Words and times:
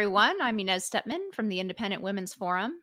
everyone. 0.00 0.40
I'm 0.40 0.58
Inez 0.58 0.88
Stepman 0.88 1.30
from 1.34 1.50
the 1.50 1.60
Independent 1.60 2.00
Women's 2.00 2.32
Forum. 2.32 2.80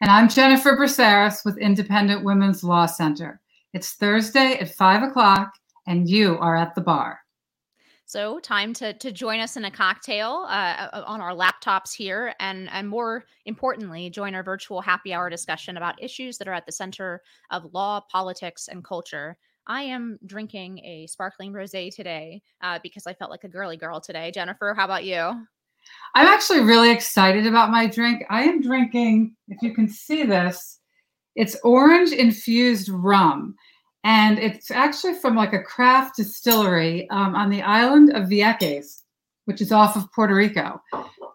And 0.00 0.10
I'm 0.10 0.26
Jennifer 0.26 0.74
Braceras 0.74 1.44
with 1.44 1.58
Independent 1.58 2.24
Women's 2.24 2.64
Law 2.64 2.86
Center. 2.86 3.42
It's 3.74 3.92
Thursday 3.92 4.54
at 4.54 4.74
5 4.74 5.02
o'clock, 5.02 5.52
and 5.86 6.08
you 6.08 6.38
are 6.38 6.56
at 6.56 6.74
the 6.74 6.80
bar. 6.80 7.18
So, 8.06 8.38
time 8.38 8.72
to, 8.72 8.94
to 8.94 9.12
join 9.12 9.38
us 9.38 9.58
in 9.58 9.66
a 9.66 9.70
cocktail 9.70 10.46
uh, 10.48 10.88
uh, 10.94 11.04
on 11.06 11.20
our 11.20 11.32
laptops 11.32 11.92
here, 11.92 12.32
and, 12.40 12.70
and 12.72 12.88
more 12.88 13.26
importantly, 13.44 14.08
join 14.08 14.34
our 14.34 14.42
virtual 14.42 14.80
happy 14.80 15.12
hour 15.12 15.28
discussion 15.28 15.76
about 15.76 16.02
issues 16.02 16.38
that 16.38 16.48
are 16.48 16.54
at 16.54 16.64
the 16.64 16.72
center 16.72 17.20
of 17.50 17.74
law, 17.74 18.00
politics, 18.10 18.66
and 18.68 18.82
culture. 18.82 19.36
I 19.66 19.82
am 19.82 20.18
drinking 20.24 20.78
a 20.78 21.06
sparkling 21.06 21.52
rosé 21.52 21.94
today 21.94 22.40
uh, 22.62 22.78
because 22.82 23.06
I 23.06 23.12
felt 23.12 23.30
like 23.30 23.44
a 23.44 23.48
girly 23.48 23.76
girl 23.76 24.00
today. 24.00 24.30
Jennifer, 24.30 24.72
how 24.74 24.86
about 24.86 25.04
you? 25.04 25.46
I'm 26.14 26.26
actually 26.26 26.60
really 26.60 26.90
excited 26.90 27.46
about 27.46 27.70
my 27.70 27.86
drink. 27.86 28.24
I 28.30 28.42
am 28.44 28.62
drinking, 28.62 29.36
if 29.48 29.60
you 29.60 29.74
can 29.74 29.88
see 29.88 30.22
this, 30.22 30.80
it's 31.34 31.56
orange 31.62 32.12
infused 32.12 32.88
rum. 32.88 33.54
And 34.04 34.38
it's 34.38 34.70
actually 34.70 35.14
from 35.14 35.34
like 35.34 35.52
a 35.52 35.62
craft 35.62 36.16
distillery 36.16 37.10
um, 37.10 37.34
on 37.34 37.50
the 37.50 37.60
island 37.62 38.14
of 38.14 38.28
Vieques, 38.28 39.02
which 39.46 39.60
is 39.60 39.72
off 39.72 39.96
of 39.96 40.10
Puerto 40.12 40.34
Rico. 40.34 40.80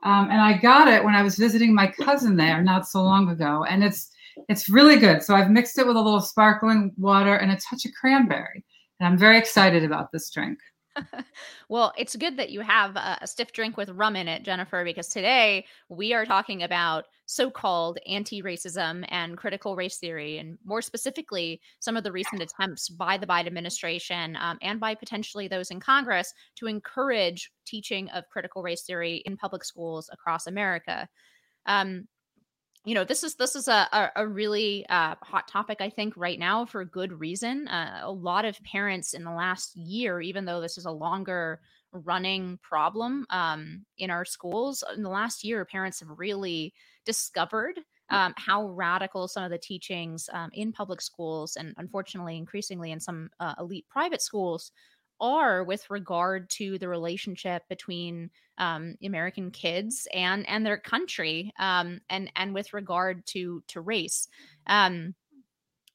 Um, 0.04 0.30
and 0.32 0.42
I 0.42 0.58
got 0.58 0.88
it 0.88 1.04
when 1.04 1.14
I 1.14 1.22
was 1.22 1.36
visiting 1.36 1.76
my 1.76 1.88
cousin 1.88 2.36
there 2.36 2.64
not 2.64 2.88
so 2.88 3.04
long 3.04 3.30
ago. 3.30 3.66
And 3.70 3.84
it's 3.84 4.10
it's 4.48 4.70
really 4.70 4.98
good. 4.98 5.22
So 5.22 5.36
I've 5.36 5.52
mixed 5.52 5.78
it 5.78 5.86
with 5.86 5.98
a 5.98 6.02
little 6.02 6.22
sparkling 6.22 6.94
water 6.98 7.36
and 7.36 7.52
a 7.52 7.58
touch 7.58 7.86
of 7.86 7.92
cranberry. 8.00 8.64
And 9.00 9.08
I'm 9.08 9.18
very 9.18 9.38
excited 9.38 9.84
about 9.84 10.12
this 10.12 10.30
drink. 10.30 10.58
well, 11.70 11.94
it's 11.98 12.16
good 12.16 12.38
that 12.38 12.50
you 12.50 12.62
have 12.62 12.96
a, 12.96 13.20
a, 13.22 13.28
stiff 13.28 13.52
drink 13.52 13.78
with 13.78 13.90
rum 13.90 14.16
in 14.16 14.28
it, 14.28 14.44
Jennifer, 14.44 14.84
because 14.84 15.08
today 15.08 15.66
we 15.90 16.14
are 16.14 16.26
talking 16.26 16.64
about 16.64 17.06
so 17.26 17.50
called 17.50 17.98
anti 18.08 18.42
racism 18.42 19.06
and 19.10 19.38
critical 19.38 19.76
race 19.76 19.98
theory, 19.98 20.38
and 20.38 20.58
more 20.66 20.82
specifically, 20.82 21.62
some 21.80 21.96
of 21.96 22.04
the 22.04 22.12
recent 22.12 22.42
attempts 22.42 22.90
by 22.90 23.18
the 23.18 23.28
Biden 23.28 23.48
administration 23.48 24.36
um, 24.40 24.58
and 24.62 24.80
by 24.80 24.96
potentially 24.96 25.48
those 25.48 25.72
in 25.72 25.80
Congress 25.80 26.34
to 26.58 26.68
encourage 26.68 27.52
teaching 27.66 28.10
of 28.10 28.28
critical 28.30 28.62
race 28.62 28.84
theory 28.84 29.24
in 29.26 29.38
public 29.38 29.64
schools 29.64 30.10
across 30.12 30.48
America. 30.48 31.08
Um, 31.68 32.08
you 32.86 32.96
know 32.96 33.04
this 33.04 33.24
is 33.24 33.36
this 33.36 33.56
is 33.56 33.68
a, 33.68 34.12
a, 34.16 34.28
really 34.28 34.86
uh, 34.90 35.16
hot 35.22 35.48
topic 35.48 35.78
i 35.82 35.90
think 35.90 36.16
right 36.18 36.40
now 36.40 36.66
for 36.66 36.84
good 36.84 37.20
reason. 37.20 37.68
Uh, 37.68 38.02
a 38.04 38.12
lot 38.12 38.46
of 38.46 38.62
parents 38.64 39.14
in 39.14 39.24
the 39.24 39.32
last 39.32 39.76
year 39.76 40.20
even 40.22 40.46
though 40.46 40.62
this 40.62 40.78
is 40.78 40.86
a 40.86 40.92
longer 40.92 41.60
running 41.92 42.58
problem 42.62 43.26
um, 43.30 43.86
in 43.98 44.10
our 44.10 44.26
schools 44.26 44.84
in 44.96 45.04
the 45.04 45.10
last 45.10 45.44
year 45.44 45.66
parents 45.66 46.00
have 46.00 46.10
really 46.18 46.74
discovered 47.06 47.80
um, 48.10 48.34
how 48.38 48.68
radical 48.68 49.28
some 49.28 49.44
of 49.44 49.52
the 49.52 49.58
teachings 49.58 50.30
um, 50.34 50.50
in 50.54 50.72
public 50.72 51.02
schools 51.02 51.56
and 51.58 51.74
unfortunately 51.78 52.38
increasingly 52.38 52.92
in 52.92 53.00
some 53.00 53.30
uh, 53.40 53.54
elite 53.60 53.86
private 53.90 54.22
schools 54.22 54.72
are 55.22 55.64
with 55.64 55.90
regard 55.90 56.50
to 56.50 56.78
the 56.80 56.90
relationship 56.90 57.64
between 57.70 58.32
um, 58.58 58.96
American 59.04 59.52
kids 59.52 60.08
and 60.14 60.48
and 60.50 60.66
their 60.66 60.78
country, 60.78 61.54
um, 61.60 62.02
and 62.10 62.32
and 62.36 62.54
with 62.54 62.74
regard 62.74 63.26
to 63.28 63.64
to 63.68 63.80
race. 63.80 64.28
Um, 64.68 65.16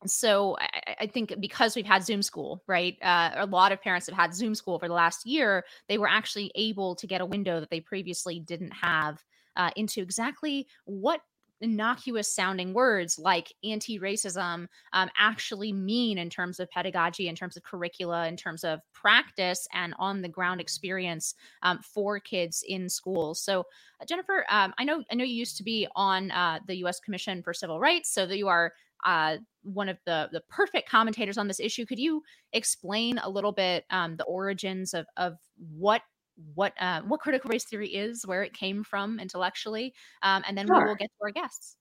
so 0.05 0.57
I, 0.61 0.97
I, 1.01 1.07
think 1.07 1.35
because 1.41 1.75
we've 1.75 1.87
had 1.87 2.05
Zoom 2.05 2.23
school, 2.23 2.63
right? 2.67 2.97
Uh, 3.03 3.31
a 3.37 3.47
lot 3.47 3.73
of 3.73 3.81
parents 3.81 4.07
have 4.07 4.17
had 4.17 4.35
Zoom 4.35 4.55
school 4.55 4.79
for 4.79 4.89
the 4.89 4.95
last 4.95 5.27
year. 5.27 5.65
They 5.89 5.99
were 5.99 6.09
actually 6.09 6.53
able 6.55 6.95
to 6.97 7.07
get 7.07 7.23
a 7.23 7.27
window 7.27 7.61
that 7.61 7.71
they 7.71 7.81
previously 7.81 8.39
didn't 8.39 8.73
have 8.73 9.25
uh, 9.57 9.71
into 9.75 10.03
exactly 10.03 10.69
what 10.85 11.23
innocuous 11.61 12.33
sounding 12.33 12.73
words 12.75 13.19
like 13.19 13.53
anti-racism 13.65 14.67
um, 14.93 15.11
actually 15.19 15.73
mean 15.73 16.19
in 16.19 16.29
terms 16.29 16.61
of 16.61 16.71
pedagogy 16.71 17.29
in 17.29 17.35
terms 17.35 17.57
of 17.57 17.63
curricula 17.63 18.27
in 18.29 18.37
terms 18.37 18.65
of 18.65 18.81
practice 18.93 19.67
and 19.73 19.95
on 19.99 20.23
the 20.23 20.29
ground 20.29 20.61
experience 20.61 21.35
um, 21.63 21.79
for 21.83 22.21
kids 22.21 22.63
in 22.69 22.89
schools 22.89 23.41
so 23.41 23.61
uh, 24.01 24.05
jennifer 24.05 24.45
um, 24.51 24.75
i 24.79 24.85
know 24.85 25.03
i 25.11 25.15
know 25.15 25.25
you 25.25 25.35
used 25.35 25.57
to 25.57 25.63
be 25.63 25.87
on 25.97 26.31
uh, 26.31 26.59
the 26.67 26.77
u.s 26.77 27.01
commission 27.01 27.43
for 27.43 27.55
civil 27.55 27.81
rights 27.81 28.11
so 28.13 28.27
that 28.27 28.39
you 28.39 28.49
are 28.49 28.73
uh, 29.05 29.37
one 29.63 29.89
of 29.89 29.99
the 30.07 30.29
the 30.33 30.41
perfect 30.49 30.89
commentators 30.89 31.39
on 31.39 31.47
this 31.47 31.61
issue. 31.61 31.85
Could 31.85 31.99
you 31.99 32.23
explain 32.53 33.19
a 33.19 33.29
little 33.29 33.53
bit 33.53 33.85
um, 33.91 34.17
the 34.17 34.25
origins 34.25 34.95
of 34.95 35.07
of 35.17 35.37
what 35.77 36.03
what 36.55 36.73
uh, 36.81 37.03
what 37.03 37.21
critical 37.21 37.49
race 37.49 37.65
theory 37.65 37.89
is, 37.89 38.27
where 38.27 38.43
it 38.43 38.53
came 38.53 38.85
from 38.85 39.19
intellectually, 39.19 39.95
um, 40.23 40.43
and 40.47 40.57
then 40.57 40.67
sure. 40.67 40.79
we 40.79 40.85
will 40.85 40.97
get 40.97 41.09
to 41.09 41.25
our 41.25 41.31
guests. 41.31 41.77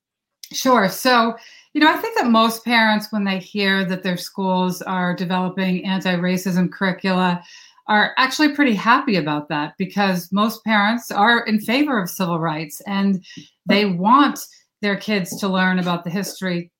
Sure. 0.52 0.90
So, 0.90 1.36
you 1.74 1.82
know, 1.82 1.92
I 1.92 1.98
think 1.98 2.18
that 2.18 2.28
most 2.30 2.64
parents, 2.64 3.12
when 3.12 3.24
they 3.24 3.40
hear 3.40 3.84
that 3.86 4.04
their 4.04 4.18
schools 4.18 4.82
are 4.84 5.16
developing 5.16 5.84
anti 5.86 6.16
racism 6.16 6.72
curricula, 6.72 7.44
are 7.88 8.14
actually 8.18 8.54
pretty 8.54 8.74
happy 8.74 9.16
about 9.16 9.50
that 9.50 9.74
because 9.78 10.32
most 10.32 10.64
parents 10.64 11.12
are 11.12 11.46
in 11.46 11.60
favor 11.60 12.02
of 12.02 12.10
civil 12.10 12.40
rights 12.40 12.82
and 12.88 13.24
they 13.68 13.86
want 13.86 14.40
their 14.82 14.96
kids 14.96 15.40
to 15.40 15.48
learn 15.48 15.80
about 15.80 16.04
the 16.04 16.10
history 16.10 16.72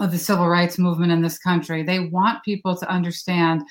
of 0.00 0.10
the 0.12 0.18
civil 0.18 0.48
rights 0.48 0.78
movement 0.78 1.12
in 1.12 1.22
this 1.22 1.38
country. 1.38 1.82
They 1.82 2.00
want 2.00 2.44
people 2.44 2.76
to 2.76 2.88
understand 2.88 3.62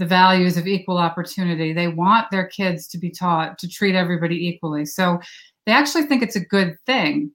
the 0.00 0.06
values 0.06 0.56
of 0.56 0.66
equal 0.66 0.96
opportunity. 0.96 1.74
They 1.74 1.86
want 1.86 2.30
their 2.30 2.46
kids 2.46 2.88
to 2.88 2.98
be 2.98 3.10
taught 3.10 3.58
to 3.58 3.68
treat 3.68 3.94
everybody 3.94 4.48
equally. 4.48 4.86
So 4.86 5.20
they 5.66 5.72
actually 5.72 6.04
think 6.04 6.22
it's 6.22 6.36
a 6.36 6.44
good 6.44 6.78
thing. 6.86 7.30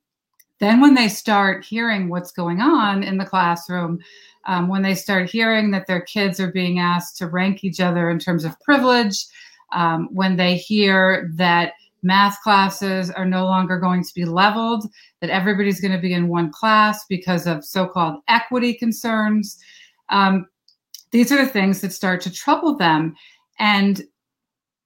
Then, 0.59 0.81
when 0.81 0.95
they 0.95 1.07
start 1.07 1.63
hearing 1.63 2.09
what's 2.09 2.31
going 2.31 2.61
on 2.61 3.03
in 3.03 3.17
the 3.17 3.25
classroom, 3.25 3.99
um, 4.47 4.67
when 4.67 4.81
they 4.81 4.95
start 4.95 5.29
hearing 5.29 5.69
that 5.71 5.85
their 5.85 6.01
kids 6.01 6.39
are 6.39 6.51
being 6.51 6.79
asked 6.79 7.17
to 7.17 7.27
rank 7.27 7.63
each 7.63 7.79
other 7.79 8.09
in 8.09 8.17
terms 8.17 8.45
of 8.45 8.59
privilege, 8.61 9.25
um, 9.71 10.07
when 10.11 10.35
they 10.35 10.55
hear 10.55 11.29
that 11.35 11.73
math 12.01 12.41
classes 12.41 13.11
are 13.11 13.25
no 13.25 13.45
longer 13.45 13.77
going 13.77 14.03
to 14.03 14.13
be 14.15 14.25
leveled, 14.25 14.89
that 15.21 15.29
everybody's 15.29 15.81
going 15.81 15.91
to 15.91 15.99
be 15.99 16.13
in 16.13 16.29
one 16.29 16.51
class 16.51 17.05
because 17.09 17.45
of 17.45 17.63
so 17.63 17.85
called 17.85 18.21
equity 18.27 18.73
concerns, 18.73 19.59
um, 20.09 20.47
these 21.11 21.31
are 21.31 21.43
the 21.43 21.51
things 21.51 21.81
that 21.81 21.93
start 21.93 22.21
to 22.21 22.31
trouble 22.31 22.75
them. 22.75 23.15
And 23.59 24.03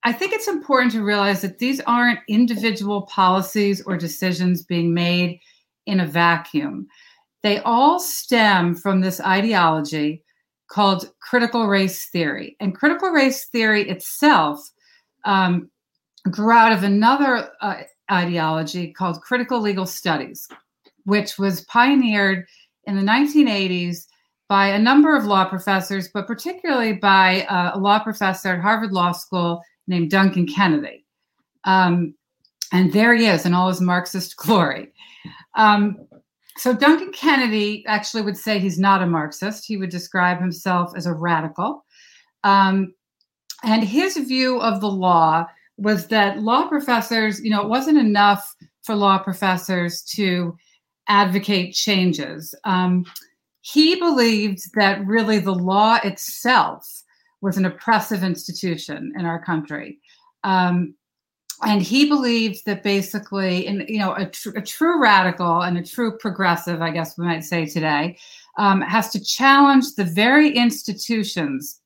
I 0.04 0.14
think 0.14 0.32
it's 0.32 0.48
important 0.48 0.92
to 0.94 1.04
realize 1.04 1.42
that 1.42 1.60
these 1.60 1.82
aren't 1.82 2.20
individual 2.28 3.04
policies 3.04 3.82
or 3.82 3.98
decisions 3.98 4.64
being 4.64 4.94
made 4.94 5.40
in 5.86 6.00
a 6.00 6.08
vacuum. 6.08 6.88
They 7.42 7.60
all 7.60 8.00
stem 8.00 8.76
from 8.76 9.02
this 9.02 9.20
ideology 9.22 10.24
called 10.70 11.12
critical 11.20 11.68
race 11.68 12.06
theory. 12.06 12.56
And 12.60 12.76
critical 12.76 13.10
race 13.10 13.46
theory 13.46 13.90
itself 13.90 14.70
um, 15.26 15.70
grew 16.30 16.52
out 16.52 16.72
of 16.72 16.84
another 16.84 17.50
uh, 17.62 17.82
ideology 18.12 18.94
called 18.94 19.22
critical 19.22 19.60
legal 19.60 19.86
studies, 19.86 20.48
which 21.06 21.38
was 21.38 21.66
pioneered 21.66 22.46
in 22.86 22.96
the 22.96 23.04
1980s 23.04 24.06
by 24.50 24.68
a 24.68 24.80
number 24.80 25.16
of 25.16 25.26
law 25.26 25.46
professors, 25.46 26.10
but 26.10 26.28
particularly 26.28 26.94
by 26.94 27.44
uh, 27.44 27.72
a 27.76 27.80
law 27.80 28.00
professor 28.00 28.50
at 28.50 28.62
Harvard 28.62 28.92
Law 28.92 29.12
School 29.12 29.62
named 29.88 30.10
Duncan 30.10 30.48
Kennedy. 30.48 31.06
Um, 31.64 32.16
and 32.74 32.92
there 32.92 33.16
he 33.16 33.28
is 33.28 33.46
in 33.46 33.54
all 33.54 33.70
his 33.70 33.80
Marxist 33.80 34.36
glory. 34.38 34.92
Um, 35.56 36.08
so 36.58 36.74
Duncan 36.74 37.12
Kennedy 37.14 37.86
actually 37.88 38.24
would 38.24 38.36
say 38.36 38.60
he's 38.60 38.80
not 38.80 39.02
a 39.02 39.06
Marxist. 39.06 39.66
He 39.66 39.78
would 39.78 39.92
describe 39.92 40.42
himself 40.42 40.92
as 40.96 41.06
a 41.06 41.14
radical. 41.14 41.86
Um, 42.44 42.94
and 43.64 43.84
his 43.84 44.18
view 44.18 44.60
of 44.60 44.82
the 44.82 44.90
law 44.90 45.46
was 45.78 46.08
that 46.08 46.40
law 46.40 46.68
professors, 46.68 47.40
you 47.40 47.50
know, 47.50 47.62
it 47.62 47.70
wasn't 47.70 47.98
enough 47.98 48.56
for 48.82 48.96
law 48.96 49.20
professors 49.20 50.02
to 50.04 50.58
advocate 51.08 51.74
changes. 51.74 52.54
Um, 52.66 53.06
he 53.74 53.96
believed 53.96 54.74
that 54.76 55.06
really 55.06 55.40
the 55.40 55.54
law 55.54 56.00
itself 56.04 57.04
was 57.42 57.58
an 57.58 57.66
oppressive 57.66 58.24
institution 58.24 59.14
in 59.18 59.26
our 59.26 59.44
country. 59.44 60.00
Um, 60.44 60.96
and 61.64 61.82
he 61.82 62.08
believed 62.08 62.66
that 62.66 62.84
basically, 62.84 63.68
in 63.68 63.86
you 63.88 64.00
know, 64.00 64.14
a, 64.14 64.26
tr- 64.26 64.58
a, 64.58 64.62
true 64.62 65.02
radical 65.02 65.62
and 65.62 65.78
a 65.78 65.84
true 65.84 66.18
progressive, 66.18 66.82
I 66.82 66.92
guess 66.92 67.18
we 67.18 67.26
might 67.26 67.44
say 67.44 67.66
today, 67.66 68.18
um, 68.58 68.82
has 68.82 69.10
to 69.12 69.24
challenge 69.24 69.96
the 69.96 70.06
very 70.06 70.52
institutions 70.52 71.82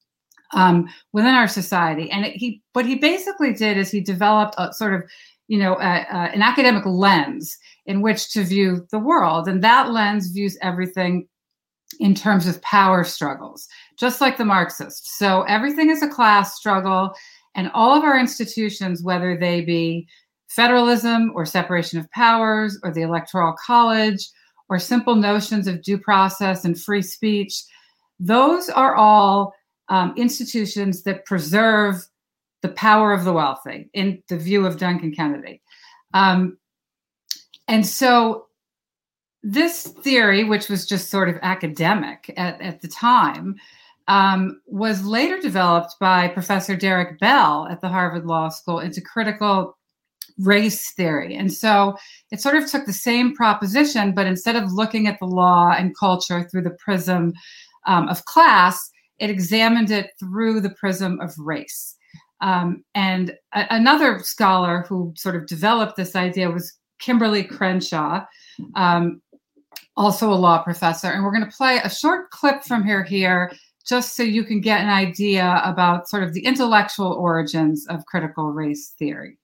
um, 0.53 0.87
within 1.11 1.33
our 1.33 1.47
society. 1.47 2.09
And 2.11 2.25
it, 2.25 2.35
he, 2.35 2.61
what 2.73 2.85
he 2.85 2.95
basically 2.95 3.53
did 3.53 3.77
is 3.77 3.89
he 3.89 3.99
developed 3.99 4.53
a 4.59 4.71
sort 4.73 4.93
of, 4.93 5.03
you 5.47 5.57
know, 5.57 5.73
a, 5.79 6.05
a, 6.11 6.29
an 6.33 6.43
academic 6.43 6.85
lens 6.85 7.57
in 7.87 8.01
which 8.01 8.31
to 8.33 8.43
view 8.43 8.85
the 8.91 8.99
world, 8.99 9.47
and 9.47 9.63
that 9.63 9.91
lens 9.91 10.27
views 10.27 10.55
everything 10.61 11.27
in 11.99 12.15
terms 12.15 12.47
of 12.47 12.61
power 12.61 13.03
struggles, 13.03 13.67
just 13.97 14.21
like 14.21 14.37
the 14.37 14.45
Marxists. 14.45 15.17
So 15.17 15.43
everything 15.43 15.89
is 15.89 16.01
a 16.01 16.07
class 16.07 16.55
struggle, 16.55 17.13
and 17.55 17.69
all 17.73 17.95
of 17.95 18.03
our 18.03 18.19
institutions, 18.19 19.03
whether 19.03 19.37
they 19.37 19.61
be 19.61 20.07
federalism 20.47 21.31
or 21.35 21.45
separation 21.45 21.99
of 21.99 22.09
powers 22.11 22.79
or 22.83 22.91
the 22.91 23.01
electoral 23.01 23.55
college 23.65 24.29
or 24.69 24.79
simple 24.79 25.15
notions 25.15 25.67
of 25.67 25.81
due 25.81 25.97
process 25.97 26.65
and 26.65 26.79
free 26.79 27.01
speech, 27.01 27.63
those 28.19 28.69
are 28.69 28.95
all 28.95 29.53
um, 29.89 30.13
institutions 30.15 31.03
that 31.03 31.25
preserve 31.25 31.95
the 32.61 32.69
power 32.69 33.13
of 33.13 33.25
the 33.25 33.33
wealthy 33.33 33.89
in 33.93 34.23
the 34.29 34.37
view 34.37 34.65
of 34.65 34.77
Duncan 34.77 35.13
Kennedy. 35.13 35.61
Um, 36.13 36.57
and 37.67 37.85
so 37.85 38.47
this 39.43 39.83
theory, 39.83 40.43
which 40.43 40.69
was 40.69 40.85
just 40.85 41.09
sort 41.09 41.29
of 41.29 41.37
academic 41.41 42.33
at, 42.37 42.59
at 42.61 42.81
the 42.81 42.87
time, 42.87 43.55
um, 44.07 44.61
was 44.65 45.05
later 45.05 45.39
developed 45.39 45.95
by 45.99 46.27
Professor 46.29 46.75
Derek 46.75 47.19
Bell 47.19 47.67
at 47.69 47.81
the 47.81 47.89
Harvard 47.89 48.25
Law 48.25 48.49
School 48.49 48.79
into 48.79 49.01
critical 49.01 49.77
race 50.39 50.93
theory. 50.93 51.35
And 51.35 51.53
so 51.53 51.95
it 52.31 52.41
sort 52.41 52.55
of 52.55 52.69
took 52.69 52.85
the 52.85 52.93
same 52.93 53.35
proposition, 53.35 54.13
but 54.13 54.25
instead 54.25 54.55
of 54.55 54.71
looking 54.71 55.07
at 55.07 55.19
the 55.19 55.25
law 55.25 55.73
and 55.77 55.97
culture 55.97 56.47
through 56.49 56.63
the 56.63 56.77
prism 56.83 57.33
um, 57.85 58.07
of 58.07 58.25
class, 58.25 58.89
it 59.19 59.29
examined 59.29 59.91
it 59.91 60.11
through 60.19 60.61
the 60.61 60.71
prism 60.71 61.19
of 61.21 61.33
race. 61.37 61.95
Um, 62.41 62.83
and 62.95 63.31
a- 63.53 63.67
another 63.69 64.19
scholar 64.19 64.85
who 64.87 65.13
sort 65.15 65.35
of 65.35 65.47
developed 65.47 65.95
this 65.95 66.15
idea 66.15 66.49
was 66.49 66.77
Kimberlé 67.01 67.47
Crenshaw, 67.47 68.25
um, 68.75 69.21
also 69.95 70.31
a 70.31 70.35
law 70.35 70.61
professor. 70.63 71.07
And 71.07 71.23
we're 71.23 71.31
going 71.31 71.49
to 71.49 71.57
play 71.57 71.79
a 71.83 71.89
short 71.89 72.29
clip 72.31 72.63
from 72.63 72.83
her 72.83 73.03
here 73.03 73.51
just 73.85 74.15
so 74.15 74.23
you 74.23 74.43
can 74.43 74.61
get 74.61 74.81
an 74.81 74.89
idea 74.89 75.61
about 75.63 76.07
sort 76.07 76.23
of 76.23 76.33
the 76.33 76.45
intellectual 76.45 77.13
origins 77.13 77.85
of 77.87 78.05
critical 78.05 78.51
race 78.51 78.93
theory. 78.97 79.37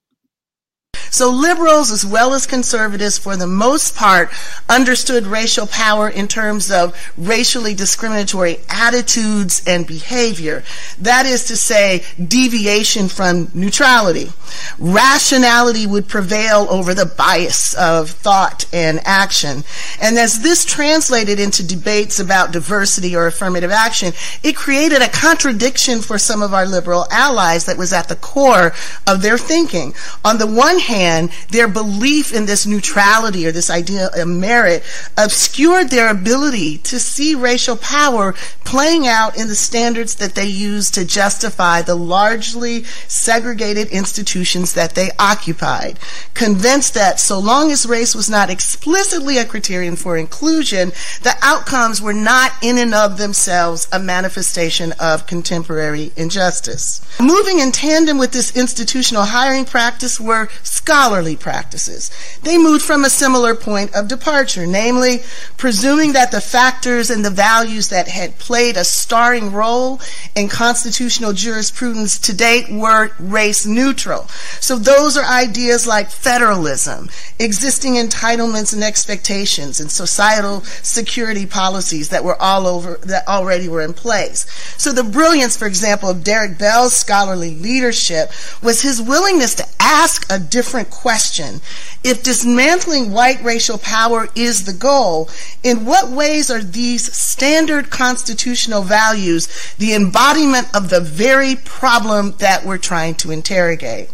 So 1.10 1.32
liberals 1.32 1.92
as 1.92 2.06
well 2.06 2.34
as 2.34 2.46
conservatives 2.46 3.18
for 3.18 3.36
the 3.36 3.48
most 3.48 3.96
part 3.96 4.30
understood 4.68 5.26
racial 5.26 5.68
power 5.68 6.10
in 6.10 6.28
terms 6.28 6.72
of 6.72 6.96
racially 7.18 7.74
discriminatory 7.74 8.60
attitudes 8.70 9.62
and 9.66 9.86
behavior. 9.88 10.64
That 11.00 11.26
is 11.26 11.46
to 11.46 11.56
say, 11.56 12.04
deviation 12.24 13.08
from 13.08 13.50
neutrality. 13.54 14.32
Rationality 14.78 15.86
would 15.86 16.08
prevail 16.08 16.68
over 16.70 16.94
the 16.94 17.06
bias 17.06 17.74
of 17.76 18.10
thought 18.10 18.66
and 18.74 19.00
action. 19.06 19.64
And 20.02 20.18
as 20.18 20.42
this 20.42 20.66
translated 20.66 21.40
into 21.40 21.66
debates 21.66 22.20
about 22.20 22.52
diversity 22.52 23.16
or 23.16 23.28
affirmative 23.28 23.72
action, 23.72 24.14
it 24.44 24.56
created 24.56 25.02
a 25.02 25.10
contradiction 25.10 26.02
for 26.02 26.18
some 26.18 26.42
of 26.42 26.54
our 26.54 26.66
liberal 26.66 27.06
allies 27.12 27.66
that 27.66 27.78
was 27.78 27.94
at 27.94 28.08
the 28.08 28.16
core 28.16 28.74
of 29.08 29.22
their 29.22 29.38
thinking. 29.38 29.94
On 30.24 30.38
the 30.38 30.48
one 30.48 30.80
hand, 30.80 30.99
hand, 31.00 31.32
their 31.50 31.68
belief 31.68 32.34
in 32.34 32.46
this 32.46 32.66
neutrality 32.66 33.48
or 33.48 33.52
this 33.52 33.70
idea 33.70 34.10
of 34.14 34.28
merit 34.28 34.84
obscured 35.18 35.90
their 35.90 36.10
ability 36.10 36.78
to 36.80 37.00
see 37.00 37.36
racial 37.36 37.78
power 37.78 38.34
playing 38.66 39.08
out 39.08 39.38
in 39.38 39.48
the 39.48 39.56
standards 39.56 40.16
that 40.16 40.36
they 40.36 40.46
use 40.46 40.92
to 40.92 41.06
justify 41.06 41.82
the 41.82 41.96
largely 41.96 42.84
segregated 43.08 43.88
institutions 43.90 44.74
that 44.74 44.96
they 44.96 45.10
occupied. 45.18 45.98
Convinced 46.34 46.94
that 46.94 47.20
so 47.20 47.40
long 47.40 47.72
as 47.72 47.86
race 47.86 48.14
was 48.14 48.30
not 48.30 48.50
explicitly 48.50 49.38
a 49.38 49.46
criterion 49.46 49.96
for 49.96 50.18
inclusion, 50.18 50.92
the 51.24 51.36
outcomes 51.42 52.02
were 52.02 52.14
not 52.14 52.52
in 52.62 52.78
and 52.78 52.94
of 52.94 53.18
themselves 53.18 53.88
a 53.92 54.00
manifestation 54.00 54.94
of 55.00 55.26
contemporary 55.26 56.12
injustice. 56.16 57.02
Moving 57.20 57.60
in 57.60 57.72
tandem 57.72 58.18
with 58.18 58.32
this 58.32 58.56
institutional 58.56 59.24
hiring 59.24 59.66
practice 59.66 60.20
were 60.20 60.50
scholarly 60.90 61.36
practices. 61.36 62.10
They 62.42 62.58
moved 62.58 62.82
from 62.82 63.06
a 63.06 63.12
similar 63.12 63.54
point 63.54 63.94
of 63.94 64.08
departure, 64.08 64.66
namely, 64.66 65.22
presuming 65.56 66.14
that 66.14 66.32
the 66.32 66.42
factors 66.42 67.12
and 67.12 67.24
the 67.24 67.30
values 67.30 67.90
that 67.90 68.08
had 68.08 68.40
played 68.40 68.76
a 68.76 68.84
starring 68.84 69.52
role 69.52 70.02
in 70.36 70.48
constitutional 70.48 71.34
jurisprudence 71.34 72.18
to 72.18 72.36
date 72.36 72.72
were 72.72 73.12
race 73.20 73.68
neutral. 73.68 74.28
So 74.60 74.80
those 74.80 75.16
are 75.16 75.26
ideas 75.26 75.86
like 75.86 76.10
federalism, 76.10 77.10
existing 77.38 77.94
entitlements 77.94 78.74
and 78.74 78.84
expectations, 78.84 79.80
and 79.80 79.92
societal 79.92 80.62
security 80.82 81.46
policies 81.46 82.10
that 82.10 82.24
were 82.24 82.42
all 82.42 82.66
over, 82.66 82.98
that 83.04 83.28
already 83.28 83.70
were 83.70 83.84
in 83.84 83.94
place. 83.94 84.48
So 84.76 84.92
the 84.92 85.04
brilliance, 85.04 85.56
for 85.56 85.68
example, 85.68 86.10
of 86.10 86.24
Derek 86.24 86.58
Bell's 86.58 86.94
scholarly 86.94 87.54
leadership 87.54 88.32
was 88.64 88.82
his 88.82 89.00
willingness 89.00 89.54
to 89.54 89.68
ask 89.80 90.26
a 90.32 90.40
different 90.40 90.79
different 90.80 91.02
question. 91.02 91.62
If 92.04 92.24
dismantling 92.24 93.12
white 93.12 93.42
racial 93.44 93.78
power 93.78 94.28
is 94.36 94.66
the 94.66 94.74
goal, 94.74 95.30
in 95.64 95.86
what 95.86 96.10
ways 96.10 96.50
are 96.50 96.62
these 96.62 97.12
standard 97.14 97.90
constitutional 97.90 98.82
values 98.82 99.48
the 99.78 99.94
embodiment 99.94 100.68
of 100.76 100.90
the 100.90 101.02
very 101.02 101.56
problem 101.56 102.36
that 102.40 102.66
we're 102.66 102.78
trying 102.78 103.16
to 103.16 103.32
interrogate? 103.32 104.10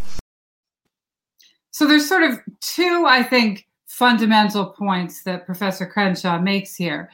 So 1.72 1.86
there's 1.88 2.08
sort 2.08 2.24
of 2.24 2.40
two, 2.62 3.06
I 3.08 3.22
think, 3.22 3.68
fundamental 3.88 4.66
points 4.66 5.24
that 5.24 5.46
Professor 5.46 5.86
Crenshaw 5.86 6.40
makes 6.40 6.76
here. 6.76 7.12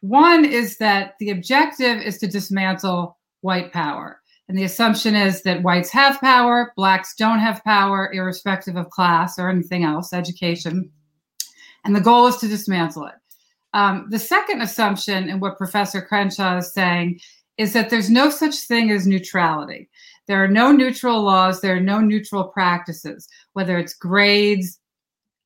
One 0.00 0.44
is 0.44 0.76
that 0.78 1.14
the 1.18 1.30
objective 1.30 2.02
is 2.02 2.18
to 2.18 2.26
dismantle 2.26 3.16
white 3.40 3.72
power. 3.72 4.19
And 4.50 4.58
the 4.58 4.64
assumption 4.64 5.14
is 5.14 5.42
that 5.42 5.62
whites 5.62 5.90
have 5.90 6.20
power, 6.20 6.72
blacks 6.74 7.14
don't 7.14 7.38
have 7.38 7.62
power, 7.62 8.12
irrespective 8.12 8.74
of 8.74 8.90
class 8.90 9.38
or 9.38 9.48
anything 9.48 9.84
else, 9.84 10.12
education. 10.12 10.90
And 11.84 11.94
the 11.94 12.00
goal 12.00 12.26
is 12.26 12.38
to 12.38 12.48
dismantle 12.48 13.06
it. 13.06 13.14
Um, 13.74 14.08
the 14.10 14.18
second 14.18 14.60
assumption, 14.60 15.28
and 15.28 15.40
what 15.40 15.56
Professor 15.56 16.02
Crenshaw 16.02 16.56
is 16.56 16.74
saying, 16.74 17.20
is 17.58 17.72
that 17.74 17.90
there's 17.90 18.10
no 18.10 18.28
such 18.28 18.56
thing 18.56 18.90
as 18.90 19.06
neutrality. 19.06 19.88
There 20.26 20.42
are 20.42 20.48
no 20.48 20.72
neutral 20.72 21.22
laws, 21.22 21.60
there 21.60 21.76
are 21.76 21.80
no 21.80 22.00
neutral 22.00 22.42
practices, 22.42 23.28
whether 23.52 23.78
it's 23.78 23.94
grades, 23.94 24.80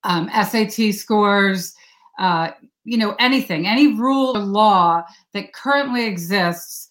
um, 0.04 0.30
SAT 0.30 0.94
scores, 0.94 1.74
uh, 2.18 2.52
you 2.84 2.96
know, 2.96 3.14
anything, 3.18 3.66
any 3.66 3.98
rule 3.98 4.34
or 4.34 4.40
law 4.40 5.02
that 5.34 5.52
currently 5.52 6.06
exists 6.06 6.88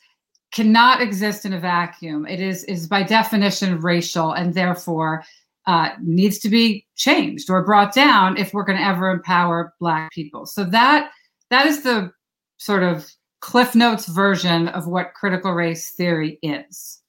cannot 0.53 1.01
exist 1.01 1.45
in 1.45 1.53
a 1.53 1.59
vacuum. 1.59 2.25
It 2.25 2.39
is 2.39 2.63
is 2.65 2.87
by 2.87 3.03
definition 3.03 3.79
racial 3.79 4.31
and 4.31 4.53
therefore 4.53 5.23
uh, 5.65 5.89
needs 6.01 6.39
to 6.39 6.49
be 6.49 6.85
changed 6.95 7.49
or 7.49 7.63
brought 7.63 7.93
down 7.93 8.37
if 8.37 8.53
we're 8.53 8.63
going 8.63 8.77
to 8.77 8.85
ever 8.85 9.09
empower 9.09 9.73
Black 9.79 10.11
people. 10.11 10.45
So 10.45 10.63
that 10.65 11.11
that 11.49 11.65
is 11.65 11.83
the 11.83 12.11
sort 12.57 12.83
of 12.83 13.09
Cliff 13.41 13.75
Notes 13.75 14.05
version 14.07 14.69
of 14.69 14.87
what 14.87 15.13
critical 15.13 15.51
race 15.51 15.91
theory 15.91 16.39
is. 16.41 17.01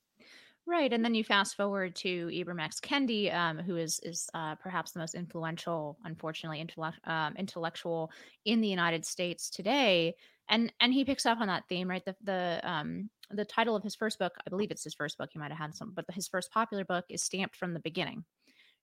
Right, 0.67 0.93
and 0.93 1.05
then 1.05 1.15
you 1.15 1.23
fast 1.23 1.57
forward 1.57 1.95
to 1.97 2.29
Ibram 2.29 2.61
X. 2.61 2.81
Kendi, 2.81 3.33
um, 3.35 3.59
who 3.59 3.77
is 3.77 4.01
is 4.03 4.31
uh, 4.33 4.55
perhaps 4.55 4.93
the 4.93 4.99
most 4.99 5.15
influential, 5.15 5.99
unfortunately, 6.05 6.61
intellect, 6.61 6.99
um, 7.05 7.35
intellectual 7.37 8.11
in 8.47 8.63
the 8.63 8.69
United 8.69 9.05
States 9.05 9.51
today, 9.51 10.15
and 10.49 10.73
and 10.81 10.93
he 10.93 11.05
picks 11.05 11.27
up 11.27 11.41
on 11.41 11.49
that 11.49 11.65
theme, 11.69 11.89
right? 11.89 12.05
The 12.05 12.17
the 12.23 12.61
um, 12.63 13.11
the 13.31 13.45
title 13.45 13.77
of 13.77 13.83
his 13.83 13.95
first 13.95 14.19
book, 14.19 14.33
I 14.47 14.51
believe 14.51 14.71
it's 14.71 14.85
his 14.85 14.95
first 14.95 15.19
book. 15.19 15.31
He 15.33 15.39
might 15.39 15.51
have 15.51 15.59
had 15.59 15.75
some, 15.75 15.93
but 15.95 16.05
his 16.13 16.29
first 16.29 16.51
popular 16.53 16.85
book 16.85 17.05
is 17.09 17.23
stamped 17.23 17.57
from 17.57 17.73
the 17.75 17.81
beginning, 17.81 18.25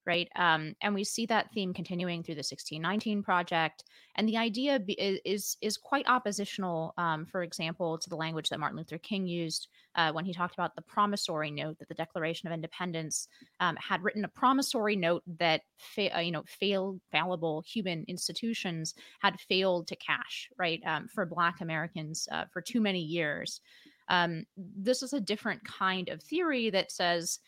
right? 0.05 0.27
Um, 0.35 0.73
and 0.81 0.93
we 0.93 1.03
see 1.03 1.25
that 1.27 1.51
theme 1.53 1.73
continuing 1.73 2.23
through 2.23 2.35
the 2.35 2.39
1619 2.39 3.21
project. 3.23 3.83
And 4.15 4.27
the 4.27 4.37
idea 4.37 4.79
be, 4.79 4.93
is 4.93 5.57
is 5.61 5.77
quite 5.77 6.07
oppositional, 6.07 6.93
um, 6.97 7.25
for 7.25 7.43
example, 7.43 7.97
to 7.97 8.09
the 8.09 8.15
language 8.15 8.49
that 8.49 8.59
Martin 8.59 8.77
Luther 8.77 8.97
King 8.97 9.27
used 9.27 9.67
uh, 9.95 10.11
when 10.11 10.25
he 10.25 10.33
talked 10.33 10.53
about 10.55 10.75
the 10.75 10.81
promissory 10.81 11.51
note 11.51 11.77
that 11.79 11.87
the 11.87 11.93
Declaration 11.93 12.47
of 12.47 12.53
Independence 12.53 13.27
um, 13.59 13.77
had 13.77 14.03
written 14.03 14.25
a 14.25 14.29
promissory 14.29 14.95
note 14.95 15.23
that 15.39 15.61
fa- 15.77 16.17
uh, 16.17 16.19
you 16.19 16.31
know 16.31 16.43
failed 16.47 16.99
fallible 17.11 17.63
human 17.65 18.03
institutions 18.07 18.95
had 19.21 19.39
failed 19.39 19.87
to 19.87 19.95
cash 19.95 20.49
right 20.57 20.81
um, 20.85 21.07
for 21.07 21.25
Black 21.25 21.61
Americans 21.61 22.27
uh, 22.31 22.45
for 22.51 22.61
too 22.61 22.81
many 22.81 23.01
years. 23.01 23.61
Um, 24.09 24.43
this 24.57 25.03
is 25.03 25.13
a 25.13 25.21
different 25.21 25.63
kind 25.63 26.09
of 26.09 26.21
theory 26.21 26.69
that 26.71 26.91
says 26.91 27.39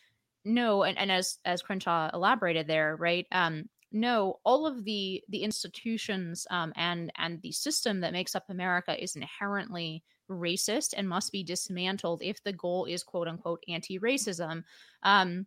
no, 0.46 0.84
and, 0.84 0.98
and 0.98 1.12
as 1.12 1.38
as 1.46 1.62
Crenshaw 1.62 2.10
elaborated 2.14 2.68
there, 2.68 2.96
right? 2.98 3.26
Um, 3.32 3.70
no, 3.92 4.40
all 4.44 4.66
of 4.66 4.84
the 4.84 5.24
the 5.30 5.44
institutions 5.44 6.48
um, 6.50 6.74
and 6.76 7.12
and 7.18 7.42
the 7.42 7.52
system 7.52 8.02
that 8.02 8.14
makes 8.14 8.36
up 8.36 8.46
America 8.50 9.02
is 9.02 9.16
inherently 9.16 10.04
racist 10.30 10.94
and 10.98 11.08
must 11.08 11.32
be 11.32 11.44
dismantled 11.44 12.22
if 12.24 12.44
the 12.44 12.54
goal 12.54 12.86
is 12.86 13.04
quote 13.04 13.28
unquote 13.28 13.64
anti-racism. 13.68 14.64
Um, 15.04 15.46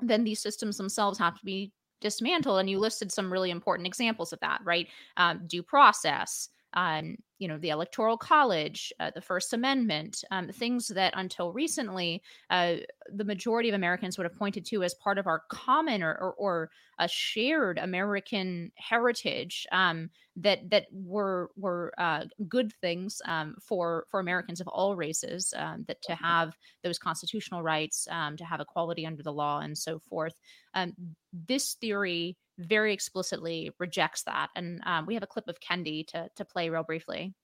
then 0.00 0.24
these 0.24 0.40
systems 0.40 0.76
themselves 0.76 1.18
have 1.18 1.38
to 1.38 1.44
be 1.44 1.72
dismantled. 2.00 2.60
And 2.60 2.70
you 2.70 2.78
listed 2.78 3.12
some 3.12 3.32
really 3.32 3.50
important 3.50 3.86
examples 3.86 4.32
of 4.32 4.40
that, 4.40 4.60
right? 4.64 4.88
Um, 5.16 5.42
due 5.46 5.62
process, 5.62 6.48
um, 6.74 7.16
you 7.38 7.48
know, 7.48 7.58
the 7.58 7.70
Electoral 7.70 8.16
College, 8.16 8.92
uh, 9.00 9.10
the 9.14 9.20
First 9.20 9.52
Amendment, 9.52 10.24
um, 10.30 10.48
things 10.48 10.88
that 10.88 11.12
until 11.16 11.52
recently 11.52 12.22
uh, 12.50 12.76
the 13.12 13.24
majority 13.24 13.68
of 13.68 13.74
Americans 13.74 14.16
would 14.16 14.24
have 14.24 14.38
pointed 14.38 14.64
to 14.66 14.82
as 14.82 14.94
part 14.94 15.18
of 15.18 15.26
our 15.26 15.42
common 15.50 16.02
or, 16.02 16.14
or, 16.14 16.34
or 16.34 16.70
a 16.98 17.08
shared 17.08 17.78
American 17.78 18.70
heritage 18.76 19.66
um, 19.72 20.10
that 20.36 20.70
that 20.70 20.86
were 20.92 21.50
were 21.56 21.92
uh, 21.98 22.24
good 22.48 22.72
things 22.80 23.20
um, 23.26 23.56
for 23.60 24.06
for 24.10 24.20
Americans 24.20 24.60
of 24.60 24.68
all 24.68 24.96
races. 24.96 25.52
Um, 25.56 25.84
that 25.88 26.02
to 26.02 26.14
have 26.14 26.56
those 26.82 26.98
constitutional 26.98 27.62
rights, 27.62 28.06
um, 28.10 28.36
to 28.36 28.44
have 28.44 28.60
equality 28.60 29.06
under 29.06 29.22
the 29.22 29.32
law, 29.32 29.60
and 29.60 29.76
so 29.76 29.98
forth. 29.98 30.34
Um, 30.74 30.94
this 31.32 31.74
theory 31.74 32.36
very 32.58 32.92
explicitly 32.92 33.70
rejects 33.78 34.22
that. 34.24 34.48
And 34.54 34.80
um, 34.86 35.06
we 35.06 35.14
have 35.14 35.22
a 35.22 35.26
clip 35.26 35.48
of 35.48 35.58
Kendi 35.60 36.06
to, 36.08 36.28
to 36.36 36.44
play 36.44 36.68
real 36.68 36.82
briefly. 36.82 37.34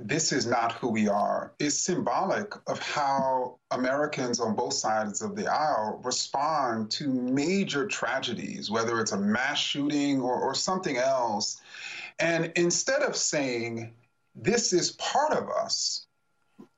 This 0.00 0.32
is 0.32 0.44
not 0.44 0.72
who 0.72 0.88
we 0.88 1.08
are. 1.08 1.54
It's 1.60 1.78
symbolic 1.78 2.52
of 2.66 2.80
how 2.80 3.58
Americans 3.70 4.40
on 4.40 4.56
both 4.56 4.74
sides 4.74 5.22
of 5.22 5.36
the 5.36 5.46
aisle 5.46 6.00
respond 6.04 6.90
to 6.92 7.08
major 7.08 7.86
tragedies, 7.86 8.70
whether 8.70 9.00
it's 9.00 9.12
a 9.12 9.18
mass 9.18 9.58
shooting 9.58 10.20
or, 10.20 10.34
or 10.34 10.54
something 10.54 10.96
else. 10.96 11.60
And 12.18 12.52
instead 12.56 13.02
of 13.02 13.14
saying, 13.14 13.94
this 14.34 14.72
is 14.72 14.92
part 14.92 15.32
of 15.32 15.48
us, 15.48 16.06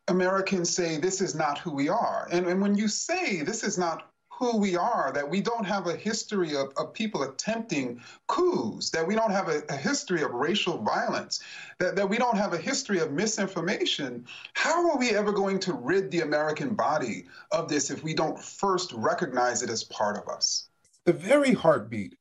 Americans 0.09 0.69
say, 0.71 0.99
this 0.99 1.21
is 1.23 1.35
not 1.35 1.59
who 1.59 1.73
we 1.73 1.89
are. 1.89 2.29
And, 2.31 2.47
and 2.47 2.61
when 2.61 2.77
you 2.77 2.87
say 2.87 3.43
this 3.43 3.65
is 3.65 3.79
not 3.79 4.11
who 4.39 4.59
we 4.59 4.77
are, 4.77 5.13
that 5.15 5.29
we 5.29 5.41
don't 5.41 5.65
have 5.65 5.87
a 5.87 5.97
history 5.97 6.55
of, 6.55 6.71
of 6.77 6.93
people 6.93 7.23
attempting 7.23 8.01
coups, 8.27 8.91
that 8.91 9.07
we 9.07 9.15
don't 9.15 9.31
have 9.31 9.49
a, 9.49 9.63
a, 9.71 9.77
history 9.77 10.23
of 10.23 10.31
racial 10.33 10.77
violence, 10.83 11.43
that, 11.79 11.97
that 11.97 12.09
we 12.09 12.19
don't 12.19 12.37
have 12.37 12.53
a 12.53 12.59
history 12.59 12.99
of 12.99 13.13
misinformation. 13.13 14.27
How 14.53 14.91
are 14.91 14.99
we 14.99 15.11
ever 15.11 15.33
going 15.33 15.59
to 15.61 15.73
rid 15.73 16.11
the 16.11 16.21
American 16.21 16.75
body 16.75 17.27
of 17.51 17.71
this 17.71 17.91
if 17.91 18.05
we 18.05 18.13
don't 18.13 18.39
first 18.39 18.93
recognize 18.93 19.63
it 19.63 19.71
as 19.71 19.85
part 19.85 20.19
of 20.19 20.29
us? 20.29 20.69
The 21.07 21.15
very 21.15 21.55
heartbeat 21.55 22.17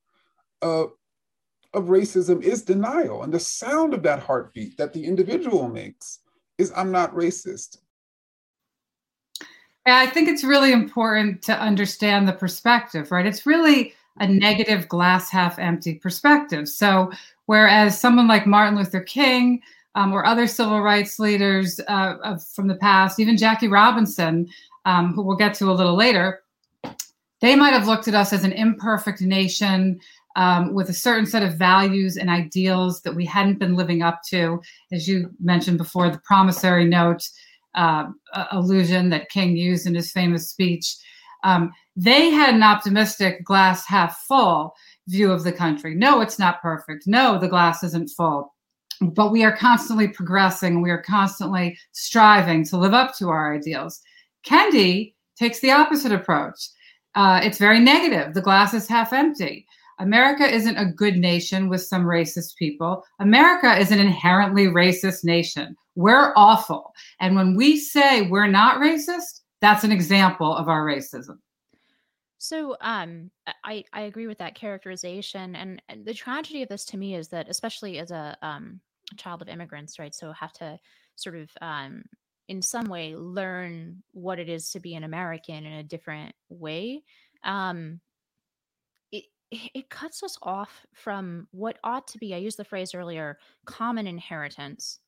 of, 0.62 0.94
of 1.74 1.86
racism 1.86 2.42
is 2.42 2.64
denial. 2.64 3.24
And 3.24 3.34
the 3.34 3.40
sound 3.42 3.94
of 3.94 4.04
that 4.04 4.20
heartbeat 4.20 4.78
that 4.78 4.94
the 4.94 5.04
individual 5.04 5.68
makes 5.68 6.20
is 6.58 6.72
I'm 6.78 6.94
not 6.94 7.14
racist. 7.14 7.80
I 9.86 10.08
think 10.08 10.28
it's 10.28 10.44
really 10.44 10.72
important 10.72 11.42
to 11.44 11.60
understand 11.60 12.28
the 12.28 12.34
perspective, 12.34 13.12
right? 13.12 13.26
It's 13.26 13.46
really 13.46 13.94
a 14.20 14.28
negative 14.28 14.88
glass 14.88 15.30
half 15.30 15.60
empty 15.60 15.96
perspective. 15.96 16.68
So, 16.68 17.12
whereas 17.46 18.00
someone 18.00 18.28
like 18.28 18.48
Martin 18.48 18.78
Luther 18.78 19.02
King 19.02 19.62
um, 19.94 20.12
or 20.12 20.26
other 20.26 20.48
civil 20.48 20.82
rights 20.82 21.20
leaders 21.20 21.80
uh, 21.88 22.16
of, 22.24 22.44
from 22.44 22.68
the 22.68 22.76
past, 22.76 23.20
even 23.20 23.38
Jackie 23.38 23.68
Robinson, 23.68 24.50
um, 24.86 25.14
who 25.14 25.22
we'll 25.22 25.36
get 25.36 25.54
to 25.56 25.70
a 25.70 25.74
little 25.74 25.96
later, 25.96 26.42
they 27.42 27.56
might 27.56 27.74
have 27.74 27.88
looked 27.88 28.08
at 28.08 28.16
us 28.16 28.34
as 28.34 28.44
an 28.44 28.54
imperfect 28.54 29.22
nation 29.22 30.00
um, 30.36 30.74
with 30.74 30.90
a 30.90 30.94
certain 30.94 31.26
set 31.26 31.44
of 31.44 31.56
values 31.56 32.18
and 32.18 32.30
ideals 32.30 33.02
that 33.02 33.16
we 33.16 33.26
hadn't 33.26 33.60
been 33.60 33.76
living 33.76 34.02
up 34.02 34.22
to. 34.30 34.62
As 34.92 35.08
you 35.08 35.30
mentioned 35.40 35.78
before, 35.78 36.10
the 36.10 36.20
promissory 36.20 36.86
note 36.86 37.30
uh, 37.76 38.06
allusion 38.52 39.10
that 39.10 39.30
King 39.30 39.56
used 39.56 39.86
in 39.86 39.96
his 39.96 40.12
famous 40.12 40.50
speech. 40.50 40.96
Um, 41.44 41.72
they 41.96 42.30
had 42.32 42.56
an 42.56 42.64
optimistic 42.64 43.44
glass 43.46 43.86
half 43.86 44.18
full 44.28 44.74
view 45.08 45.32
of 45.32 45.44
the 45.44 45.52
country. 45.52 45.96
No, 45.96 46.22
it's 46.22 46.40
not 46.40 46.62
perfect. 46.62 47.06
No, 47.06 47.38
the 47.38 47.48
glass 47.48 47.84
isn't 47.84 48.10
full. 48.10 48.54
But 49.02 49.32
we 49.32 49.44
are 49.44 49.56
constantly 49.56 50.08
progressing. 50.08 50.82
We 50.82 50.90
are 50.90 51.02
constantly 51.02 51.78
striving 51.92 52.66
to 52.66 52.78
live 52.78 52.94
up 52.94 53.16
to 53.18 53.30
our 53.30 53.54
ideals. 53.54 54.02
Kendi 54.46 55.14
takes 55.38 55.60
the 55.60 55.72
opposite 55.72 56.12
approach. 56.12 56.70
Uh, 57.14 57.40
it's 57.44 57.58
very 57.58 57.80
negative. 57.80 58.34
The 58.34 58.42
glass 58.42 58.74
is 58.74 58.88
half 58.88 59.14
empty. 59.14 59.66
America 60.00 60.44
isn't 60.44 60.78
a 60.78 60.92
good 60.92 61.18
nation 61.18 61.70
with 61.70 61.82
some 61.82 62.04
racist 62.04 62.56
people. 62.58 63.04
America 63.20 63.78
is 63.78 63.92
an 63.92 64.00
inherently 64.00 64.68
racist 64.68 65.24
nation. 65.24 65.76
We're 65.96 66.34
awful. 66.36 66.94
And 67.20 67.36
when 67.36 67.56
we 67.56 67.78
say 67.78 68.24
we're 68.30 68.48
not 68.48 68.82
racist, 68.82 69.42
that's 69.62 69.84
an 69.84 69.92
example 69.92 70.54
of 70.56 70.68
our 70.68 70.86
racism. 70.86 71.38
So 72.38 72.76
um 72.82 73.32
I 73.64 73.86
I 73.94 74.02
agree 74.02 74.28
with 74.28 74.38
that 74.40 74.56
characterization 74.56 75.56
and, 75.56 75.82
the 76.06 76.14
tragedy 76.14 76.62
of 76.62 76.70
this 76.70 76.86
to 76.86 76.98
me 76.98 77.16
is 77.16 77.30
that 77.30 77.50
especially 77.50 77.98
as 77.98 78.12
a 78.12 78.38
um 78.42 78.82
child 79.18 79.42
of 79.42 79.48
immigrants, 79.48 79.98
right? 80.00 80.14
So 80.14 80.32
have 80.34 80.54
to 80.54 80.78
sort 81.16 81.36
of 81.38 81.50
um 81.62 82.04
in 82.48 82.62
some 82.62 82.86
way 82.86 83.16
learn 83.16 84.04
what 84.12 84.38
it 84.40 84.50
is 84.50 84.70
to 84.72 84.80
be 84.80 84.94
an 84.96 85.04
American 85.04 85.66
in 85.66 85.74
a 85.74 85.84
different 85.84 86.36
way. 86.50 87.04
Um 87.44 88.02
it 89.12 89.26
it 89.52 89.90
cuts 89.90 90.24
us 90.24 90.38
off 90.42 90.86
from 90.94 91.48
what 91.52 91.78
ought 91.84 92.08
to 92.10 92.18
be, 92.18 92.34
I 92.34 92.38
used 92.38 92.58
the 92.58 92.66
phrase 92.66 92.94
earlier, 92.94 93.38
common 93.66 94.08
inheritance 94.08 95.00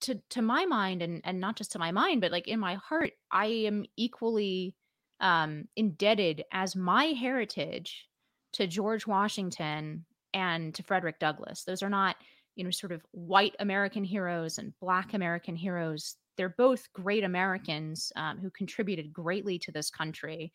to 0.00 0.20
to 0.30 0.42
my 0.42 0.64
mind 0.66 1.02
and 1.02 1.20
and 1.24 1.40
not 1.40 1.56
just 1.56 1.72
to 1.72 1.78
my 1.78 1.92
mind 1.92 2.20
but 2.20 2.32
like 2.32 2.48
in 2.48 2.58
my 2.58 2.74
heart 2.74 3.12
i 3.30 3.46
am 3.46 3.84
equally 3.96 4.74
um 5.20 5.68
indebted 5.76 6.44
as 6.52 6.74
my 6.74 7.06
heritage 7.06 8.06
to 8.52 8.66
george 8.66 9.06
washington 9.06 10.04
and 10.34 10.74
to 10.74 10.82
frederick 10.82 11.18
douglass. 11.18 11.64
Those 11.64 11.82
are 11.82 11.90
not 11.90 12.16
you 12.56 12.64
know 12.64 12.70
sort 12.70 12.92
of 12.92 13.02
white 13.12 13.54
american 13.60 14.04
heroes 14.04 14.58
and 14.58 14.72
black 14.80 15.14
american 15.14 15.56
heroes. 15.56 16.16
They're 16.36 16.54
both 16.56 16.92
great 16.92 17.24
americans 17.24 18.12
um, 18.16 18.38
who 18.38 18.50
contributed 18.50 19.12
greatly 19.12 19.58
to 19.60 19.72
this 19.72 19.90
country. 19.90 20.52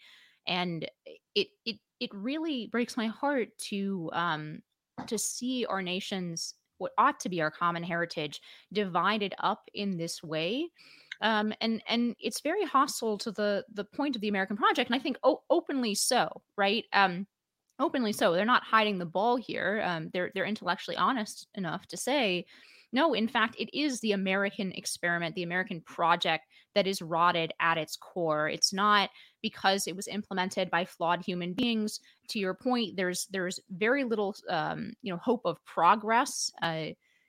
And 0.47 0.89
it 1.35 1.47
it 1.65 1.77
it 1.99 2.09
really 2.13 2.67
breaks 2.67 2.97
my 2.97 3.07
heart 3.07 3.49
to 3.69 4.09
um 4.13 4.59
to 5.07 5.17
see 5.17 5.65
our 5.65 5.81
nation's 5.81 6.55
what 6.77 6.91
ought 6.97 7.19
to 7.19 7.29
be 7.29 7.41
our 7.41 7.51
common 7.51 7.83
heritage 7.83 8.41
divided 8.73 9.33
up 9.39 9.63
in 9.73 9.97
this 9.97 10.21
way 10.23 10.69
um, 11.21 11.53
and 11.61 11.81
and 11.87 12.15
it's 12.19 12.41
very 12.41 12.65
hostile 12.65 13.17
to 13.19 13.31
the 13.31 13.63
the 13.73 13.85
point 13.85 14.15
of 14.15 14.21
the 14.21 14.27
American 14.27 14.57
project, 14.57 14.89
and 14.89 14.99
I 14.99 15.01
think 15.01 15.17
o- 15.23 15.43
openly 15.49 15.95
so, 15.95 16.41
right? 16.57 16.83
Um, 16.93 17.27
openly 17.79 18.11
so. 18.11 18.33
They're 18.33 18.45
not 18.45 18.63
hiding 18.63 18.97
the 18.97 19.05
ball 19.05 19.35
here. 19.35 19.81
Um, 19.85 20.09
they're 20.13 20.31
they're 20.33 20.45
intellectually 20.45 20.97
honest 20.97 21.47
enough 21.55 21.87
to 21.87 21.97
say, 21.97 22.45
no, 22.91 23.13
in 23.13 23.27
fact, 23.27 23.55
it 23.57 23.75
is 23.77 23.99
the 23.99 24.11
American 24.11 24.71
experiment, 24.73 25.35
the 25.35 25.43
American 25.43 25.81
project 25.81 26.45
that 26.75 26.87
is 26.87 27.01
rotted 27.01 27.51
at 27.59 27.77
its 27.77 27.95
core. 27.95 28.47
It's 28.47 28.71
not 28.71 29.09
because 29.41 29.87
it 29.87 29.95
was 29.95 30.07
implemented 30.07 30.69
by 30.69 30.85
flawed 30.85 31.25
human 31.25 31.53
beings. 31.53 31.99
To 32.29 32.39
your 32.39 32.53
point, 32.53 32.95
there's 32.95 33.27
there's 33.31 33.59
very 33.69 34.03
little 34.03 34.35
um, 34.49 34.93
you 35.01 35.11
know 35.11 35.19
hope 35.19 35.41
of 35.45 35.63
progress. 35.65 36.51
Uh, 36.61 36.87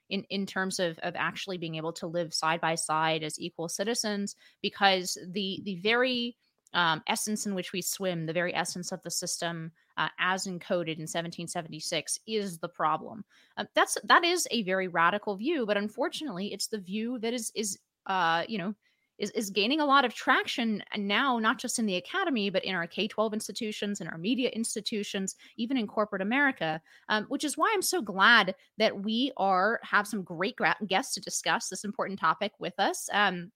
in, 0.09 0.23
in 0.29 0.45
terms 0.45 0.79
of, 0.79 0.97
of 0.99 1.17
actually 1.17 1.57
being 1.57 1.75
able 1.75 1.91
to 1.91 2.07
live 2.07 2.33
side 2.33 2.61
by 2.61 2.75
side 2.75 3.23
as 3.23 3.37
equal 3.41 3.67
citizens 3.67 4.37
because 4.61 5.17
the 5.33 5.59
the 5.65 5.75
very 5.81 6.37
um, 6.73 7.01
essence 7.07 7.45
in 7.45 7.55
which 7.55 7.73
we 7.73 7.81
swim, 7.81 8.25
the 8.25 8.33
very 8.33 8.53
essence 8.53 8.91
of 8.91 9.01
the 9.03 9.11
system 9.11 9.71
uh, 9.97 10.09
as 10.19 10.45
encoded 10.45 10.97
in 10.97 11.07
1776, 11.07 12.19
is 12.27 12.59
the 12.59 12.69
problem. 12.69 13.23
Uh, 13.57 13.65
that's 13.73 13.97
that 14.03 14.23
is 14.23 14.47
a 14.51 14.63
very 14.63 14.87
radical 14.87 15.35
view, 15.35 15.65
but 15.65 15.77
unfortunately, 15.77 16.53
it's 16.53 16.67
the 16.67 16.79
view 16.79 17.19
that 17.19 17.33
is 17.33 17.51
is 17.55 17.79
uh, 18.05 18.43
you 18.47 18.57
know 18.57 18.75
is, 19.17 19.31
is 19.31 19.49
gaining 19.49 19.79
a 19.79 19.85
lot 19.85 20.05
of 20.05 20.13
traction 20.13 20.83
now, 20.95 21.39
not 21.39 21.57
just 21.57 21.79
in 21.79 21.85
the 21.85 21.95
academy, 21.95 22.49
but 22.49 22.63
in 22.63 22.75
our 22.75 22.87
K 22.87 23.07
12 23.07 23.33
institutions, 23.33 24.01
in 24.01 24.07
our 24.07 24.17
media 24.17 24.49
institutions, 24.49 25.35
even 25.57 25.77
in 25.77 25.87
corporate 25.87 26.21
America, 26.21 26.81
um, 27.09 27.25
which 27.25 27.43
is 27.43 27.57
why 27.57 27.71
I'm 27.73 27.81
so 27.81 28.01
glad 28.01 28.55
that 28.77 29.03
we 29.03 29.31
are 29.37 29.79
have 29.83 30.07
some 30.07 30.23
great 30.23 30.55
gra- 30.55 30.77
guests 30.87 31.13
to 31.15 31.21
discuss 31.21 31.69
this 31.69 31.83
important 31.83 32.19
topic 32.19 32.53
with 32.59 32.79
us. 32.79 33.09
Um, 33.11 33.51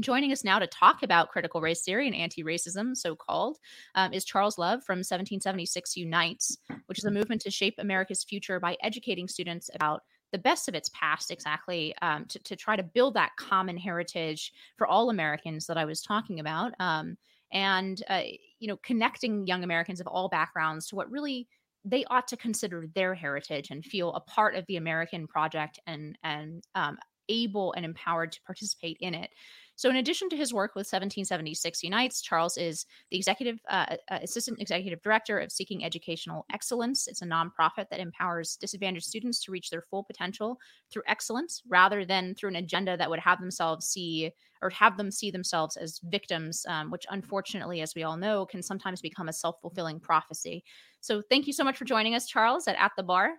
Joining 0.00 0.32
us 0.32 0.44
now 0.44 0.58
to 0.58 0.66
talk 0.66 1.02
about 1.02 1.30
critical 1.30 1.62
race 1.62 1.82
theory 1.82 2.06
and 2.06 2.14
anti 2.14 2.44
racism, 2.44 2.94
so 2.94 3.16
called, 3.16 3.58
um, 3.94 4.12
is 4.12 4.24
Charles 4.24 4.58
Love 4.58 4.84
from 4.84 4.98
1776 4.98 5.96
Unites, 5.96 6.58
which 6.86 6.98
is 6.98 7.06
a 7.06 7.10
movement 7.10 7.40
to 7.42 7.50
shape 7.50 7.74
America's 7.78 8.22
future 8.22 8.60
by 8.60 8.76
educating 8.82 9.26
students 9.26 9.70
about 9.74 10.02
the 10.32 10.38
best 10.38 10.68
of 10.68 10.74
its 10.74 10.90
past 10.90 11.30
exactly 11.30 11.94
um, 12.02 12.24
to, 12.26 12.38
to 12.40 12.56
try 12.56 12.76
to 12.76 12.82
build 12.82 13.14
that 13.14 13.32
common 13.38 13.76
heritage 13.76 14.52
for 14.76 14.86
all 14.86 15.10
americans 15.10 15.66
that 15.66 15.78
i 15.78 15.84
was 15.84 16.02
talking 16.02 16.40
about 16.40 16.72
um, 16.80 17.16
and 17.52 18.02
uh, 18.08 18.22
you 18.58 18.68
know 18.68 18.76
connecting 18.82 19.46
young 19.46 19.64
americans 19.64 20.00
of 20.00 20.06
all 20.06 20.28
backgrounds 20.28 20.86
to 20.88 20.96
what 20.96 21.10
really 21.10 21.46
they 21.84 22.04
ought 22.10 22.28
to 22.28 22.36
consider 22.36 22.86
their 22.94 23.14
heritage 23.14 23.70
and 23.70 23.84
feel 23.84 24.12
a 24.12 24.20
part 24.20 24.54
of 24.54 24.64
the 24.66 24.76
american 24.76 25.26
project 25.26 25.78
and 25.86 26.18
and 26.22 26.64
um, 26.74 26.98
able 27.28 27.72
and 27.74 27.84
empowered 27.84 28.32
to 28.32 28.42
participate 28.42 28.96
in 29.00 29.14
it. 29.14 29.30
So, 29.78 29.88
in 29.88 29.94
addition 29.94 30.28
to 30.30 30.36
his 30.36 30.52
work 30.52 30.74
with 30.74 30.88
1776 30.88 31.84
Unites, 31.84 32.20
Charles 32.20 32.56
is 32.56 32.84
the 33.12 33.16
executive 33.16 33.60
uh, 33.70 33.94
uh, 34.10 34.18
assistant 34.22 34.60
executive 34.60 35.00
director 35.02 35.38
of 35.38 35.52
Seeking 35.52 35.84
Educational 35.84 36.44
Excellence. 36.52 37.06
It's 37.06 37.22
a 37.22 37.24
nonprofit 37.24 37.88
that 37.90 38.00
empowers 38.00 38.56
disadvantaged 38.56 39.06
students 39.06 39.40
to 39.44 39.52
reach 39.52 39.70
their 39.70 39.82
full 39.82 40.02
potential 40.02 40.58
through 40.92 41.04
excellence, 41.06 41.62
rather 41.68 42.04
than 42.04 42.34
through 42.34 42.48
an 42.48 42.56
agenda 42.56 42.96
that 42.96 43.08
would 43.08 43.20
have 43.20 43.38
themselves 43.38 43.86
see 43.86 44.32
or 44.62 44.70
have 44.70 44.96
them 44.96 45.12
see 45.12 45.30
themselves 45.30 45.76
as 45.76 46.00
victims, 46.02 46.66
um, 46.68 46.90
which 46.90 47.06
unfortunately, 47.10 47.80
as 47.80 47.94
we 47.94 48.02
all 48.02 48.16
know, 48.16 48.46
can 48.46 48.64
sometimes 48.64 49.00
become 49.00 49.28
a 49.28 49.32
self 49.32 49.60
fulfilling 49.62 50.00
prophecy. 50.00 50.64
So, 51.02 51.22
thank 51.30 51.46
you 51.46 51.52
so 51.52 51.62
much 51.62 51.76
for 51.76 51.84
joining 51.84 52.16
us, 52.16 52.26
Charles, 52.26 52.66
at 52.66 52.74
At 52.80 52.90
the 52.96 53.04
Bar. 53.04 53.34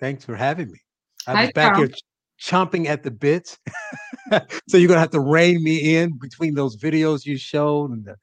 Thanks 0.00 0.22
for 0.22 0.36
having 0.36 0.70
me. 0.70 0.80
I 1.26 1.32
was 1.32 1.46
Hi, 1.46 1.52
back 1.52 1.76
Charles. 1.76 1.88
here 1.88 1.96
chomping 2.38 2.88
at 2.88 3.02
the 3.02 3.10
bits. 3.10 3.58
so 4.68 4.76
you're 4.76 4.88
gonna 4.88 5.00
have 5.00 5.10
to 5.10 5.20
rein 5.20 5.62
me 5.62 5.96
in 5.96 6.18
between 6.18 6.54
those 6.54 6.76
videos 6.76 7.24
you 7.24 7.36
showed 7.36 7.90
and 7.90 8.04
the 8.04 8.16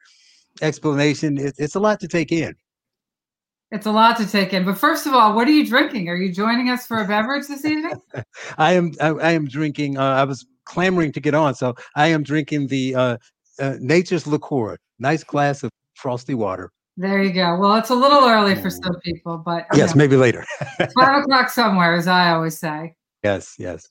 explanation. 0.61 1.37
It, 1.37 1.55
it's 1.57 1.75
a 1.75 1.79
lot 1.79 1.99
to 2.01 2.07
take 2.07 2.31
in. 2.31 2.55
It's 3.71 3.87
a 3.87 3.91
lot 3.91 4.17
to 4.17 4.27
take 4.27 4.53
in. 4.53 4.65
But 4.65 4.77
first 4.77 5.07
of 5.07 5.13
all, 5.13 5.33
what 5.35 5.47
are 5.47 5.51
you 5.51 5.65
drinking? 5.65 6.07
Are 6.07 6.15
you 6.15 6.31
joining 6.31 6.69
us 6.69 6.85
for 6.85 6.99
a 6.99 7.07
beverage 7.07 7.47
this 7.47 7.65
evening? 7.65 7.99
I 8.57 8.73
am. 8.73 8.93
I, 9.01 9.07
I 9.07 9.31
am 9.31 9.47
drinking. 9.47 9.97
Uh, 9.97 10.03
I 10.03 10.23
was 10.25 10.45
clamoring 10.65 11.11
to 11.13 11.19
get 11.19 11.33
on, 11.33 11.55
so 11.55 11.73
I 11.95 12.07
am 12.07 12.21
drinking 12.21 12.67
the 12.67 12.95
uh, 12.95 13.17
uh, 13.59 13.75
Nature's 13.79 14.27
Liqueur. 14.27 14.77
Nice 14.99 15.23
glass 15.23 15.63
of 15.63 15.71
frosty 15.95 16.35
water. 16.35 16.71
There 16.97 17.23
you 17.23 17.33
go. 17.33 17.57
Well, 17.57 17.75
it's 17.75 17.89
a 17.89 17.95
little 17.95 18.23
early 18.23 18.55
for 18.55 18.69
some 18.69 18.95
people, 19.03 19.39
but 19.39 19.65
yes, 19.73 19.95
know, 19.95 19.99
maybe 19.99 20.15
later. 20.15 20.45
five 20.95 21.23
o'clock 21.23 21.49
somewhere, 21.49 21.95
as 21.95 22.07
I 22.07 22.31
always 22.31 22.57
say. 22.59 22.93
Yes, 23.23 23.55
yes. 23.57 23.89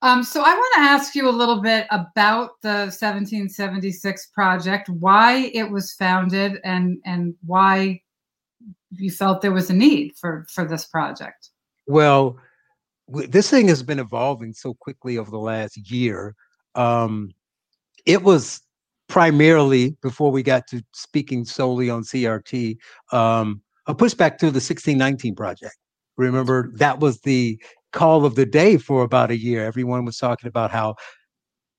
Um, 0.00 0.22
so 0.22 0.42
I 0.42 0.54
want 0.54 0.74
to 0.76 0.80
ask 0.80 1.14
you 1.14 1.28
a 1.28 1.30
little 1.30 1.60
bit 1.60 1.86
about 1.90 2.60
the 2.62 2.86
1776 2.86 4.26
project, 4.28 4.88
why 4.88 5.50
it 5.52 5.68
was 5.70 5.92
founded, 5.92 6.60
and 6.62 6.98
and 7.04 7.34
why 7.44 8.00
you 8.90 9.10
felt 9.10 9.42
there 9.42 9.52
was 9.52 9.70
a 9.70 9.74
need 9.74 10.16
for 10.16 10.46
for 10.52 10.64
this 10.64 10.84
project. 10.86 11.50
Well, 11.86 12.38
this 13.08 13.50
thing 13.50 13.68
has 13.68 13.82
been 13.82 13.98
evolving 13.98 14.52
so 14.52 14.74
quickly 14.74 15.18
over 15.18 15.30
the 15.30 15.38
last 15.38 15.76
year. 15.90 16.34
Um, 16.74 17.32
it 18.06 18.22
was 18.22 18.60
primarily 19.08 19.96
before 20.02 20.30
we 20.30 20.42
got 20.42 20.66
to 20.68 20.82
speaking 20.92 21.44
solely 21.44 21.90
on 21.90 22.02
CRT, 22.02 22.76
um, 23.10 23.62
a 23.86 23.94
pushback 23.94 24.36
to 24.38 24.46
the 24.46 24.60
1619 24.60 25.34
project. 25.34 25.76
Remember, 26.16 26.70
that 26.74 27.00
was 27.00 27.20
the 27.20 27.58
call 27.92 28.24
of 28.24 28.34
the 28.34 28.46
day 28.46 28.76
for 28.76 29.02
about 29.02 29.30
a 29.30 29.38
year. 29.38 29.64
Everyone 29.64 30.04
was 30.04 30.18
talking 30.18 30.48
about 30.48 30.70
how 30.70 30.96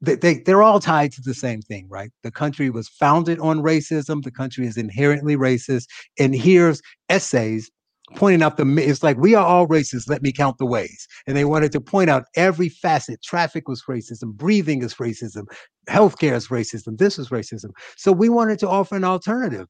they, 0.01 0.15
they, 0.15 0.39
they're 0.39 0.63
all 0.63 0.79
tied 0.79 1.11
to 1.13 1.21
the 1.21 1.33
same 1.33 1.61
thing, 1.61 1.87
right? 1.89 2.11
The 2.23 2.31
country 2.31 2.69
was 2.69 2.87
founded 2.87 3.39
on 3.39 3.59
racism. 3.59 4.23
The 4.23 4.31
country 4.31 4.65
is 4.65 4.77
inherently 4.77 5.35
racist. 5.35 5.87
And 6.17 6.33
here's 6.33 6.81
essays 7.09 7.69
pointing 8.15 8.41
out 8.41 8.57
the 8.57 8.65
it's 8.77 9.03
like 9.03 9.17
we 9.17 9.35
are 9.35 9.45
all 9.45 9.67
racist 9.67 10.09
let 10.09 10.21
me 10.21 10.31
count 10.31 10.57
the 10.57 10.65
ways 10.65 11.07
and 11.27 11.37
they 11.37 11.45
wanted 11.45 11.71
to 11.71 11.79
point 11.79 12.09
out 12.09 12.25
every 12.35 12.69
facet 12.69 13.21
traffic 13.21 13.67
was 13.67 13.83
racism 13.83 14.33
breathing 14.33 14.81
is 14.81 14.95
racism 14.95 15.45
healthcare 15.87 16.33
is 16.33 16.47
racism 16.47 16.97
this 16.97 17.19
is 17.19 17.29
racism 17.29 17.69
so 17.97 18.11
we 18.11 18.29
wanted 18.29 18.57
to 18.57 18.67
offer 18.67 18.95
an 18.95 19.03
alternative 19.03 19.67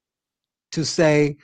to 0.71 0.85
say 0.85 1.35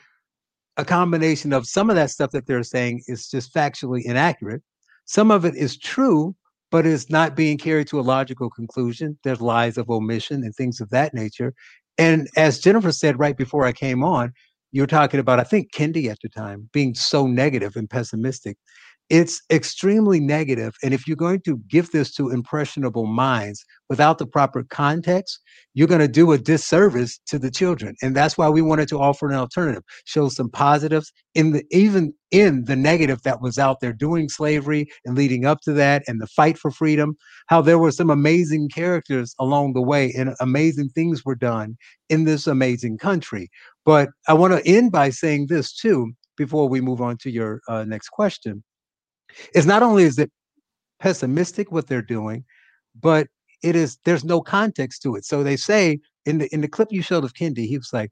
a 0.78 0.86
combination 0.86 1.54
of 1.54 1.68
some 1.68 1.90
of 1.90 1.96
that 1.96 2.10
stuff 2.10 2.32
that 2.32 2.48
they're 2.48 2.64
saying 2.64 3.02
is 3.08 3.30
just 3.30 3.54
factually 3.54 4.04
inaccurate 4.06 4.62
some 5.06 5.32
of 5.32 5.46
it 5.46 5.56
is 5.56 5.78
true, 5.78 6.36
but 6.72 6.86
it's 6.86 7.10
not 7.10 7.36
being 7.36 7.58
carried 7.58 7.88
to 7.88 8.00
a 8.00 8.02
logical 8.02 8.50
conclusion. 8.50 9.18
There's 9.24 9.42
lies 9.42 9.78
of 9.78 9.90
omission 9.90 10.44
and 10.44 10.54
things 10.54 10.82
of 10.82 10.90
that 10.90 11.14
nature. 11.14 11.54
And 11.98 12.28
as 12.36 12.60
Jennifer 12.60 12.92
said 12.92 13.20
right 13.20 13.38
before 13.38 13.66
I 13.66 13.72
came 13.72 14.04
on, 14.04 14.34
you 14.72 14.82
were 14.82 14.88
talking 14.88 15.20
about, 15.20 15.40
I 15.40 15.44
think, 15.44 15.72
Kendi 15.72 16.10
at 16.10 16.18
the 16.22 16.30
time 16.30 16.70
being 16.74 16.96
so 16.96 17.28
negative 17.28 17.78
and 17.78 17.90
pessimistic 17.90 18.58
it's 19.10 19.42
extremely 19.52 20.20
negative 20.20 20.74
and 20.82 20.94
if 20.94 21.08
you're 21.08 21.16
going 21.16 21.40
to 21.42 21.58
give 21.70 21.92
this 21.92 22.14
to 22.14 22.32
impressionable 22.32 23.06
minds 23.06 23.64
without 23.88 24.18
the 24.18 24.26
proper 24.26 24.64
context 24.64 25.40
you're 25.76 25.88
going 25.88 26.00
to 26.02 26.08
do 26.08 26.32
a 26.32 26.38
disservice 26.38 27.20
to 27.28 27.38
the 27.38 27.52
children 27.52 27.96
and 28.02 28.16
that's 28.16 28.38
why 28.38 28.50
we 28.50 28.62
wanted 28.62 28.88
to 28.88 29.00
offer 29.00 29.28
an 29.28 29.36
alternative 29.36 29.84
show 30.06 30.28
some 30.28 30.50
positives 30.50 31.12
in 31.36 31.52
the 31.52 31.64
even 31.72 32.14
in 32.32 32.66
the 32.66 32.76
negative 32.76 33.22
that 33.22 33.42
was 33.42 33.60
out 33.60 33.80
there 33.80 33.94
doing 33.94 34.28
slavery 34.28 34.88
and 35.06 35.16
leading 35.16 35.46
up 35.46 35.60
to 35.62 35.72
that 35.72 36.02
and 36.08 36.20
the 36.20 36.28
fight 36.28 36.58
for 36.58 36.72
freedom 36.72 37.16
how 37.48 37.62
there 37.62 37.78
were 37.78 37.92
some 37.92 38.10
amazing 38.10 38.68
characters 38.70 39.36
along 39.40 39.74
the 39.74 39.82
way 39.82 40.12
and 40.18 40.34
amazing 40.40 40.90
things 40.90 41.24
were 41.24 41.36
done 41.36 41.78
in 42.10 42.26
this 42.26 42.48
amazing 42.48 42.98
country. 42.98 43.50
But 43.86 44.10
i 44.28 44.34
want 44.34 44.54
to 44.54 44.68
end 44.68 44.92
by 44.92 45.12
saying 45.12 45.48
this 45.48 45.76
too 45.76 46.14
before 46.38 46.68
we 46.68 46.82
move 46.82 47.02
on 47.02 47.18
to 47.18 47.30
your 47.30 47.62
uh, 47.70 47.84
next 47.84 48.10
question 48.10 48.64
it's 49.54 49.66
not 49.66 49.84
only 49.84 50.04
is 50.04 50.20
it 50.20 50.32
pessimistic 51.00 51.72
what 51.72 51.88
they're 51.88 52.02
doing, 52.02 52.44
but 53.00 53.28
it 53.64 53.76
is 53.76 53.98
there's 54.06 54.24
no 54.24 54.42
context 54.42 55.02
to 55.04 55.16
it. 55.16 55.26
So 55.26 55.44
they 55.44 55.56
say 55.58 56.00
in 56.26 56.40
the 56.40 56.54
in 56.54 56.62
the 56.62 56.68
clip 56.68 56.90
you 56.92 57.02
showed 57.02 57.24
of 57.24 57.34
Kendi, 57.34 57.68
he 57.68 57.78
was 57.78 57.92
like, 57.94 58.12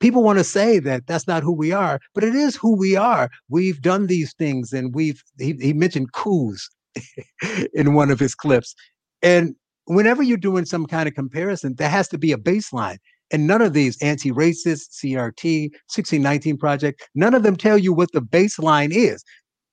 people 0.00 0.22
want 0.22 0.38
to 0.38 0.44
say 0.44 0.78
that 0.80 1.06
that's 1.06 1.26
not 1.26 1.42
who 1.42 1.52
we 1.52 1.72
are, 1.72 2.00
but 2.14 2.24
it 2.24 2.34
is 2.34 2.56
who 2.56 2.76
we 2.76 2.96
are. 2.96 3.30
We've 3.48 3.80
done 3.80 4.06
these 4.06 4.32
things, 4.34 4.72
and 4.72 4.94
we've 4.94 5.22
he, 5.38 5.56
he 5.60 5.72
mentioned 5.72 6.12
coups 6.12 6.68
in 7.74 7.94
one 7.94 8.10
of 8.10 8.20
his 8.20 8.34
clips, 8.34 8.74
and 9.22 9.54
whenever 9.86 10.22
you're 10.22 10.38
doing 10.38 10.64
some 10.64 10.86
kind 10.86 11.08
of 11.08 11.14
comparison, 11.14 11.74
there 11.74 11.88
has 11.88 12.08
to 12.08 12.18
be 12.18 12.32
a 12.32 12.38
baseline. 12.38 12.98
And 13.30 13.46
none 13.46 13.62
of 13.62 13.72
these 13.72 14.00
anti-racist, 14.02 14.90
CRT, 14.92 15.70
1619 15.88 16.56
project, 16.58 17.08
none 17.14 17.34
of 17.34 17.42
them 17.42 17.56
tell 17.56 17.78
you 17.78 17.92
what 17.92 18.12
the 18.12 18.20
baseline 18.20 18.92
is. 18.92 19.24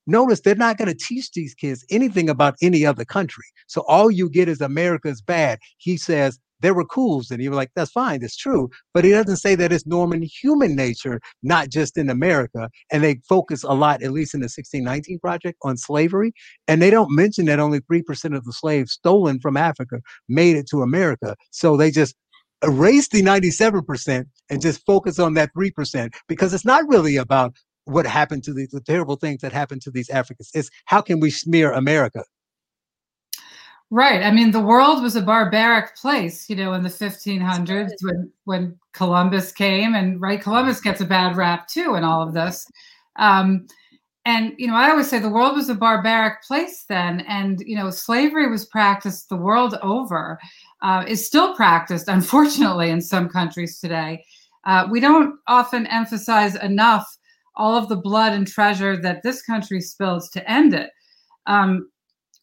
Notice 0.07 0.41
they're 0.41 0.55
not 0.55 0.77
going 0.77 0.87
to 0.87 0.97
teach 0.97 1.31
these 1.31 1.53
kids 1.53 1.85
anything 1.89 2.29
about 2.29 2.55
any 2.61 2.85
other 2.85 3.05
country. 3.05 3.45
So 3.67 3.81
all 3.87 4.09
you 4.11 4.29
get 4.29 4.49
is 4.49 4.61
America's 4.61 5.21
bad. 5.21 5.59
He 5.77 5.97
says 5.97 6.39
there 6.61 6.73
were 6.73 6.85
cools, 6.85 7.31
and 7.31 7.41
you're 7.41 7.53
like, 7.53 7.71
that's 7.75 7.91
fine, 7.91 8.21
that's 8.21 8.37
true. 8.37 8.69
But 8.93 9.03
he 9.03 9.11
doesn't 9.11 9.37
say 9.37 9.55
that 9.55 9.71
it's 9.71 9.87
normal 9.87 10.19
human 10.21 10.75
nature, 10.75 11.19
not 11.43 11.69
just 11.69 11.97
in 11.97 12.09
America. 12.09 12.69
And 12.91 13.03
they 13.03 13.19
focus 13.27 13.63
a 13.63 13.73
lot, 13.73 14.03
at 14.03 14.11
least 14.11 14.33
in 14.33 14.41
the 14.41 14.45
1619 14.45 15.19
project, 15.19 15.57
on 15.63 15.77
slavery. 15.77 16.33
And 16.67 16.81
they 16.81 16.89
don't 16.89 17.15
mention 17.15 17.45
that 17.45 17.59
only 17.59 17.79
3% 17.81 18.35
of 18.35 18.45
the 18.45 18.53
slaves 18.53 18.93
stolen 18.93 19.39
from 19.39 19.57
Africa 19.57 19.99
made 20.29 20.55
it 20.55 20.67
to 20.69 20.81
America. 20.81 21.35
So 21.51 21.77
they 21.77 21.91
just 21.91 22.15
erase 22.63 23.07
the 23.09 23.23
97% 23.23 24.25
and 24.49 24.61
just 24.61 24.85
focus 24.85 25.17
on 25.17 25.33
that 25.33 25.49
3% 25.57 26.13
because 26.27 26.53
it's 26.53 26.65
not 26.65 26.87
really 26.87 27.15
about 27.15 27.55
what 27.85 28.05
happened 28.05 28.43
to 28.43 28.53
these 28.53 28.69
the 28.69 28.81
terrible 28.81 29.15
things 29.15 29.41
that 29.41 29.51
happened 29.51 29.81
to 29.83 29.91
these 29.91 30.09
Africans. 30.09 30.51
It's 30.53 30.69
how 30.85 31.01
can 31.01 31.19
we 31.19 31.31
smear 31.31 31.71
America? 31.71 32.23
Right. 33.93 34.23
I 34.23 34.31
mean, 34.31 34.51
the 34.51 34.61
world 34.61 35.03
was 35.03 35.17
a 35.17 35.21
barbaric 35.21 35.97
place, 35.97 36.49
you 36.49 36.55
know, 36.55 36.71
in 36.71 36.81
the 36.81 36.89
1500s 36.89 37.91
when 38.01 38.31
when 38.45 38.79
Columbus 38.93 39.51
came, 39.51 39.95
and 39.95 40.21
right, 40.21 40.41
Columbus 40.41 40.79
gets 40.79 41.01
a 41.01 41.05
bad 41.05 41.35
rap 41.35 41.67
too 41.67 41.95
in 41.95 42.05
all 42.05 42.25
of 42.25 42.33
this. 42.33 42.65
Um, 43.17 43.67
and 44.23 44.53
you 44.57 44.67
know, 44.67 44.75
I 44.75 44.89
always 44.89 45.09
say 45.09 45.19
the 45.19 45.29
world 45.29 45.57
was 45.57 45.67
a 45.67 45.75
barbaric 45.75 46.41
place 46.43 46.85
then, 46.87 47.21
and 47.21 47.59
you 47.65 47.75
know, 47.75 47.89
slavery 47.89 48.49
was 48.49 48.65
practiced 48.65 49.27
the 49.27 49.35
world 49.35 49.77
over. 49.81 50.39
Uh, 50.81 51.03
is 51.07 51.25
still 51.25 51.53
practiced, 51.55 52.07
unfortunately, 52.07 52.89
in 52.91 53.01
some 53.01 53.27
countries 53.27 53.79
today. 53.79 54.23
Uh, 54.63 54.87
we 54.89 54.99
don't 54.99 55.35
often 55.47 55.85
emphasize 55.87 56.55
enough 56.55 57.17
all 57.55 57.75
of 57.75 57.89
the 57.89 57.95
blood 57.97 58.33
and 58.33 58.47
treasure 58.47 58.95
that 58.97 59.23
this 59.23 59.41
country 59.41 59.81
spills 59.81 60.29
to 60.31 60.49
end 60.49 60.73
it. 60.73 60.89
Um, 61.47 61.89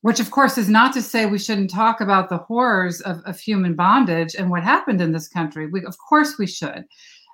which, 0.03 0.21
of 0.21 0.31
course, 0.31 0.57
is 0.57 0.68
not 0.68 0.92
to 0.92 1.03
say 1.03 1.27
we 1.27 1.38
shouldn't 1.38 1.71
talk 1.71 2.01
about 2.01 2.29
the 2.29 2.38
horrors 2.38 3.01
of, 3.01 3.21
of 3.27 3.38
human 3.38 3.75
bondage 3.75 4.37
and 4.37 4.49
what 4.49 4.62
happened 4.62 5.01
in 5.01 5.12
this 5.12 5.29
country. 5.29 5.66
We, 5.66 5.85
of 5.85 5.97
course, 5.99 6.38
we 6.38 6.47
should. 6.47 6.85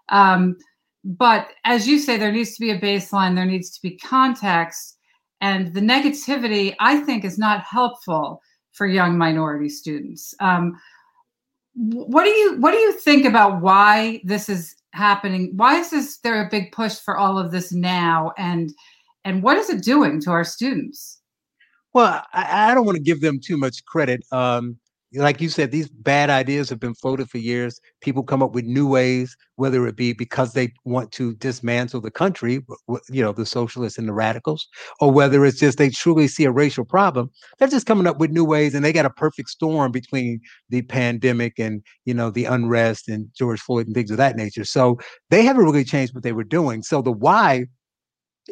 Um, 0.09 0.57
but 1.05 1.49
as 1.65 1.87
you 1.87 1.99
say, 1.99 2.17
there 2.17 2.33
needs 2.33 2.55
to 2.55 2.61
be 2.61 2.71
a 2.71 2.81
baseline, 2.81 3.35
there 3.35 3.45
needs 3.45 3.71
to 3.73 3.83
be 3.83 3.99
context. 3.99 4.97
And 5.43 5.75
the 5.75 5.81
negativity, 5.81 6.75
I 6.81 7.01
think, 7.01 7.25
is 7.25 7.37
not 7.39 7.63
helpful 7.65 8.41
for 8.73 8.87
young 8.87 9.19
minority 9.19 9.69
students. 9.69 10.35
Um, 10.41 10.75
what 11.75 12.25
do 12.25 12.31
you 12.31 12.57
what 12.61 12.71
do 12.71 12.79
you 12.79 12.93
think 12.93 13.25
about 13.25 13.61
why 13.61 14.21
this 14.25 14.49
is 14.49 14.77
happening? 14.93 15.53
Why 15.57 15.79
is 15.79 15.91
this 15.91 16.19
there 16.19 16.47
a 16.47 16.51
big 16.51 16.73
push 16.73 16.95
for 16.95 17.17
all 17.17 17.39
of 17.39 17.51
this 17.51 17.73
now? 17.73 18.33
And 18.39 18.73
and 19.25 19.43
what 19.43 19.57
is 19.57 19.71
it 19.71 19.83
doing 19.83 20.21
to 20.23 20.31
our 20.31 20.45
students? 20.45 21.21
Well, 21.93 22.23
I, 22.33 22.71
I 22.71 22.75
don't 22.75 22.87
want 22.87 22.97
to 22.97 23.03
give 23.03 23.21
them 23.21 23.41
too 23.41 23.57
much 23.57 23.85
credit. 23.85 24.25
Um, 24.31 24.79
like 25.14 25.40
you 25.40 25.48
said, 25.48 25.70
these 25.70 25.88
bad 25.88 26.31
ideas 26.31 26.68
have 26.70 26.81
been 26.81 26.94
floated 26.94 27.31
for 27.31 27.38
years. 27.38 27.81
People 28.00 28.22
come 28.22 28.42
up 28.42 28.53
with 28.53 28.64
new 28.64 28.87
ways, 28.87 29.37
whether 29.57 29.87
it 29.87 29.96
be 29.96 30.12
because 30.12 30.53
they 30.53 30.72
want 30.85 31.12
to 31.12 31.35
dismantle 31.37 32.00
the 32.00 32.11
country, 32.11 32.61
you 33.11 33.22
know, 33.22 33.33
the 33.33 33.46
socialists 33.46 33.98
and 33.98 34.09
the 34.09 34.12
radicals, 34.12 34.66
or 35.00 35.12
whether 35.12 35.44
it's 35.44 35.59
just 35.59 35.79
they 35.79 35.90
truly 35.90 36.27
see 36.27 36.44
a 36.44 36.50
racial 36.50 36.85
problem. 36.85 37.31
They're 37.59 37.68
just 37.68 37.87
coming 37.87 38.07
up 38.07 38.18
with 38.18 38.31
new 38.31 38.44
ways, 38.44 38.74
and 38.74 38.85
they 38.85 38.92
got 38.92 39.07
a 39.07 39.11
perfect 39.11 39.50
storm 39.50 39.92
between 39.92 40.40
the 40.70 40.83
pandemic 40.83 41.59
and 41.59 41.83
you 42.05 42.14
know 42.14 42.31
the 42.31 42.46
unrest 42.46 43.09
and 43.09 43.29
George 43.37 43.61
Floyd 43.61 43.87
and 43.87 43.94
things 43.94 44.11
of 44.11 44.16
that 44.16 44.37
nature. 44.37 44.64
So 44.64 44.98
they 45.31 45.44
haven't 45.44 45.64
really 45.64 45.85
changed 45.85 46.14
what 46.14 46.22
they 46.22 46.33
were 46.33 46.44
doing. 46.44 46.83
So 46.83 47.03
the 47.03 47.12
why 47.12 47.66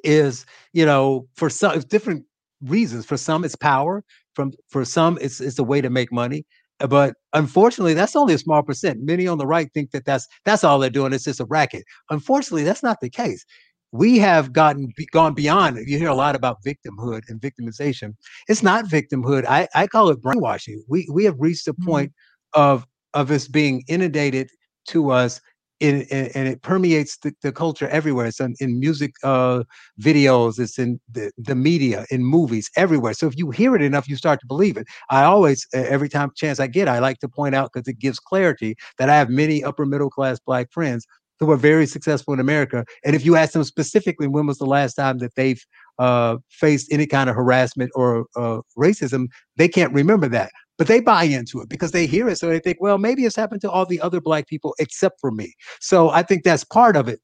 is, 0.05 0.47
you 0.73 0.87
know, 0.87 1.27
for 1.35 1.51
some 1.51 1.79
different 1.81 2.25
reasons. 2.63 3.05
For 3.05 3.17
some, 3.17 3.45
it's 3.45 3.57
power. 3.57 4.05
From 4.35 4.53
for 4.69 4.85
some, 4.85 5.19
it's 5.21 5.41
it's 5.41 5.59
a 5.59 5.65
way 5.65 5.81
to 5.81 5.91
make 5.91 6.13
money. 6.13 6.45
But 6.79 7.15
unfortunately, 7.33 7.95
that's 7.95 8.17
only 8.17 8.35
a 8.35 8.39
small 8.39 8.63
percent. 8.63 9.01
Many 9.03 9.27
on 9.27 9.39
the 9.39 9.47
right 9.47 9.71
think 9.73 9.91
that 9.93 10.05
that's 10.05 10.27
that's 10.45 10.65
all 10.65 10.79
they're 10.79 10.91
doing. 10.91 11.13
It's 11.13 11.25
just 11.25 11.41
a 11.41 11.45
racket. 11.45 11.85
Unfortunately, 12.11 12.65
that's 12.65 12.83
not 12.83 13.01
the 13.01 13.11
case. 13.11 13.45
We 13.93 14.19
have 14.19 14.53
gotten 14.53 14.91
gone 15.13 15.35
beyond. 15.35 15.79
You 15.87 15.99
hear 15.99 16.09
a 16.09 16.15
lot 16.15 16.35
about 16.35 16.65
victimhood 16.65 17.23
and 17.29 17.41
victimization. 17.41 18.15
It's 18.49 18.63
not 18.63 18.87
victimhood. 18.87 19.45
I, 19.47 19.69
I 19.75 19.87
call 19.87 20.09
it 20.09 20.23
brainwashing. 20.23 20.83
We 20.89 21.07
we 21.13 21.25
have 21.25 21.37
reached 21.39 21.69
a 21.69 21.75
mm-hmm. 21.75 21.91
point 21.91 22.11
mm-hmm. 22.11 22.63
of 22.63 22.87
of 23.15 23.31
us 23.31 23.49
being 23.49 23.85
inundated 23.89 24.49
to 24.89 25.11
us 25.11 25.41
in, 25.83 26.03
in, 26.03 26.31
and 26.35 26.49
it 26.49 26.63
permeates 26.63 27.17
the, 27.19 27.35
the 27.43 27.51
culture 27.51 27.89
everywhere. 27.89 28.27
It's 28.27 28.41
in, 28.41 28.55
in 28.61 28.79
music 28.79 29.15
uh, 29.25 29.65
videos, 30.01 30.61
it's 30.61 30.79
in 30.79 31.01
the, 31.11 31.33
the 31.37 31.57
media, 31.57 32.07
in 32.11 32.25
movies, 32.25 32.71
everywhere. 32.77 33.15
So 33.15 33.27
if 33.27 33.37
you 33.37 33.51
hear 33.51 33.75
it 33.75 33.83
enough, 33.83 34.09
you 34.09 34.17
start 34.17 34.41
to 34.41 34.47
believe 34.47 34.77
it. 34.77 34.87
I 35.11 35.25
always, 35.25 35.67
every 35.75 36.09
time 36.09 36.31
chance 36.37 36.61
I 36.61 36.69
get, 36.69 36.89
I 36.89 37.01
like 37.01 37.19
to 37.19 37.29
point 37.29 37.57
out 37.57 37.71
because 37.73 37.89
it 37.89 37.99
gives 37.99 38.21
clarity 38.21 38.77
that 38.99 39.11
I 39.11 39.17
have 39.17 39.29
many 39.29 39.65
upper 39.65 39.85
middle 39.85 40.09
class 40.09 40.39
black 40.39 40.73
friends 40.73 41.05
who 41.41 41.51
are 41.51 41.57
very 41.57 41.87
successful 41.87 42.33
in 42.33 42.39
America. 42.39 42.85
And 43.05 43.17
if 43.17 43.27
you 43.27 43.35
ask 43.35 43.53
them 43.53 43.65
specifically, 43.65 44.29
when 44.29 44.47
was 44.47 44.59
the 44.59 44.67
last 44.67 44.95
time 44.95 45.19
that 45.19 45.35
they've 45.35 45.65
uh, 45.99 46.37
faced 46.49 46.93
any 46.93 47.07
kind 47.07 47.29
of 47.29 47.35
harassment 47.35 47.91
or 47.97 48.27
uh, 48.37 48.61
racism, 48.79 49.27
they 49.57 49.67
can't 49.67 49.93
remember 49.93 50.29
that 50.29 50.53
but 50.83 50.89
they 50.89 50.99
buy 50.99 51.23
into 51.23 51.61
it 51.61 51.69
because 51.69 51.93
they 51.93 52.09
hear 52.09 52.29
it. 52.29 52.39
So 52.39 52.49
they 52.49 52.59
think, 52.59 52.79
well, 52.81 52.99
maybe 52.99 53.25
it's 53.25 53.37
happened 53.37 53.61
to 53.61 53.71
all 53.71 53.87
the 53.87 54.01
other 54.01 54.21
black 54.21 54.49
people 54.49 54.75
except 54.81 55.21
for 55.21 55.31
me. 55.31 55.55
So 55.79 56.11
I 56.11 56.25
think 56.25 56.43
that's 56.43 56.65
part 56.65 56.97
of 56.97 57.07
it. 57.07 57.21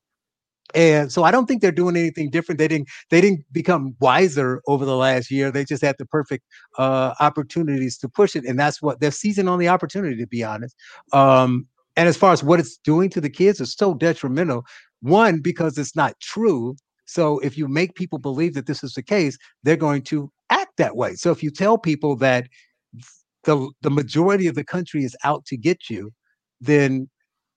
And 0.76 1.10
so 1.10 1.24
I 1.24 1.32
don't 1.32 1.46
think 1.46 1.60
they're 1.60 1.72
doing 1.72 1.96
anything 1.96 2.30
different. 2.30 2.60
They 2.60 2.68
didn't 2.68 2.88
they 3.10 3.20
didn't 3.20 3.44
become 3.50 3.96
wiser 3.98 4.62
over 4.68 4.84
the 4.84 4.94
last 4.94 5.28
year. 5.28 5.50
They 5.50 5.64
just 5.64 5.82
had 5.82 5.96
the 5.98 6.06
perfect 6.06 6.44
uh, 6.78 7.14
opportunities 7.18 7.98
to 7.98 8.08
push 8.08 8.36
it, 8.36 8.44
and 8.44 8.56
that's 8.60 8.80
what 8.80 9.00
they're 9.00 9.10
seizing 9.10 9.48
on 9.48 9.58
the 9.58 9.66
opportunity. 9.66 10.14
To 10.18 10.26
be 10.28 10.44
honest, 10.44 10.76
um, 11.12 11.66
and 11.96 12.08
as 12.08 12.16
far 12.16 12.32
as 12.32 12.44
what 12.44 12.60
it's 12.60 12.76
doing 12.76 13.10
to 13.10 13.20
the 13.20 13.30
kids, 13.30 13.60
it's 13.60 13.76
so 13.76 13.92
detrimental. 13.92 14.64
One 15.00 15.40
because 15.40 15.78
it's 15.78 15.96
not 15.96 16.14
true. 16.20 16.76
So 17.06 17.40
if 17.40 17.58
you 17.58 17.66
make 17.66 17.96
people 17.96 18.20
believe 18.20 18.54
that 18.54 18.66
this 18.66 18.84
is 18.84 18.92
the 18.92 19.02
case, 19.02 19.36
they're 19.64 19.74
going 19.74 20.02
to 20.02 20.30
act 20.50 20.76
that 20.76 20.94
way. 20.94 21.14
So 21.14 21.32
if 21.32 21.42
you 21.42 21.50
tell 21.50 21.76
people 21.76 22.14
that 22.16 22.46
the 23.44 23.70
the 23.82 23.90
majority 23.90 24.46
of 24.46 24.54
the 24.54 24.64
country 24.64 25.04
is 25.04 25.16
out 25.24 25.44
to 25.46 25.56
get 25.56 25.90
you, 25.90 26.12
then 26.60 27.08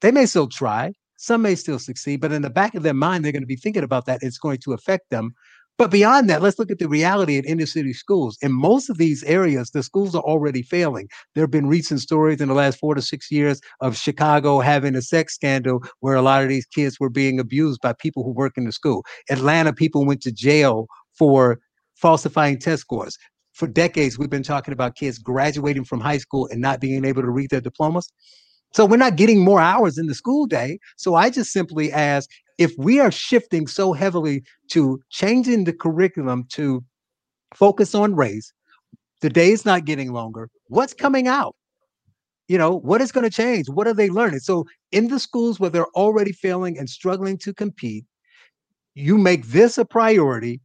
they 0.02 0.12
may 0.12 0.26
still 0.26 0.48
try. 0.48 0.94
Some 1.17 1.44
may 1.44 1.56
still 1.56 1.80
succeed, 1.80 2.20
but 2.20 2.32
in 2.32 2.41
the 2.41 2.50
back 2.50 2.74
of 2.74 2.84
their 2.84 2.96
mind, 2.96 3.24
they're 3.24 3.32
going 3.32 3.44
to 3.44 3.48
be 3.48 3.56
thinking 3.56 3.84
about 3.84 4.06
that. 4.08 4.20
It's 4.24 4.39
going 4.39 4.58
to 4.63 4.74
affect 4.74 5.12
them. 5.12 5.34
But 5.78 5.89
beyond 5.89 6.30
that, 6.30 6.41
let's 6.41 6.60
look 6.60 6.70
at 6.70 6.80
the 6.80 6.88
reality 6.88 7.38
at 7.38 7.46
inner 7.46 7.65
city 7.65 7.94
schools. 7.94 8.38
In 8.41 8.52
most 8.52 8.89
of 8.89 8.98
these 8.98 9.24
areas, 9.24 9.72
the 9.72 9.82
schools 9.82 10.13
are 10.13 10.22
already 10.22 10.62
failing. 10.62 11.08
There 11.34 11.44
have 11.44 11.52
been 11.52 11.67
recent 11.67 12.02
stories 12.02 12.39
in 12.39 12.50
the 12.50 12.54
last 12.54 12.78
four 12.78 12.94
to 12.94 13.02
six 13.02 13.32
years 13.32 13.62
of 13.80 13.98
Chicago 13.98 14.60
having 14.60 14.96
a 14.96 15.02
sex 15.02 15.34
scandal 15.34 15.84
where 16.02 16.15
a 16.15 16.22
lot 16.22 16.44
of 16.44 16.50
these 16.50 16.67
kids 16.67 17.00
were 17.00 17.10
being 17.10 17.39
abused 17.39 17.82
by 17.82 17.94
people 17.94 18.24
who 18.24 18.32
work 18.32 18.58
in 18.58 18.65
the 18.65 18.72
school. 18.72 19.04
Atlanta 19.30 19.74
people 19.74 20.06
went 20.06 20.22
to 20.22 20.32
jail 20.32 20.88
for 21.17 21.60
falsifying 21.96 22.60
test 22.60 22.82
scores 22.82 23.17
for 23.62 23.67
decades 23.67 24.17
we've 24.17 24.28
been 24.32 24.41
talking 24.41 24.74
about 24.74 24.95
kids 24.95 25.19
graduating 25.19 25.84
from 25.84 26.00
high 26.00 26.17
school 26.17 26.47
and 26.50 26.60
not 26.60 26.82
being 26.82 27.06
able 27.06 27.21
to 27.21 27.30
read 27.30 27.52
their 27.52 27.62
diplomas. 27.62 28.12
So 28.74 28.88
we're 28.88 28.97
not 28.97 29.17
getting 29.17 29.43
more 29.43 29.62
hours 29.62 30.00
in 30.00 30.08
the 30.08 30.15
school 30.15 30.47
day. 30.47 30.80
So 30.97 31.13
I 31.13 31.30
just 31.30 31.52
simply 31.52 31.93
ask 31.93 32.28
if 32.58 32.74
we 32.80 33.00
are 33.00 33.12
shifting 33.12 33.67
so 33.67 33.93
heavily 33.93 34.41
to 34.71 35.00
changing 35.12 35.65
the 35.65 35.74
curriculum 35.74 36.45
to 36.54 36.84
focus 37.54 37.93
on 37.93 38.15
race, 38.15 38.52
the 39.19 39.30
day 39.30 39.52
is 39.52 39.63
not 39.63 39.86
getting 39.86 40.12
longer. 40.12 40.50
What's 40.69 40.95
coming 40.95 41.28
out? 41.28 41.56
You 42.47 42.58
know, 42.58 42.80
what 42.80 43.00
is 43.00 43.12
going 43.12 43.30
to 43.30 43.36
change? 43.43 43.69
What 43.69 43.86
are 43.86 43.93
they 43.93 44.10
learning? 44.10 44.39
So 44.39 44.65
in 44.91 45.10
the 45.10 45.19
schools 45.19 45.60
where 45.60 45.69
they're 45.69 45.95
already 45.95 46.32
failing 46.32 46.80
and 46.80 46.89
struggling 46.89 47.38
to 47.38 47.54
compete, 47.54 48.06
you 48.95 49.19
make 49.19 49.45
this 49.45 49.78
a 49.78 49.86
priority 49.86 50.62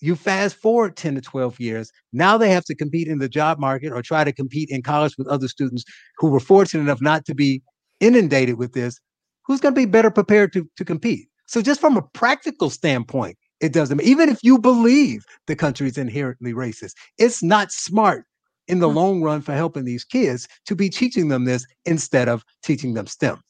you 0.00 0.16
fast 0.16 0.56
forward 0.56 0.96
10 0.96 1.16
to 1.16 1.20
12 1.20 1.60
years 1.60 1.90
now 2.12 2.36
they 2.36 2.50
have 2.50 2.64
to 2.64 2.74
compete 2.74 3.08
in 3.08 3.18
the 3.18 3.28
job 3.28 3.58
market 3.58 3.92
or 3.92 4.02
try 4.02 4.24
to 4.24 4.32
compete 4.32 4.68
in 4.70 4.82
college 4.82 5.14
with 5.18 5.28
other 5.28 5.48
students 5.48 5.84
who 6.18 6.28
were 6.28 6.40
fortunate 6.40 6.82
enough 6.82 7.00
not 7.00 7.24
to 7.24 7.34
be 7.34 7.62
inundated 8.00 8.56
with 8.56 8.72
this 8.72 8.98
who's 9.46 9.60
going 9.60 9.74
to 9.74 9.80
be 9.80 9.86
better 9.86 10.10
prepared 10.10 10.52
to, 10.52 10.68
to 10.76 10.84
compete 10.84 11.28
so 11.46 11.60
just 11.60 11.80
from 11.80 11.96
a 11.96 12.02
practical 12.14 12.70
standpoint 12.70 13.36
it 13.60 13.72
doesn't 13.72 14.00
even 14.02 14.28
if 14.28 14.38
you 14.42 14.58
believe 14.58 15.24
the 15.46 15.56
country 15.56 15.86
is 15.86 15.98
inherently 15.98 16.52
racist 16.52 16.92
it's 17.18 17.42
not 17.42 17.70
smart 17.70 18.24
in 18.68 18.78
the 18.78 18.88
hmm. 18.88 18.96
long 18.96 19.22
run 19.22 19.40
for 19.40 19.52
helping 19.52 19.84
these 19.84 20.04
kids 20.04 20.46
to 20.66 20.74
be 20.74 20.88
teaching 20.88 21.28
them 21.28 21.44
this 21.44 21.66
instead 21.84 22.28
of 22.28 22.44
teaching 22.62 22.94
them 22.94 23.06
stem 23.06 23.40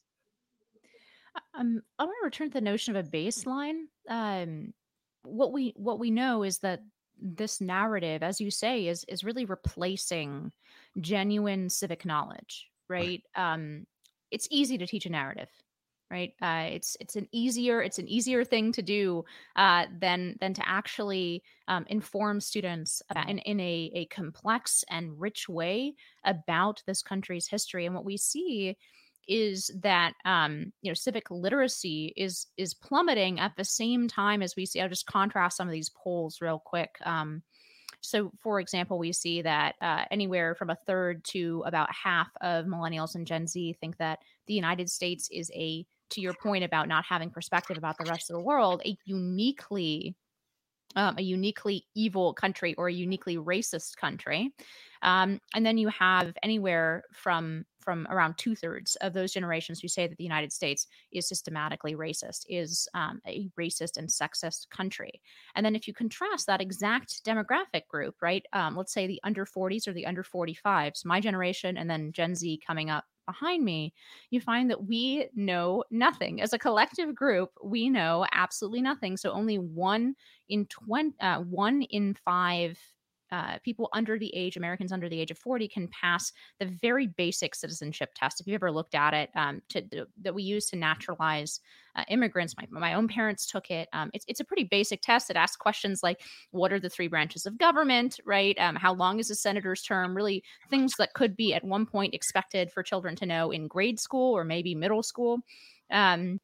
um, 1.54 1.82
I 1.98 2.04
want 2.04 2.16
to 2.22 2.24
return 2.24 2.48
to 2.48 2.54
the 2.54 2.60
notion 2.60 2.96
of 2.96 3.06
a 3.06 3.08
baseline. 3.08 3.82
Um, 4.08 4.72
what 5.22 5.52
we 5.52 5.72
what 5.76 5.98
we 5.98 6.11
know 6.11 6.42
is 6.42 6.59
that 6.59 6.80
this 7.20 7.61
narrative 7.61 8.22
as 8.22 8.40
you 8.40 8.50
say 8.50 8.87
is 8.87 9.04
is 9.04 9.24
really 9.24 9.44
replacing 9.44 10.50
genuine 11.00 11.68
civic 11.68 12.04
knowledge 12.04 12.68
right, 12.88 13.22
right. 13.37 13.52
um 13.54 13.87
it's 14.30 14.48
easy 14.50 14.78
to 14.78 14.87
teach 14.87 15.06
a 15.06 15.11
narrative 15.11 15.48
right? 16.11 16.35
Uh, 16.42 16.66
it's 16.72 16.96
it's 17.00 17.16
an 17.16 17.28
easier 17.33 17.80
it's 17.80 17.98
an 17.98 18.09
easier 18.09 18.44
thing 18.44 18.72
to 18.72 18.83
do 18.83 19.24
uh, 19.56 19.87
than 20.00 20.37
than 20.40 20.52
to 20.54 20.68
actually 20.68 21.42
um, 21.68 21.87
inform 21.88 22.40
students 22.40 23.00
about, 23.11 23.28
in, 23.28 23.38
in 23.38 23.61
a, 23.61 23.90
a 23.94 24.06
complex 24.06 24.85
and 24.90 25.20
rich 25.20 25.48
way 25.48 25.94
about 26.24 26.83
this 26.87 27.02
country's 27.02 27.46
history. 27.46 27.87
And 27.87 27.94
what 27.94 28.04
we 28.04 28.16
see 28.16 28.76
is 29.28 29.70
that 29.83 30.14
um, 30.24 30.72
you 30.83 30.90
know 30.90 30.94
civic 30.94 31.30
literacy 31.30 32.12
is 32.16 32.46
is 32.56 32.74
plummeting 32.74 33.40
at 33.40 33.52
the 33.56 33.64
same 33.64 34.09
time 34.09 34.42
as 34.42 34.56
we 34.56 34.66
see. 34.66 34.80
I'll 34.80 34.88
just 34.88 35.06
contrast 35.06 35.56
some 35.56 35.68
of 35.68 35.72
these 35.72 35.90
polls 35.90 36.40
real 36.40 36.59
quick. 36.59 36.96
Um, 37.04 37.42
so, 38.02 38.33
for 38.38 38.61
example, 38.61 38.98
we 38.98 39.12
see 39.12 39.42
that 39.42 39.74
uh, 39.83 40.04
anywhere 40.11 40.54
from 40.54 40.70
a 40.70 40.74
third 40.74 41.22
to 41.24 41.62
about 41.66 41.88
half 41.94 42.28
of 42.40 42.64
millennials 42.64 43.14
and 43.14 43.26
Gen 43.26 43.46
Z 43.46 43.76
think 43.80 43.98
that 43.98 44.20
the 44.46 44.54
United 44.54 44.90
States 44.90 45.28
is 45.30 45.50
a, 45.54 45.85
to 46.11 46.20
your 46.20 46.35
point 46.42 46.64
about 46.64 46.88
not 46.88 47.04
having 47.04 47.30
perspective 47.30 47.76
about 47.76 47.96
the 47.98 48.11
rest 48.11 48.30
of 48.30 48.35
the 48.35 48.42
world, 48.42 48.80
a 48.87 48.96
uniquely 49.04 50.16
um, 50.96 51.14
a 51.18 51.22
uniquely 51.22 51.85
evil 51.94 52.35
country 52.35 52.74
or 52.74 52.88
a 52.88 52.92
uniquely 52.92 53.37
racist 53.37 53.96
country. 53.96 54.52
Um, 55.02 55.40
and 55.54 55.64
then 55.64 55.78
you 55.78 55.88
have 55.88 56.35
anywhere 56.42 57.04
from 57.12 57.64
from 57.90 58.07
around 58.09 58.38
two 58.38 58.55
thirds 58.55 58.94
of 59.00 59.12
those 59.12 59.33
generations 59.33 59.81
who 59.81 59.88
say 59.88 60.07
that 60.07 60.16
the 60.16 60.22
United 60.22 60.53
States 60.53 60.87
is 61.11 61.26
systematically 61.26 61.96
racist, 61.96 62.44
is 62.48 62.88
um, 62.94 63.20
a 63.26 63.48
racist 63.59 63.96
and 63.96 64.09
sexist 64.09 64.70
country. 64.70 65.20
And 65.57 65.66
then 65.66 65.74
if 65.74 65.88
you 65.88 65.92
contrast 65.92 66.46
that 66.46 66.61
exact 66.61 67.24
demographic 67.24 67.88
group, 67.88 68.14
right? 68.22 68.46
Um, 68.53 68.76
let's 68.76 68.92
say 68.92 69.09
the 69.09 69.18
under 69.24 69.44
40s 69.44 69.88
or 69.88 69.92
the 69.92 70.07
under 70.07 70.22
45s, 70.22 71.05
my 71.05 71.20
generation, 71.20 71.76
and 71.76 71.90
then 71.90 72.12
Gen 72.12 72.37
Z 72.37 72.61
coming 72.64 72.90
up 72.90 73.07
behind 73.26 73.64
me, 73.64 73.92
you 74.31 74.40
find 74.40 74.70
that 74.70 74.87
we 74.87 75.26
know 75.35 75.83
nothing. 75.90 76.40
As 76.40 76.53
a 76.53 76.59
collective 76.61 77.12
group, 77.12 77.50
we 77.64 77.88
know 77.88 78.24
absolutely 78.31 78.83
nothing. 78.83 79.16
So 79.16 79.33
only 79.33 79.59
one 79.59 80.14
in 80.48 80.66
20, 80.66 81.14
uh, 81.20 81.40
one 81.40 81.83
in 81.83 82.14
five 82.24 82.79
uh, 83.33 83.59
people 83.64 83.88
under 83.93 84.19
the 84.19 84.35
age, 84.35 84.57
Americans 84.57 84.93
under 84.93 85.09
the 85.09 85.21
age 85.21 85.31
of 85.31 85.38
40, 85.38 85.69
can 85.69 85.88
pass 85.88 86.33
the 86.59 86.66
very 86.66 87.07
basic 87.07 87.55
citizenship 87.55 88.11
test. 88.14 88.40
If 88.40 88.47
you 88.47 88.55
ever 88.55 88.73
looked 88.73 88.95
at 88.95 89.14
it, 89.14 89.31
um, 89.35 89.62
to, 89.71 90.07
that 90.23 90.35
we 90.35 90.43
use 90.43 90.66
to 90.71 90.77
naturalize 90.77 91.61
uh, 91.97 92.05
immigrants, 92.09 92.55
my, 92.57 92.66
my 92.71 92.95
own 92.95 93.09
parents 93.09 93.47
took 93.47 93.71
it. 93.71 93.88
Um, 93.93 94.11
it's, 94.14 94.25
it's 94.29 94.40
a 94.40 94.45
pretty 94.45 94.64
basic 94.64 95.01
test. 95.03 95.31
It 95.31 95.37
asks 95.37 95.57
questions 95.57 96.01
like, 96.03 96.21
what 96.51 96.73
are 96.73 96.81
the 96.81 96.90
three 96.90 97.09
branches 97.09 97.47
of 97.47 97.59
government, 97.59 98.19
right? 98.25 98.57
Um, 98.59 98.77
how 98.77 98.95
long 98.95 99.19
is 99.19 99.31
a 99.31 99.35
senator's 99.35 99.83
term? 99.83 100.16
Really, 100.16 100.43
things 100.69 100.95
that 100.99 101.14
could 101.14 101.37
be 101.37 101.55
at 101.55 101.64
one 101.64 101.87
point 101.87 102.14
expected 102.14 102.71
for 102.71 102.83
children 102.83 103.16
to 103.16 103.27
know 103.27 103.51
in 103.51 103.66
grade 103.69 104.01
school 104.01 104.37
or 104.37 104.45
maybe 104.45 104.75
middle 104.75 105.03
school. 105.03 105.38
Um, 105.90 106.40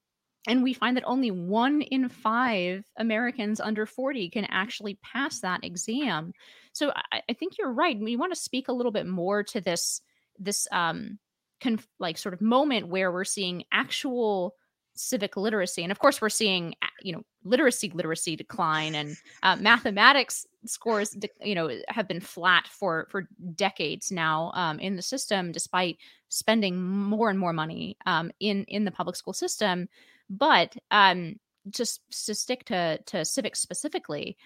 and 0.47 0.63
we 0.63 0.73
find 0.73 0.97
that 0.97 1.05
only 1.07 1.31
one 1.31 1.83
in 1.83 2.09
five 2.09 2.85
Americans 2.99 3.61
under 3.61 3.87
40 3.87 4.31
can 4.31 4.47
actually 4.47 4.99
pass 5.03 5.41
that 5.41 5.65
exam. 5.65 6.33
So 6.73 6.93
I, 7.13 7.23
I 7.29 7.33
think 7.33 7.59
you're 7.59 7.73
right. 7.73 7.99
We 7.99 8.17
want 8.17 8.33
to 8.33 8.41
speak 8.41 8.69
a 8.69 8.73
little 8.73 8.93
bit 8.93 9.07
more 9.07 9.43
to 9.45 9.61
this 9.61 10.01
this 10.39 10.69
um 10.71 11.19
conf- 11.61 11.89
like 11.99 12.19
sort 12.19 12.35
of 12.35 12.41
moment 12.41 12.89
where 12.89 13.11
we're 13.11 13.25
seeing 13.25 13.65
actual 13.73 14.55
civic 14.99 15.37
literacy 15.37 15.83
and 15.83 15.93
of 15.93 15.99
course 15.99 16.21
we're 16.23 16.29
seeing 16.29 16.75
you 17.03 17.13
know 17.13 17.23
literacy 17.45 17.91
literacy 17.95 18.35
decline 18.35 18.95
and 18.95 19.15
uh, 19.43 19.55
mathematics 19.57 20.47
scores 20.65 21.15
you 21.43 21.55
know 21.55 21.71
have 21.89 22.09
been 22.09 22.21
flat 22.21 22.67
for 22.67 23.07
for 23.11 23.29
decades 23.55 24.11
now 24.11 24.51
um, 24.55 24.79
in 24.81 24.97
the 24.97 25.03
system 25.03 25.53
despite 25.53 25.99
spending 26.29 26.83
more 26.83 27.29
and 27.29 27.39
more 27.39 27.53
money 27.53 27.97
um, 28.07 28.31
in 28.41 28.65
in 28.65 28.85
the 28.85 28.91
public 28.91 29.17
school 29.17 29.35
system 29.35 29.87
but 30.29 30.77
um, 30.91 31.37
just 31.71 32.01
to 32.27 32.35
stick 32.35 32.65
to 32.67 32.99
to 33.07 33.25
civics 33.25 33.61
specifically 33.61 34.37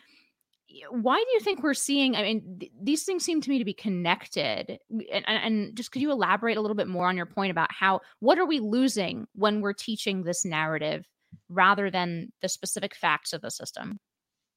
why 0.91 1.17
do 1.17 1.35
you 1.35 1.41
think 1.41 1.63
we're 1.63 1.75
seeing 1.75 2.15
i 2.15 2.23
mean 2.23 2.59
th- 2.61 2.73
these 2.81 3.05
things 3.05 3.25
seem 3.25 3.41
to 3.41 3.51
me 3.51 3.59
to 3.59 3.65
be 3.65 3.75
connected 3.75 4.79
and, 5.13 5.25
and, 5.27 5.77
just 5.77 5.91
could 5.91 6.03
you 6.03 6.13
elaborate 6.13 6.57
a 6.57 6.61
little 6.61 6.77
bit 6.77 6.87
more 6.87 7.09
on 7.09 7.17
your 7.17 7.27
point 7.27 7.51
about 7.51 7.73
how 7.73 8.01
what 8.21 8.39
are 8.39 8.47
we 8.47 8.61
losing 8.61 9.27
when 9.35 9.61
we're 9.61 9.73
teaching 9.73 10.23
this 10.23 10.45
narrative 10.45 11.05
rather 11.49 11.91
than 11.91 12.33
the 12.41 12.49
specific 12.49 12.95
facts 12.95 13.33
of 13.33 13.41
the 13.41 13.51
system 13.51 13.99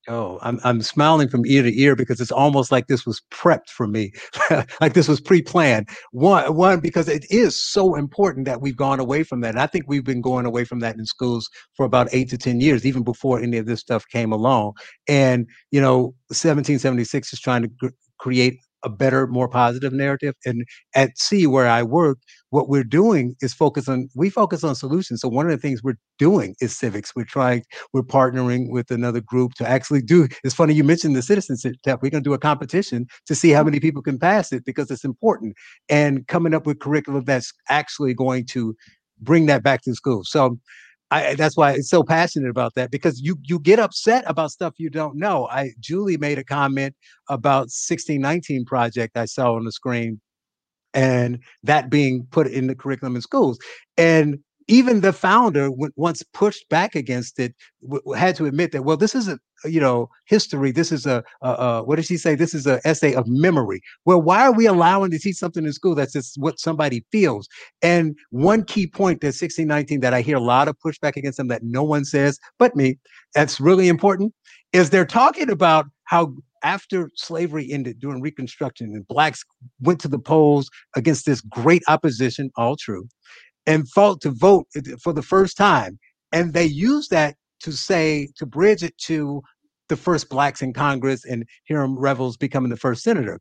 Oh, 0.10 0.38
I'm 0.42 0.60
I'm 0.66 0.82
smiling 0.82 1.30
from 1.30 1.46
ear 1.46 1.64
to 1.64 1.80
ear 1.80 1.96
because 1.96 2.20
it's 2.20 2.32
almost 2.32 2.74
like 2.74 2.88
this 2.88 3.06
was 3.06 3.22
prepped 3.32 3.70
for 3.70 3.88
me, 3.88 4.12
like 4.82 4.94
this 4.94 5.08
was 5.08 5.22
pre-planned. 5.22 5.88
One, 6.12 6.56
one 6.56 6.82
because 6.82 7.08
it 7.08 7.26
is 7.30 7.56
so 7.56 7.96
important 7.96 8.46
that 8.46 8.60
we've 8.60 8.76
gone 8.76 9.00
away 9.00 9.24
from 9.24 9.40
that. 9.42 9.52
And 9.52 9.62
I 9.62 9.68
think 9.68 9.86
we've 9.88 10.04
been 10.04 10.20
going 10.20 10.46
away 10.46 10.66
from 10.66 10.82
that 10.82 10.98
in 10.98 11.06
schools 11.06 11.50
for 11.76 11.86
about 11.86 12.10
eight 12.12 12.30
to 12.32 12.38
ten 12.38 12.60
years, 12.60 12.86
even 12.86 13.04
before 13.04 13.40
any 13.40 13.58
of 13.58 13.66
this 13.66 13.80
stuff 13.80 14.06
came 14.10 14.34
along. 14.34 14.74
And 15.08 15.48
you 15.72 15.80
know, 15.80 16.16
1776 16.28 17.32
is 17.32 17.40
trying 17.40 17.64
to 17.64 17.92
create 18.18 18.60
a 18.84 18.90
better, 18.90 19.28
more 19.28 19.48
positive 19.48 19.94
narrative. 19.94 20.36
And 20.46 20.66
at 20.94 21.18
SEE, 21.18 21.48
where 21.48 21.68
I 21.68 21.84
work, 21.84 22.20
what 22.50 22.70
we're 22.70 22.84
doing 22.84 23.36
is 23.42 23.54
focus 23.54 23.88
on 23.88 24.10
we 24.16 24.30
focus 24.30 24.64
on 24.64 24.76
solutions. 24.76 25.22
So 25.22 25.28
one 25.28 25.46
of 25.46 25.52
the 25.52 25.58
things 25.58 25.82
we're 25.84 25.98
doing 26.20 26.56
is 26.62 26.78
civics. 26.78 27.14
We're 27.16 27.26
trying, 27.26 27.64
we're 27.94 28.02
partnering 28.04 28.72
with 28.72 28.92
another 28.92 29.22
group 29.22 29.54
to 29.56 29.68
actually 29.68 30.02
do. 30.02 30.28
It's 30.44 30.54
funny 30.54 30.74
you 30.74 30.84
mentioned 30.84 31.16
the 31.16 31.22
citizenship. 31.22 31.76
That 31.86 32.02
we're 32.02 32.12
going 32.12 32.24
to 32.24 32.30
do 32.30 32.34
a 32.34 32.40
competition 32.40 33.08
to 33.26 33.36
see 33.36 33.52
how 33.52 33.64
many 33.64 33.80
people 33.80 34.02
can 34.02 34.20
pass 34.20 34.52
it 34.52 34.66
because 34.66 34.92
it's 34.92 35.06
important, 35.06 35.56
and 35.90 36.28
coming 36.28 36.54
up 36.54 36.66
with 36.66 36.80
curriculum 36.80 37.24
that's 37.26 37.54
actually 37.70 38.14
going 38.14 38.46
to 38.48 38.76
bring 39.22 39.46
that 39.48 39.64
back 39.64 39.82
to 39.84 39.96
school. 39.96 40.24
So 40.26 40.60
I, 41.14 41.36
that's 41.36 41.56
why 41.56 41.74
I'm 41.74 41.84
so 41.84 42.04
passionate 42.04 42.50
about 42.50 42.74
that 42.74 42.90
because 42.90 43.22
you 43.22 43.38
you 43.44 43.60
get 43.60 43.78
upset 43.78 44.24
about 44.26 44.50
stuff 44.50 44.74
you 44.78 44.90
don't 44.90 45.16
know. 45.16 45.48
I 45.48 45.74
Julie 45.80 46.18
made 46.18 46.40
a 46.40 46.44
comment 46.44 46.96
about 47.30 47.70
1619 47.70 48.66
project 48.66 49.16
I 49.16 49.26
saw 49.26 49.54
on 49.54 49.64
the 49.64 49.72
screen 49.72 50.20
and 50.94 51.40
that 51.64 51.92
being 51.92 52.26
put 52.32 52.48
in 52.48 52.66
the 52.66 52.76
curriculum 52.76 53.16
in 53.16 53.22
schools. 53.22 53.60
And 53.96 54.40
even 54.68 55.02
the 55.02 55.14
founder, 55.14 55.70
once 55.96 56.24
pushed 56.34 56.68
back 56.70 56.96
against 56.96 57.40
it, 57.40 57.54
had 58.16 58.36
to 58.36 58.46
admit 58.46 58.72
that 58.72 58.84
well, 58.84 58.98
this 58.98 59.16
isn't 59.16 59.42
uh, 59.66 59.68
you 59.68 59.80
know 59.80 60.10
history. 60.26 60.72
This 60.72 60.92
is 60.92 61.06
a, 61.06 61.24
a, 61.42 61.50
a 61.50 61.84
what 61.84 61.98
did 61.98 62.06
she 62.06 62.18
say? 62.18 62.36
This 62.36 62.54
is 62.54 62.66
an 62.66 62.80
essay 62.86 63.14
of 63.14 63.28
memory. 63.28 63.82
Well, 64.06 64.22
why 64.22 64.44
are 64.44 64.54
we 64.54 64.66
allowing 64.66 65.12
to 65.12 65.20
teach 65.20 65.36
something 65.36 65.66
in 65.66 65.74
school 65.74 65.96
that's 65.96 66.14
just 66.14 66.38
what 66.38 66.60
somebody 66.60 67.06
feels? 67.12 67.48
And 67.82 68.16
one 68.30 68.64
key 68.64 68.88
point 68.88 69.22
that 69.22 69.28
1619 69.28 70.00
that 70.02 70.14
I 70.14 70.22
hear 70.22 70.38
a 70.38 70.42
lot 70.42 70.68
of 70.68 70.78
pushback 70.80 71.16
against 71.16 71.38
them 71.38 71.48
that 71.48 71.64
no 71.64 71.84
one 71.84 72.06
says 72.06 72.40
but 72.60 72.76
me. 72.76 72.98
That's 73.36 73.60
really 73.60 73.88
important. 73.88 74.34
Is 74.72 74.90
they're 74.90 75.06
talking 75.06 75.50
about 75.50 75.86
how 76.06 76.34
after 76.64 77.10
slavery 77.16 77.70
ended 77.72 78.00
during 78.00 78.22
Reconstruction 78.22 78.88
and 78.94 79.08
blacks 79.08 79.44
went 79.82 80.00
to 80.00 80.08
the 80.08 80.20
polls 80.20 80.70
against 80.96 81.26
this 81.26 81.42
great 81.42 81.84
opposition, 81.88 82.50
all 82.56 82.78
true 82.78 83.08
and 83.66 83.90
fought 83.90 84.22
to 84.22 84.32
vote 84.32 84.68
for 85.02 85.14
the 85.14 85.22
first 85.22 85.58
time. 85.58 86.00
And 86.32 86.54
they 86.54 86.66
used 86.66 87.12
that 87.12 87.36
to 87.62 87.72
say, 87.72 88.30
to 88.36 88.46
bridge 88.46 88.84
it 88.84 88.98
to 89.00 89.42
the 89.90 89.96
first 89.96 90.30
blacks 90.30 90.62
in 90.62 90.74
Congress 90.74 91.26
and 91.26 91.46
Hiram 91.68 91.98
Revels 91.98 92.38
becoming 92.38 92.70
the 92.70 92.78
first 92.78 93.04
senator. 93.04 93.40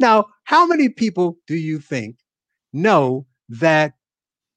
Now, 0.00 0.26
how 0.44 0.66
many 0.66 0.88
people 0.88 1.36
do 1.46 1.54
you 1.54 1.78
think 1.78 2.16
know 2.72 3.26
that 3.48 3.92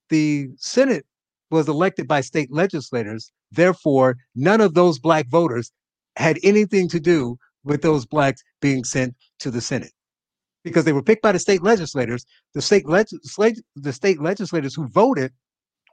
the 0.08 0.48
Senate 0.56 1.04
was 1.50 1.68
elected 1.68 2.08
by 2.08 2.20
state 2.20 2.52
legislators? 2.52 3.30
Therefore, 3.52 4.16
none 4.34 4.60
of 4.60 4.74
those 4.74 4.98
black 4.98 5.28
voters 5.28 5.70
had 6.16 6.38
anything 6.42 6.88
to 6.88 6.98
do 6.98 7.36
with 7.64 7.82
those 7.82 8.06
blacks 8.06 8.42
being 8.60 8.84
sent 8.84 9.14
to 9.40 9.50
the 9.50 9.60
Senate 9.60 9.92
because 10.66 10.84
they 10.84 10.92
were 10.92 11.02
picked 11.02 11.22
by 11.22 11.30
the 11.30 11.38
state 11.38 11.62
legislators. 11.62 12.26
The 12.54 12.60
state 12.60 12.86
legis- 12.86 13.20
the 13.76 13.92
state 13.92 14.20
legislators 14.20 14.74
who 14.74 14.88
voted 14.88 15.32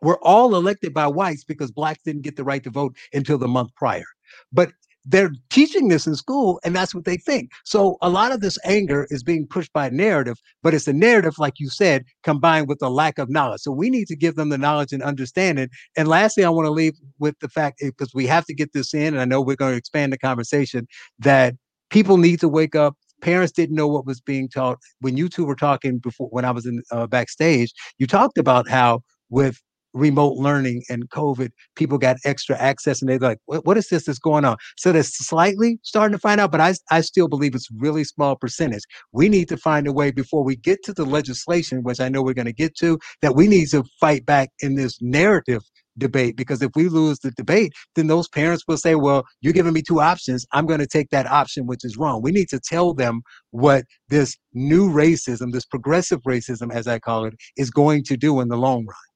were 0.02 0.18
all 0.24 0.56
elected 0.56 0.94
by 0.96 1.08
whites 1.08 1.44
because 1.44 1.72
blacks 1.72 2.02
didn't 2.04 2.24
get 2.24 2.36
the 2.36 2.44
right 2.44 2.64
to 2.64 2.72
vote 2.72 2.98
until 3.14 3.38
the 3.38 3.48
month 3.48 3.70
prior. 3.76 4.04
But 4.52 4.72
they're 5.06 5.32
teaching 5.52 5.90
this 5.90 6.08
in 6.08 6.16
school 6.16 6.60
and 6.64 6.76
that's 6.76 6.96
what 6.96 7.06
they 7.06 7.18
think. 7.18 7.52
So 7.66 7.98
a 8.02 8.10
lot 8.10 8.32
of 8.32 8.40
this 8.40 8.58
anger 8.66 9.06
is 9.12 9.22
being 9.22 9.46
pushed 9.46 9.72
by 9.74 9.90
narrative, 9.90 10.38
but 10.64 10.74
it's 10.74 10.88
a 10.88 10.94
narrative, 10.94 11.36
like 11.38 11.60
you 11.60 11.70
said, 11.70 12.06
combined 12.24 12.68
with 12.68 12.82
a 12.82 12.90
lack 12.90 13.20
of 13.20 13.30
knowledge. 13.30 13.62
So 13.62 13.72
we 13.72 13.92
need 13.92 14.08
to 14.08 14.16
give 14.16 14.36
them 14.36 14.50
the 14.50 14.58
knowledge 14.58 14.92
and 14.92 15.04
understanding. 15.04 15.70
And 15.96 16.08
lastly, 16.08 16.44
I 16.46 16.50
want 16.50 16.66
to 16.66 16.72
leave 16.72 16.94
with 17.20 17.38
the 17.42 17.50
fact 17.50 17.82
eh, 17.84 17.88
because 17.88 18.14
we 18.16 18.26
have 18.28 18.46
to 18.46 18.56
get 18.56 18.74
this 18.74 18.94
in, 18.94 19.14
and 19.14 19.20
I 19.20 19.26
know 19.26 19.42
we're 19.42 19.58
going 19.58 19.74
to 19.74 19.78
expand 19.78 20.14
the 20.14 20.18
conversation 20.18 20.88
that 21.20 21.54
people 21.90 22.18
need 22.18 22.40
to 22.40 22.50
wake 22.50 22.76
up 22.76 22.96
parents 23.24 23.54
didn't 23.54 23.76
know 23.76 23.88
what 23.88 24.06
was 24.06 24.22
being 24.22 24.50
taught. 24.50 24.78
When 25.00 25.18
you 25.18 25.30
two 25.30 25.46
were 25.46 25.56
talking 25.56 25.98
before, 25.98 26.28
when 26.28 26.46
I 26.46 26.52
was 26.52 26.66
in 26.66 26.84
uh, 26.92 27.08
backstage, 27.08 27.74
you 27.98 28.06
talked 28.06 28.38
about 28.38 28.70
how 28.70 29.02
with 29.30 29.60
remote 29.94 30.38
learning 30.38 30.84
and 30.90 31.10
COVID, 31.10 31.52
people 31.76 31.98
got 31.98 32.18
extra 32.26 32.58
access 32.58 33.02
and 33.02 33.10
they're 33.10 33.20
like, 33.20 33.38
what, 33.46 33.78
is 33.78 33.90
this 33.90 34.06
that's 34.06 34.20
going 34.20 34.44
on? 34.44 34.58
So 34.76 34.92
they're 34.92 35.04
slightly 35.04 35.80
starting 35.84 36.14
to 36.14 36.20
find 36.20 36.42
out, 36.42 36.52
but 36.52 36.62
I, 36.62 36.74
I 36.92 37.02
still 37.02 37.28
believe 37.28 37.56
it's 37.56 37.70
really 37.78 38.04
small 38.04 38.36
percentage. 38.36 38.84
We 39.12 39.30
need 39.30 39.48
to 39.50 39.58
find 39.58 39.88
a 39.88 39.94
way 39.94 40.12
before 40.12 40.44
we 40.44 40.56
get 40.56 40.84
to 40.86 40.94
the 40.94 41.06
legislation, 41.06 41.84
which 41.84 42.00
I 42.00 42.10
know 42.10 42.24
we're 42.24 42.34
going 42.34 42.46
to 42.46 42.54
get 42.54 42.76
to, 42.78 43.00
that 43.22 43.36
we 43.36 43.48
need 43.48 43.70
to 43.70 43.84
fight 44.00 44.26
back 44.26 44.50
in 44.60 44.76
this 44.76 44.98
narrative 45.02 45.62
debate 45.98 46.36
because 46.36 46.62
if 46.62 46.72
we 46.76 46.90
lose 46.90 47.20
the 47.20 47.32
debate, 47.32 47.74
then 47.96 48.08
those 48.08 48.28
parents 48.28 48.64
will 48.68 48.78
say, 48.78 48.96
Well, 48.96 49.24
you're 49.42 49.54
giving 49.54 49.74
me 49.74 49.82
two 49.82 50.00
options. 50.00 50.46
I'm 50.52 50.66
going 50.66 50.80
to 50.80 50.88
take 50.88 51.10
that 51.10 51.28
option, 51.28 51.68
which 51.68 51.84
is 51.84 51.98
wrong. 51.98 52.22
We 52.22 52.32
need 52.32 52.50
to 52.50 52.60
tell 52.60 52.94
them 52.94 53.22
what 53.52 53.86
this 54.10 54.38
new 54.54 54.90
racism, 54.90 55.52
this 55.52 55.66
progressive 55.66 56.22
racism, 56.24 56.74
as 56.74 56.88
I 56.88 57.00
call 57.00 57.26
it, 57.26 57.36
is 57.58 57.70
going 57.70 58.04
to 58.06 58.18
do 58.18 58.40
in 58.42 58.50
the 58.50 58.58
long 58.58 58.86
run. 58.86 59.13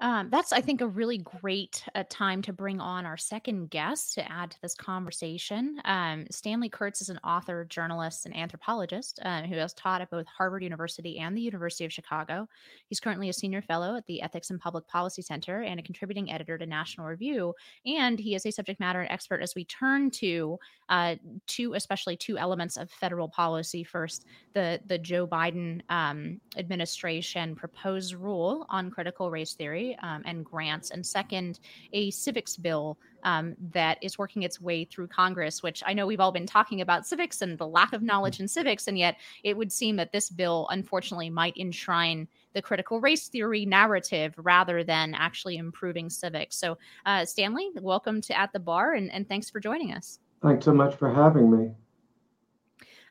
Um, 0.00 0.28
that's, 0.30 0.52
I 0.52 0.60
think, 0.60 0.80
a 0.80 0.86
really 0.86 1.18
great 1.18 1.84
uh, 1.94 2.04
time 2.08 2.40
to 2.42 2.52
bring 2.52 2.80
on 2.80 3.04
our 3.04 3.16
second 3.16 3.70
guest 3.70 4.14
to 4.14 4.32
add 4.32 4.52
to 4.52 4.62
this 4.62 4.74
conversation. 4.74 5.80
Um, 5.84 6.26
Stanley 6.30 6.68
Kurtz 6.68 7.02
is 7.02 7.08
an 7.08 7.18
author, 7.24 7.64
journalist, 7.64 8.24
and 8.24 8.36
anthropologist 8.36 9.18
uh, 9.24 9.42
who 9.42 9.56
has 9.56 9.74
taught 9.74 10.00
at 10.00 10.10
both 10.10 10.26
Harvard 10.26 10.62
University 10.62 11.18
and 11.18 11.36
the 11.36 11.40
University 11.40 11.84
of 11.84 11.92
Chicago. 11.92 12.48
He's 12.86 13.00
currently 13.00 13.28
a 13.28 13.32
senior 13.32 13.60
fellow 13.60 13.96
at 13.96 14.06
the 14.06 14.22
Ethics 14.22 14.50
and 14.50 14.60
Public 14.60 14.86
Policy 14.86 15.22
Center 15.22 15.62
and 15.62 15.80
a 15.80 15.82
contributing 15.82 16.30
editor 16.30 16.56
to 16.58 16.66
National 16.66 17.08
Review. 17.08 17.54
And 17.84 18.20
he 18.20 18.36
is 18.36 18.46
a 18.46 18.52
subject 18.52 18.78
matter 18.78 19.04
expert 19.10 19.42
as 19.42 19.56
we 19.56 19.64
turn 19.64 20.12
to 20.12 20.58
uh, 20.88 21.16
two, 21.48 21.74
especially 21.74 22.16
two 22.16 22.38
elements 22.38 22.76
of 22.76 22.88
federal 22.88 23.28
policy. 23.28 23.82
First, 23.82 24.26
the 24.54 24.80
the 24.86 24.98
Joe 24.98 25.26
Biden 25.26 25.80
um, 25.88 26.40
administration 26.56 27.56
proposed 27.56 28.14
rule 28.14 28.64
on 28.68 28.90
critical 28.90 29.30
race 29.30 29.54
theory 29.54 29.87
um, 30.02 30.22
and 30.26 30.44
grants, 30.44 30.90
and 30.90 31.04
second, 31.04 31.60
a 31.92 32.10
civics 32.10 32.56
bill 32.56 32.98
um, 33.24 33.56
that 33.72 33.98
is 34.02 34.18
working 34.18 34.42
its 34.42 34.60
way 34.60 34.84
through 34.84 35.08
Congress, 35.08 35.62
which 35.62 35.82
I 35.86 35.92
know 35.92 36.06
we've 36.06 36.20
all 36.20 36.32
been 36.32 36.46
talking 36.46 36.80
about 36.80 37.06
civics 37.06 37.42
and 37.42 37.58
the 37.58 37.66
lack 37.66 37.92
of 37.92 38.02
knowledge 38.02 38.40
in 38.40 38.48
civics, 38.48 38.86
and 38.86 38.98
yet 38.98 39.16
it 39.44 39.56
would 39.56 39.72
seem 39.72 39.96
that 39.96 40.12
this 40.12 40.30
bill, 40.30 40.68
unfortunately, 40.70 41.30
might 41.30 41.56
enshrine 41.56 42.28
the 42.54 42.62
critical 42.62 43.00
race 43.00 43.28
theory 43.28 43.66
narrative 43.66 44.34
rather 44.38 44.84
than 44.84 45.14
actually 45.14 45.56
improving 45.56 46.08
civics. 46.08 46.56
So, 46.56 46.78
uh, 47.06 47.24
Stanley, 47.24 47.70
welcome 47.80 48.20
to 48.22 48.38
At 48.38 48.52
the 48.52 48.60
Bar, 48.60 48.94
and, 48.94 49.12
and 49.12 49.28
thanks 49.28 49.50
for 49.50 49.60
joining 49.60 49.92
us. 49.92 50.20
Thanks 50.42 50.64
so 50.64 50.72
much 50.72 50.94
for 50.94 51.12
having 51.12 51.50
me. 51.50 51.70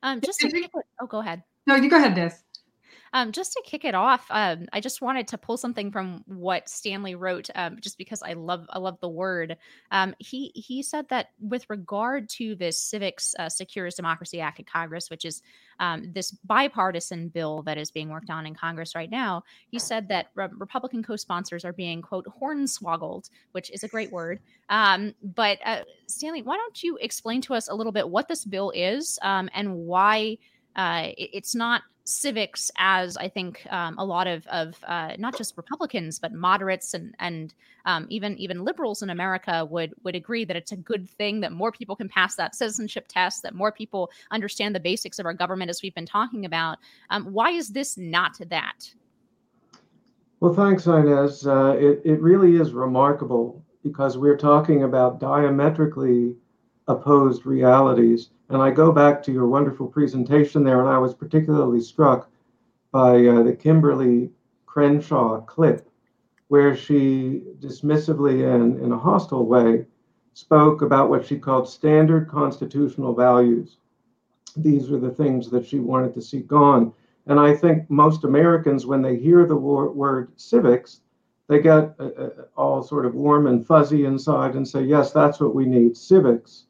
Um, 0.03 0.21
just 0.21 0.39
to, 0.39 0.69
oh, 1.01 1.07
go 1.07 1.19
ahead. 1.19 1.43
No, 1.65 1.75
you 1.75 1.89
go 1.89 1.97
ahead, 1.97 2.15
Des. 2.15 2.31
Um, 3.17 3.31
just 3.31 3.53
to 3.53 3.63
kick 3.65 3.83
it 3.83 3.95
off, 3.95 4.27
um, 4.29 4.67
I 4.73 4.79
just 4.79 5.01
wanted 5.01 5.27
to 5.29 5.39
pull 5.39 5.57
something 5.57 5.91
from 5.91 6.23
what 6.27 6.69
Stanley 6.69 7.15
wrote, 7.15 7.49
um, 7.55 7.77
just 7.81 7.97
because 7.97 8.21
I 8.21 8.33
love 8.33 8.67
I 8.69 8.77
love 8.77 8.99
the 9.01 9.09
word. 9.09 9.57
Um, 9.89 10.13
he 10.19 10.51
he 10.53 10.83
said 10.83 11.09
that 11.09 11.29
with 11.39 11.67
regard 11.67 12.29
to 12.37 12.53
this 12.53 12.79
Civics 12.79 13.33
uh, 13.39 13.49
Secures 13.49 13.95
Democracy 13.95 14.39
Act 14.39 14.59
in 14.59 14.65
Congress, 14.65 15.09
which 15.09 15.25
is 15.25 15.41
um, 15.79 16.11
this 16.13 16.29
bipartisan 16.29 17.29
bill 17.29 17.63
that 17.63 17.79
is 17.79 17.89
being 17.89 18.09
worked 18.09 18.29
on 18.29 18.45
in 18.45 18.53
Congress 18.53 18.93
right 18.93 19.09
now, 19.09 19.43
he 19.71 19.79
said 19.79 20.07
that 20.09 20.27
re- 20.35 20.49
Republican 20.55 21.01
co-sponsors 21.01 21.65
are 21.65 21.73
being 21.73 22.03
quote 22.03 22.27
hornswoggled, 22.39 23.31
which 23.53 23.71
is 23.71 23.83
a 23.83 23.87
great 23.87 24.11
word. 24.11 24.39
Um, 24.69 25.15
but 25.23 25.57
uh, 25.65 25.81
Stanley, 26.05 26.43
why 26.43 26.55
don't 26.55 26.83
you 26.83 26.99
explain 27.01 27.41
to 27.41 27.55
us 27.55 27.67
a 27.67 27.73
little 27.73 27.91
bit 27.91 28.07
what 28.07 28.27
this 28.27 28.45
bill 28.45 28.71
is 28.75 29.17
and 29.23 29.73
why? 29.73 30.37
uh, 30.77 31.09
it, 31.17 31.31
it's 31.33 31.55
not 31.55 31.81
civics 32.09 32.71
as 32.77 33.17
I 33.17 33.27
think 33.27 33.67
um, 33.69 33.97
a 33.97 34.05
lot 34.05 34.27
of 34.27 34.47
of 34.47 34.81
uh, 34.87 35.11
not 35.17 35.37
just 35.37 35.57
Republicans 35.57 36.19
but 36.19 36.31
moderates 36.31 36.93
and 36.93 37.13
and 37.19 37.53
um, 37.85 38.07
even 38.09 38.37
even 38.37 38.63
liberals 38.63 39.01
in 39.01 39.09
America 39.09 39.65
would 39.65 39.93
would 40.03 40.15
agree 40.15 40.45
that 40.45 40.55
it's 40.55 40.71
a 40.71 40.77
good 40.77 41.09
thing 41.09 41.41
that 41.41 41.51
more 41.51 41.69
people 41.69 41.97
can 41.97 42.07
pass 42.07 42.35
that 42.35 42.55
citizenship 42.55 43.07
test, 43.09 43.43
that 43.43 43.55
more 43.55 43.73
people 43.73 44.09
understand 44.31 44.73
the 44.73 44.79
basics 44.79 45.19
of 45.19 45.25
our 45.25 45.33
government 45.33 45.69
as 45.69 45.81
we've 45.81 45.93
been 45.95 46.05
talking 46.05 46.45
about. 46.45 46.77
Um, 47.09 47.25
why 47.33 47.51
is 47.51 47.69
this 47.69 47.97
not 47.97 48.37
that? 48.49 48.89
Well, 50.39 50.53
thanks, 50.53 50.85
Inez. 50.85 51.45
Uh, 51.45 51.75
it 51.77 52.01
it 52.05 52.21
really 52.21 52.55
is 52.55 52.71
remarkable 52.71 53.61
because 53.83 54.17
we're 54.17 54.37
talking 54.37 54.83
about 54.83 55.19
diametrically 55.19 56.37
opposed 56.87 57.45
realities 57.45 58.29
and 58.49 58.61
I 58.61 58.71
go 58.71 58.91
back 58.91 59.21
to 59.23 59.31
your 59.31 59.47
wonderful 59.47 59.87
presentation 59.87 60.63
there, 60.63 60.79
and 60.79 60.89
I 60.89 60.97
was 60.97 61.13
particularly 61.13 61.81
struck 61.81 62.29
by 62.91 63.25
uh, 63.25 63.43
the 63.43 63.53
Kimberlé 63.53 64.29
Crenshaw 64.65 65.41
clip, 65.41 65.89
where 66.47 66.75
she 66.75 67.43
dismissively 67.59 68.53
and 68.53 68.79
in 68.79 68.93
a 68.93 68.97
hostile 68.97 69.45
way 69.45 69.85
spoke 70.33 70.81
about 70.81 71.09
what 71.09 71.25
she 71.25 71.37
called 71.37 71.67
standard 71.67 72.29
constitutional 72.29 73.13
values. 73.13 73.77
These 74.55 74.91
are 74.91 74.99
the 74.99 75.11
things 75.11 75.49
that 75.49 75.65
she 75.65 75.79
wanted 75.79 76.13
to 76.13 76.21
see 76.21 76.41
gone. 76.41 76.93
And 77.25 77.39
I 77.39 77.53
think 77.53 77.89
most 77.89 78.23
Americans, 78.23 78.85
when 78.85 79.01
they 79.01 79.17
hear 79.17 79.45
the 79.45 79.55
word 79.55 80.29
civics, 80.37 81.01
they 81.49 81.59
get 81.59 81.95
uh, 81.99 82.03
uh, 82.03 82.29
all 82.55 82.81
sort 82.81 83.05
of 83.05 83.15
warm 83.15 83.47
and 83.47 83.65
fuzzy 83.65 84.05
inside 84.05 84.55
and 84.55 84.65
say, 84.65 84.83
yes, 84.83 85.11
that's 85.11 85.39
what 85.39 85.55
we 85.55 85.65
need 85.65 85.97
civics 85.97 86.66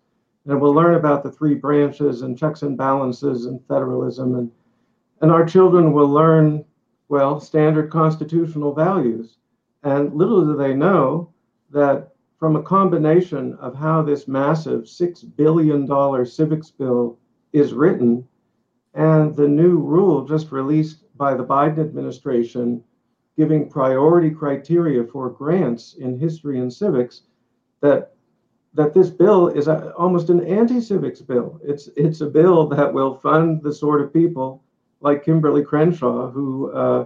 and 0.48 0.60
we'll 0.60 0.74
learn 0.74 0.96
about 0.96 1.24
the 1.24 1.32
three 1.32 1.54
branches 1.54 2.22
and 2.22 2.38
checks 2.38 2.62
and 2.62 2.78
balances 2.78 3.46
and 3.46 3.60
federalism. 3.68 4.36
And 4.36 4.52
and 5.22 5.32
our 5.32 5.46
children 5.46 5.94
will 5.94 6.08
learn 6.08 6.64
well 7.10 7.40
standard 7.40 7.90
constitutional 7.90 8.74
values. 8.74 9.38
And 9.84 10.14
little 10.14 10.46
do 10.46 10.56
they 10.56 10.74
know 10.74 11.34
that 11.72 12.14
from 12.38 12.56
a 12.56 12.64
combination 12.64 13.54
of 13.56 13.76
how 13.76 14.02
this 14.02 14.28
massive 14.28 14.88
six 14.88 15.24
billion 15.24 15.86
dollar 15.86 16.26
civics 16.26 16.70
bill 16.70 17.18
is 17.54 17.74
written 17.74 18.28
and 18.94 19.36
the 19.36 19.48
new 19.48 19.78
rule 19.78 20.26
just 20.26 20.52
released 20.52 21.04
by 21.18 21.34
the 21.34 21.46
Biden 21.46 21.80
administration 21.80 22.84
giving 23.38 23.70
priority 23.70 24.32
criteria 24.32 25.04
for 25.04 25.30
grants 25.30 25.96
in 26.00 26.20
history 26.20 26.60
and 26.60 26.74
civics 26.74 27.24
that 27.82 28.17
that 28.74 28.94
this 28.94 29.10
bill 29.10 29.48
is 29.48 29.68
a, 29.68 29.92
almost 29.94 30.30
an 30.30 30.46
anti-civics 30.46 31.22
bill. 31.22 31.60
It's 31.64 31.90
it's 31.96 32.22
a 32.22 32.28
bill 32.28 32.68
that 32.68 32.94
will 32.94 33.16
fund 33.16 33.62
the 33.64 33.74
sort 33.74 34.02
of 34.02 34.14
people 34.14 34.64
like 35.02 35.26
Kimberlé 35.26 35.66
Crenshaw 35.66 36.30
who 36.30 36.72
uh, 36.72 37.06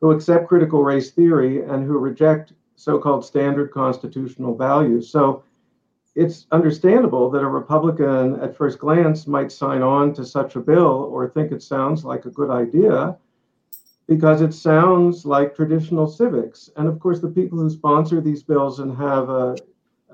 who 0.00 0.10
accept 0.10 0.48
critical 0.48 0.82
race 0.82 1.10
theory 1.10 1.62
and 1.62 1.84
who 1.84 1.98
reject 1.98 2.52
so-called 2.76 3.24
standard 3.24 3.70
constitutional 3.70 4.56
values. 4.56 5.08
So 5.08 5.44
it's 6.14 6.46
understandable 6.52 7.30
that 7.30 7.42
a 7.42 7.48
Republican 7.48 8.40
at 8.40 8.56
first 8.56 8.78
glance 8.78 9.26
might 9.26 9.50
sign 9.50 9.82
on 9.82 10.14
to 10.14 10.24
such 10.24 10.56
a 10.56 10.60
bill 10.60 11.08
or 11.12 11.28
think 11.28 11.52
it 11.52 11.62
sounds 11.62 12.04
like 12.04 12.24
a 12.24 12.30
good 12.30 12.50
idea 12.50 13.16
because 14.06 14.42
it 14.42 14.52
sounds 14.52 15.24
like 15.24 15.56
traditional 15.56 16.06
civics. 16.06 16.70
And 16.76 16.86
of 16.88 17.00
course, 17.00 17.20
the 17.20 17.28
people 17.28 17.58
who 17.58 17.70
sponsor 17.70 18.20
these 18.20 18.42
bills 18.42 18.80
and 18.80 18.96
have 18.96 19.28
a, 19.28 19.56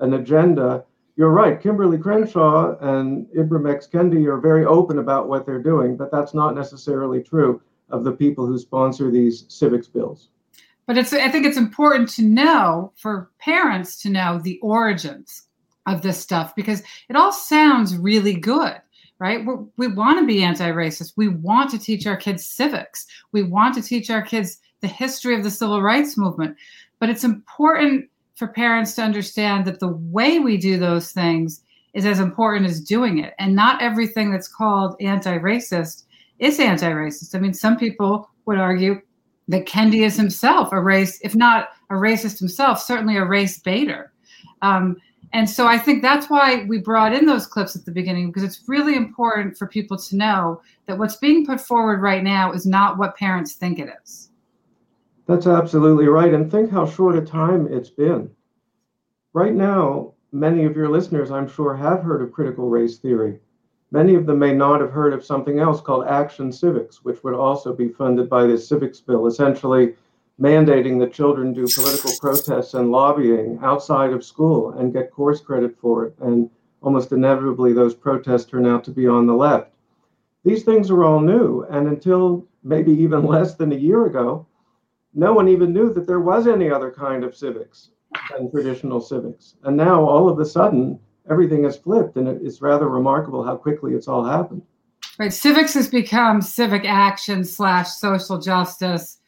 an 0.01 0.13
agenda 0.15 0.83
you're 1.15 1.31
right. 1.31 1.61
Kimberlé 1.61 2.01
Crenshaw 2.01 2.77
and 2.79 3.27
Ibram 3.37 3.71
X. 3.71 3.87
Kendi 3.87 4.25
are 4.25 4.39
very 4.39 4.65
open 4.65 4.99
about 4.99 5.27
what 5.27 5.45
they're 5.45 5.61
doing, 5.61 5.97
but 5.97 6.11
that's 6.11 6.33
not 6.33 6.55
necessarily 6.55 7.21
true 7.21 7.61
of 7.89 8.03
the 8.03 8.11
people 8.11 8.45
who 8.45 8.57
sponsor 8.57 9.11
these 9.11 9.45
civics 9.47 9.87
bills. 9.87 10.29
But 10.87 10.97
it's 10.97 11.13
I 11.13 11.29
think 11.29 11.45
it's 11.45 11.57
important 11.57 12.09
to 12.15 12.23
know 12.23 12.91
for 12.95 13.29
parents 13.39 14.01
to 14.01 14.09
know 14.09 14.39
the 14.39 14.59
origins 14.61 15.43
of 15.85 16.01
this 16.01 16.17
stuff 16.17 16.55
because 16.55 16.81
it 17.09 17.15
all 17.15 17.31
sounds 17.31 17.97
really 17.97 18.33
good, 18.33 18.81
right? 19.19 19.45
We're, 19.45 19.63
we 19.77 19.87
want 19.89 20.19
to 20.19 20.25
be 20.25 20.43
anti-racist. 20.43 21.13
We 21.17 21.27
want 21.27 21.69
to 21.71 21.79
teach 21.79 22.07
our 22.07 22.17
kids 22.17 22.47
civics. 22.47 23.05
We 23.31 23.43
want 23.43 23.75
to 23.75 23.81
teach 23.81 24.09
our 24.09 24.21
kids 24.21 24.59
the 24.81 24.87
history 24.87 25.35
of 25.35 25.43
the 25.43 25.51
civil 25.51 25.81
rights 25.81 26.17
movement. 26.17 26.57
But 26.99 27.09
it's 27.09 27.23
important 27.23 28.09
for 28.41 28.47
parents 28.47 28.95
to 28.95 29.03
understand 29.03 29.65
that 29.65 29.79
the 29.79 29.87
way 29.87 30.39
we 30.39 30.57
do 30.57 30.79
those 30.79 31.11
things 31.11 31.61
is 31.93 32.07
as 32.07 32.19
important 32.19 32.65
as 32.65 32.81
doing 32.81 33.19
it. 33.19 33.35
And 33.37 33.55
not 33.55 33.79
everything 33.83 34.31
that's 34.31 34.47
called 34.47 34.95
anti 34.99 35.37
racist 35.37 36.05
is 36.39 36.59
anti 36.59 36.89
racist. 36.89 37.35
I 37.35 37.37
mean, 37.39 37.53
some 37.53 37.77
people 37.77 38.27
would 38.47 38.57
argue 38.57 38.99
that 39.49 39.67
Kendi 39.67 40.03
is 40.03 40.17
himself 40.17 40.71
a 40.71 40.81
race, 40.81 41.19
if 41.21 41.35
not 41.35 41.69
a 41.91 41.93
racist 41.93 42.39
himself, 42.39 42.81
certainly 42.81 43.15
a 43.15 43.25
race 43.25 43.59
baiter. 43.59 44.11
Um, 44.63 44.97
and 45.33 45.47
so 45.47 45.67
I 45.67 45.77
think 45.77 46.01
that's 46.01 46.27
why 46.27 46.65
we 46.67 46.79
brought 46.79 47.13
in 47.13 47.27
those 47.27 47.45
clips 47.45 47.75
at 47.75 47.85
the 47.85 47.91
beginning 47.91 48.31
because 48.31 48.41
it's 48.43 48.67
really 48.67 48.95
important 48.95 49.55
for 49.55 49.67
people 49.67 49.99
to 49.99 50.15
know 50.15 50.63
that 50.87 50.97
what's 50.97 51.17
being 51.17 51.45
put 51.45 51.61
forward 51.61 52.01
right 52.01 52.23
now 52.23 52.53
is 52.53 52.65
not 52.65 52.97
what 52.97 53.15
parents 53.15 53.53
think 53.53 53.77
it 53.77 53.89
is. 54.03 54.30
That's 55.31 55.47
absolutely 55.47 56.07
right. 56.07 56.33
And 56.33 56.51
think 56.51 56.69
how 56.69 56.85
short 56.85 57.17
a 57.17 57.21
time 57.21 57.65
it's 57.71 57.89
been. 57.89 58.29
Right 59.31 59.53
now, 59.53 60.11
many 60.33 60.65
of 60.65 60.75
your 60.75 60.89
listeners, 60.89 61.31
I'm 61.31 61.47
sure, 61.47 61.73
have 61.73 62.03
heard 62.03 62.21
of 62.21 62.33
critical 62.33 62.69
race 62.69 62.97
theory. 62.97 63.39
Many 63.91 64.15
of 64.15 64.25
them 64.25 64.39
may 64.39 64.53
not 64.53 64.81
have 64.81 64.91
heard 64.91 65.13
of 65.13 65.23
something 65.23 65.59
else 65.59 65.79
called 65.79 66.05
Action 66.05 66.51
Civics, 66.51 67.05
which 67.05 67.23
would 67.23 67.33
also 67.33 67.73
be 67.73 67.87
funded 67.87 68.29
by 68.29 68.45
this 68.45 68.67
civics 68.67 68.99
bill, 68.99 69.25
essentially 69.25 69.95
mandating 70.37 70.99
that 70.99 71.13
children 71.13 71.53
do 71.53 71.65
political 71.75 72.11
protests 72.19 72.73
and 72.73 72.91
lobbying 72.91 73.57
outside 73.63 74.11
of 74.11 74.25
school 74.25 74.71
and 74.71 74.91
get 74.91 75.11
course 75.11 75.39
credit 75.39 75.77
for 75.79 76.07
it. 76.07 76.15
And 76.19 76.49
almost 76.81 77.13
inevitably, 77.13 77.71
those 77.71 77.95
protests 77.95 78.43
turn 78.43 78.65
out 78.65 78.83
to 78.83 78.91
be 78.91 79.07
on 79.07 79.27
the 79.27 79.33
left. 79.33 79.71
These 80.43 80.63
things 80.63 80.91
are 80.91 81.05
all 81.05 81.21
new. 81.21 81.65
And 81.69 81.87
until 81.87 82.45
maybe 82.65 82.91
even 82.91 83.25
less 83.25 83.55
than 83.55 83.71
a 83.71 83.77
year 83.77 84.07
ago, 84.07 84.45
no 85.13 85.33
one 85.33 85.47
even 85.47 85.73
knew 85.73 85.93
that 85.93 86.07
there 86.07 86.19
was 86.19 86.47
any 86.47 86.69
other 86.69 86.91
kind 86.91 87.23
of 87.23 87.35
civics 87.35 87.89
than 88.31 88.51
traditional 88.51 89.01
civics. 89.01 89.55
And 89.63 89.75
now 89.75 90.03
all 90.03 90.29
of 90.29 90.39
a 90.39 90.45
sudden, 90.45 90.99
everything 91.29 91.63
has 91.63 91.77
flipped, 91.77 92.17
and 92.17 92.27
it's 92.27 92.61
rather 92.61 92.89
remarkable 92.89 93.43
how 93.43 93.55
quickly 93.55 93.93
it's 93.93 94.07
all 94.07 94.23
happened. 94.23 94.61
Right. 95.17 95.33
Civics 95.33 95.73
has 95.73 95.87
become 95.87 96.41
civic 96.41 96.85
action 96.85 97.43
slash 97.43 97.89
social 97.89 98.39
justice 98.39 99.19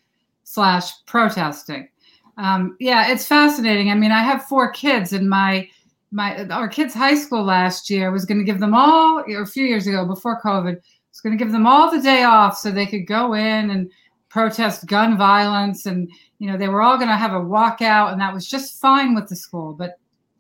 slash 0.44 0.92
protesting. 1.06 1.90
Um, 2.38 2.76
yeah, 2.80 3.12
it's 3.12 3.26
fascinating. 3.26 3.92
I 3.92 3.96
mean, 3.96 4.12
I 4.12 4.24
have 4.24 4.46
four 4.46 4.72
kids, 4.72 5.14
and 5.14 5.30
my 5.30 5.68
my 6.12 6.46
our 6.48 6.68
kids' 6.68 6.94
high 6.94 7.16
school 7.16 7.44
last 7.44 7.90
year 7.90 8.12
was 8.12 8.26
going 8.26 8.40
to 8.40 8.44
give 8.44 8.60
them 8.60 8.74
all, 8.74 9.24
or 9.28 9.42
a 9.42 9.48
few 9.48 9.66
years 9.66 9.86
ago 9.88 10.06
before 10.06 10.42
COVID, 10.42 10.76
was 10.76 11.22
going 11.22 11.38
to 11.38 11.44
give 11.44 11.52
them 11.52 11.68
all 11.68 11.92
the 11.92 12.02
day 12.02 12.24
off 12.24 12.58
so 12.58 12.72
they 12.72 12.86
could 12.88 13.06
go 13.06 13.34
in 13.34 13.70
and 13.70 13.92
protest 14.34 14.88
gun 14.88 15.16
violence 15.16 15.86
and 15.86 16.12
you 16.40 16.52
know 16.52 16.58
they 16.58 16.68
were 16.68 16.82
all 16.82 16.98
going 16.98 17.08
to 17.08 17.16
have 17.16 17.34
a 17.34 17.40
walkout 17.40 18.12
and 18.12 18.20
that 18.20 18.34
was 18.34 18.48
just 18.50 18.82
fine 18.82 19.14
with 19.14 19.30
the 19.30 19.36
school. 19.36 19.74
But 19.74 20.00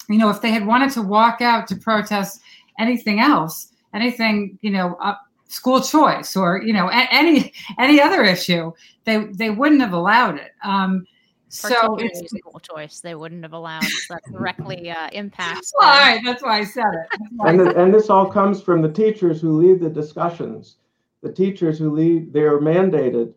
you 0.09 0.17
know 0.17 0.31
if 0.31 0.41
they 0.41 0.49
had 0.49 0.65
wanted 0.65 0.89
to 0.93 1.03
walk 1.03 1.41
out 1.41 1.67
to 1.67 1.75
protest 1.75 2.41
anything 2.79 3.19
else 3.19 3.69
anything 3.93 4.57
you 4.61 4.71
know 4.71 4.95
uh, 4.95 5.13
school 5.47 5.79
choice 5.79 6.35
or 6.35 6.61
you 6.63 6.73
know 6.73 6.89
a- 6.89 7.07
any 7.11 7.53
any 7.77 8.01
other 8.01 8.23
issue 8.23 8.71
they 9.05 9.25
they 9.25 9.51
wouldn't 9.51 9.81
have 9.81 9.93
allowed 9.93 10.37
it. 10.37 10.51
Um 10.63 11.05
so 11.49 11.95
it's 11.99 12.35
school 12.35 12.59
choice 12.59 12.99
they 12.99 13.13
wouldn't 13.13 13.43
have 13.43 13.53
allowed 13.53 13.91
that 14.09 14.23
directly 14.31 14.89
uh, 14.89 15.07
impacts 15.11 15.71
why 15.77 16.19
that's 16.25 16.41
why 16.41 16.57
i 16.57 16.63
said 16.63 16.91
it. 16.95 17.19
And, 17.45 17.59
the, 17.59 17.75
and 17.79 17.93
this 17.93 18.09
all 18.09 18.25
comes 18.25 18.59
from 18.59 18.81
the 18.81 18.91
teachers 18.91 19.39
who 19.39 19.61
lead 19.61 19.79
the 19.79 19.89
discussions. 19.89 20.77
The 21.21 21.31
teachers 21.31 21.77
who 21.77 21.91
lead 21.91 22.33
they're 22.33 22.59
mandated 22.59 23.35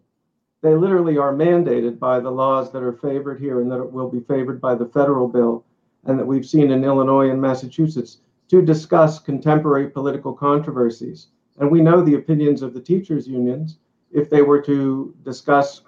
they 0.62 0.75
literally 0.75 1.19
are 1.19 1.35
mandated 1.35 1.99
by 1.99 2.19
the 2.19 2.31
laws 2.31 2.73
that 2.73 2.83
are 2.83 2.92
favored 2.92 3.40
here 3.40 3.61
and 3.61 3.71
that 3.71 3.85
will 3.85 4.09
be 4.09 4.21
favored 4.21 4.61
by 4.61 4.75
the 4.75 4.87
federal 4.87 5.29
bill 5.29 5.64
and 6.05 6.19
that 6.19 6.27
we've 6.27 6.47
seen 6.47 6.71
in 6.71 6.85
Illinois 6.85 7.31
and 7.31 7.40
Massachusetts 7.40 8.19
to 8.49 8.62
discuss 8.62 9.19
contemporary 9.19 9.90
political 9.90 10.33
controversies. 10.33 11.29
And 11.59 11.71
we 11.71 11.81
know 11.81 12.01
the 12.01 12.14
opinions 12.14 12.62
of 12.62 12.75
the 12.75 12.81
teachers' 12.81 13.27
unions 13.27 13.79
if 14.12 14.31
they 14.31 14.42
were 14.42 14.61
to 14.62 15.14
discuss 15.25 15.83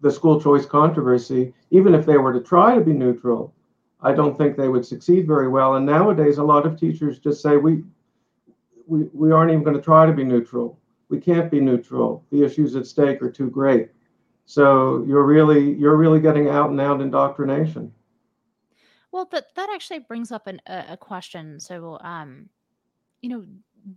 the 0.00 0.10
school 0.10 0.40
choice 0.40 0.66
controversy, 0.66 1.52
even 1.70 1.94
if 1.94 2.06
they 2.06 2.16
were 2.16 2.32
to 2.32 2.40
try 2.40 2.74
to 2.74 2.80
be 2.80 2.92
neutral, 2.92 3.54
I 4.00 4.12
don't 4.12 4.36
think 4.36 4.56
they 4.56 4.68
would 4.68 4.86
succeed 4.86 5.26
very 5.26 5.48
well. 5.48 5.74
And 5.74 5.86
nowadays, 5.86 6.38
a 6.38 6.44
lot 6.44 6.66
of 6.66 6.78
teachers 6.78 7.18
just 7.18 7.42
say, 7.42 7.56
we, 7.56 7.82
we, 8.86 9.04
we 9.12 9.32
aren't 9.32 9.50
even 9.50 9.64
going 9.64 9.76
to 9.76 9.82
try 9.82 10.06
to 10.06 10.12
be 10.12 10.24
neutral. 10.24 10.78
We 11.08 11.18
can't 11.18 11.50
be 11.50 11.60
neutral. 11.60 12.24
The 12.30 12.44
issues 12.44 12.76
at 12.76 12.86
stake 12.86 13.22
are 13.22 13.30
too 13.30 13.50
great. 13.50 13.90
So 14.46 15.04
you're 15.06 15.24
really 15.24 15.74
you're 15.74 15.96
really 15.96 16.20
getting 16.20 16.48
out 16.48 16.70
and 16.70 16.80
out 16.80 17.00
indoctrination. 17.00 17.92
Well, 19.10 19.28
that 19.32 19.46
that 19.56 19.68
actually 19.74 20.00
brings 20.00 20.30
up 20.30 20.46
an, 20.46 20.60
a, 20.66 20.84
a 20.90 20.96
question. 20.96 21.58
So, 21.58 21.98
um, 22.00 22.48
you 23.20 23.30
know, 23.30 23.44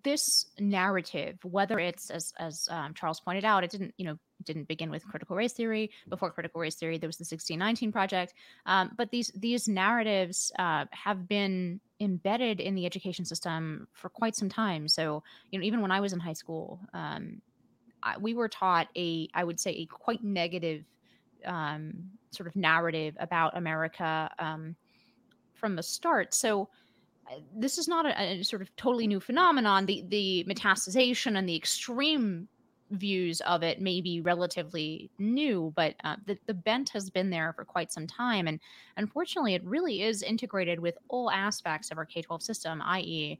this 0.04 0.48
narrative, 0.60 1.38
whether 1.44 1.80
it's 1.80 2.10
as 2.10 2.34
as 2.40 2.68
um, 2.72 2.94
Charles 2.94 3.20
pointed 3.20 3.46
out, 3.46 3.64
it 3.64 3.70
didn't 3.70 3.94
you 3.98 4.06
know 4.06 4.18
didn't 4.44 4.68
begin 4.68 4.90
with 4.90 5.06
critical 5.08 5.36
race 5.36 5.54
theory. 5.54 5.92
Before 6.08 6.32
critical 6.32 6.62
race 6.62 6.76
theory, 6.76 6.98
there 6.98 7.08
was 7.08 7.18
the 7.18 7.24
1619 7.24 7.92
project. 7.92 8.34
Um, 8.66 8.92
but 8.98 9.12
these 9.12 9.32
these 9.36 9.68
narratives 9.68 10.52
uh, 10.58 10.86
have 10.92 11.28
been 11.28 11.80
embedded 12.00 12.60
in 12.60 12.74
the 12.76 12.86
education 12.86 13.26
system 13.26 13.88
for 13.94 14.10
quite 14.10 14.36
some 14.36 14.50
time. 14.50 14.88
So 14.88 15.22
you 15.52 15.60
know, 15.60 15.66
even 15.66 15.82
when 15.82 15.92
I 15.92 16.00
was 16.00 16.14
in 16.14 16.20
high 16.20 16.34
school, 16.34 16.80
um, 16.94 17.42
we 18.20 18.34
were 18.34 18.48
taught 18.48 18.88
a 18.96 19.28
I 19.34 19.44
would 19.44 19.60
say 19.60 19.72
a 19.72 19.86
quite 19.86 20.24
negative 20.24 20.84
um, 21.46 21.94
sort 22.32 22.48
of 22.48 22.56
narrative 22.56 23.16
about 23.20 23.58
America 23.58 24.30
um, 24.40 24.76
from 25.54 25.76
the 25.76 25.84
start. 25.84 26.34
So 26.34 26.70
uh, 27.30 27.36
this 27.56 27.78
is 27.78 27.88
not 27.88 28.06
a, 28.06 28.22
a, 28.22 28.44
sort 28.44 28.62
of 28.62 28.76
totally 28.76 29.08
new 29.08 29.20
phenomenon. 29.20 29.86
The 29.86 30.04
the 30.08 30.46
metastasization 30.50 31.38
and 31.38 31.48
the 31.48 31.56
extreme 31.56 32.48
views 32.92 33.40
of 33.42 33.62
it 33.64 33.82
may 33.82 34.02
be 34.02 34.22
relatively 34.22 35.12
new, 35.20 35.72
but 35.76 35.96
uh, 36.04 36.16
the, 36.26 36.38
the 36.48 36.54
bent 36.54 36.90
has 36.90 37.10
been 37.10 37.30
there 37.30 37.54
for 37.54 37.64
quite 37.64 37.92
some 37.92 38.08
time. 38.08 38.48
And 38.48 38.60
unfortunately, 38.98 39.54
it 39.54 39.64
really 39.64 40.02
is 40.02 40.24
integrated 40.24 40.80
with 40.80 40.98
all 41.08 41.30
aspects 41.30 41.92
of 41.92 41.98
our 41.98 42.06
K 42.06 42.22
12 42.22 42.42
system, 42.42 42.82
i.e., 42.84 43.40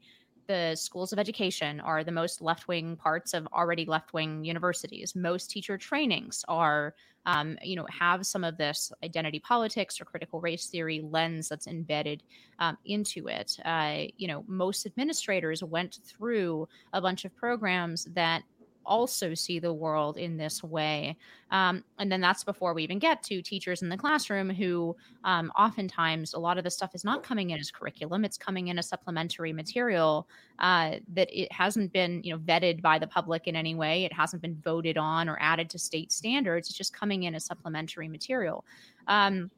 the 0.50 0.74
schools 0.74 1.12
of 1.12 1.18
education 1.20 1.78
are 1.78 2.02
the 2.02 2.10
most 2.10 2.42
left 2.42 2.66
wing 2.66 2.96
parts 2.96 3.34
of 3.34 3.46
already 3.52 3.84
left 3.84 4.12
wing 4.12 4.44
universities. 4.44 5.14
Most 5.14 5.48
teacher 5.48 5.78
trainings 5.78 6.44
are, 6.48 6.96
um, 7.24 7.56
you 7.62 7.76
know, 7.76 7.86
have 7.88 8.26
some 8.26 8.42
of 8.42 8.56
this 8.56 8.90
identity 9.04 9.38
politics 9.38 10.00
or 10.00 10.06
critical 10.06 10.40
race 10.40 10.66
theory 10.66 11.02
lens 11.08 11.48
that's 11.48 11.68
embedded 11.68 12.24
um, 12.58 12.76
into 12.84 13.28
it. 13.28 13.56
Uh, 13.64 14.06
you 14.16 14.26
know, 14.26 14.42
most 14.48 14.86
administrators 14.86 15.62
went 15.62 16.00
through 16.04 16.66
a 16.94 17.00
bunch 17.00 17.24
of 17.24 17.32
programs 17.36 18.06
that 18.06 18.42
also 18.90 19.32
see 19.34 19.60
the 19.60 19.72
world 19.72 20.18
in 20.18 20.36
this 20.36 20.62
way. 20.62 21.16
Um, 21.52 21.84
and 21.98 22.10
then 22.10 22.20
that's 22.20 22.42
before 22.42 22.74
we 22.74 22.82
even 22.82 22.98
get 22.98 23.22
to 23.24 23.40
teachers 23.40 23.82
in 23.82 23.88
the 23.88 23.96
classroom 23.96 24.50
who 24.50 24.96
um, 25.24 25.52
oftentimes 25.56 26.34
a 26.34 26.38
lot 26.38 26.58
of 26.58 26.64
the 26.64 26.70
stuff 26.70 26.94
is 26.94 27.04
not 27.04 27.22
coming 27.22 27.50
in 27.50 27.60
as 27.60 27.70
curriculum, 27.70 28.24
it's 28.24 28.36
coming 28.36 28.68
in 28.68 28.78
as 28.78 28.88
supplementary 28.88 29.52
material 29.52 30.28
uh, 30.58 30.96
that 31.14 31.28
it 31.32 31.50
hasn't 31.52 31.92
been 31.92 32.20
you 32.24 32.32
know 32.32 32.38
vetted 32.40 32.82
by 32.82 32.98
the 32.98 33.06
public 33.06 33.46
in 33.46 33.54
any 33.54 33.74
way. 33.74 34.04
It 34.04 34.12
hasn't 34.12 34.42
been 34.42 34.56
voted 34.56 34.98
on 34.98 35.28
or 35.28 35.38
added 35.40 35.70
to 35.70 35.78
state 35.78 36.10
standards. 36.10 36.68
It's 36.68 36.76
just 36.76 36.92
coming 36.92 37.22
in 37.22 37.34
as 37.36 37.44
supplementary 37.44 38.08
material. 38.08 38.64
Um, 39.06 39.52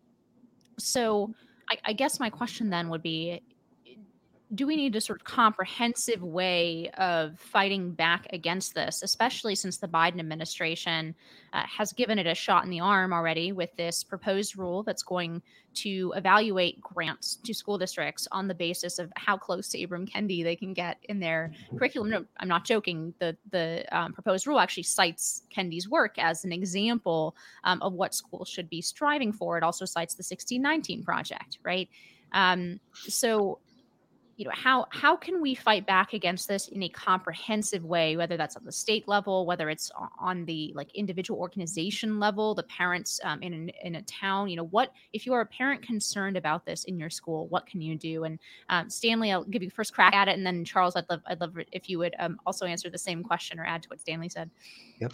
so 0.78 1.34
I, 1.70 1.78
I 1.86 1.92
guess 1.94 2.20
my 2.20 2.28
question 2.28 2.68
then 2.68 2.90
would 2.90 3.02
be 3.02 3.42
do 4.54 4.66
we 4.66 4.76
need 4.76 4.94
a 4.96 5.00
sort 5.00 5.20
of 5.20 5.24
comprehensive 5.24 6.22
way 6.22 6.90
of 6.98 7.38
fighting 7.38 7.92
back 7.92 8.26
against 8.32 8.74
this, 8.74 9.02
especially 9.02 9.54
since 9.54 9.78
the 9.78 9.88
Biden 9.88 10.18
administration 10.18 11.14
uh, 11.54 11.62
has 11.64 11.92
given 11.92 12.18
it 12.18 12.26
a 12.26 12.34
shot 12.34 12.64
in 12.64 12.70
the 12.70 12.80
arm 12.80 13.14
already 13.14 13.52
with 13.52 13.74
this 13.76 14.04
proposed 14.04 14.58
rule 14.58 14.82
that's 14.82 15.02
going 15.02 15.40
to 15.74 16.12
evaluate 16.16 16.82
grants 16.82 17.36
to 17.36 17.54
school 17.54 17.78
districts 17.78 18.28
on 18.30 18.46
the 18.46 18.54
basis 18.54 18.98
of 18.98 19.10
how 19.16 19.38
close 19.38 19.68
to 19.68 19.78
Ibram 19.78 20.06
Kendi 20.10 20.44
they 20.44 20.56
can 20.56 20.74
get 20.74 20.98
in 21.04 21.18
their 21.18 21.52
curriculum. 21.78 22.10
No, 22.10 22.24
I'm 22.38 22.48
not 22.48 22.66
joking. 22.66 23.14
The 23.20 23.36
the 23.50 23.86
um, 23.90 24.12
proposed 24.12 24.46
rule 24.46 24.58
actually 24.58 24.82
cites 24.82 25.42
Kendi's 25.54 25.88
work 25.88 26.18
as 26.18 26.44
an 26.44 26.52
example 26.52 27.34
um, 27.64 27.80
of 27.80 27.94
what 27.94 28.14
schools 28.14 28.50
should 28.50 28.68
be 28.68 28.82
striving 28.82 29.32
for. 29.32 29.56
It 29.56 29.64
also 29.64 29.86
cites 29.86 30.14
the 30.14 30.20
1619 30.20 31.04
project, 31.04 31.58
right? 31.64 31.88
Um, 32.32 32.80
so 32.92 33.58
you 34.36 34.44
know 34.44 34.52
how 34.54 34.86
how 34.90 35.16
can 35.16 35.40
we 35.40 35.54
fight 35.54 35.86
back 35.86 36.12
against 36.12 36.48
this 36.48 36.68
in 36.68 36.82
a 36.82 36.88
comprehensive 36.88 37.84
way 37.84 38.16
whether 38.16 38.36
that's 38.36 38.56
on 38.56 38.64
the 38.64 38.72
state 38.72 39.06
level 39.06 39.46
whether 39.46 39.68
it's 39.68 39.90
on 40.18 40.44
the 40.46 40.72
like 40.74 40.94
individual 40.94 41.38
organization 41.38 42.18
level 42.18 42.54
the 42.54 42.62
parents 42.64 43.20
um, 43.24 43.42
in, 43.42 43.70
in 43.82 43.96
a 43.96 44.02
town? 44.02 44.48
You 44.48 44.56
know 44.56 44.66
what 44.66 44.92
if 45.12 45.26
you 45.26 45.32
are 45.34 45.42
a 45.42 45.46
parent 45.46 45.82
concerned 45.82 46.36
about 46.36 46.64
this 46.64 46.84
in 46.84 46.98
your 46.98 47.10
school 47.10 47.46
what 47.48 47.66
can 47.66 47.80
you 47.80 47.96
do? 47.96 48.24
And 48.24 48.38
um, 48.68 48.88
stanley 48.88 49.32
i'll 49.32 49.44
give 49.44 49.62
you 49.62 49.70
first 49.70 49.94
crack 49.94 50.14
at 50.14 50.28
it 50.28 50.36
and 50.36 50.46
then 50.46 50.64
charles 50.64 50.96
i'd 50.96 51.08
love 51.10 51.20
i'd 51.26 51.40
love 51.40 51.56
if 51.72 51.88
you 51.88 51.98
would 51.98 52.14
um, 52.18 52.38
also 52.46 52.66
answer 52.66 52.90
the 52.90 52.98
same 52.98 53.22
question 53.22 53.58
or 53.58 53.64
add 53.64 53.82
to 53.82 53.88
what 53.88 54.00
stanley 54.00 54.28
said. 54.28 54.50
Yep. 55.00 55.12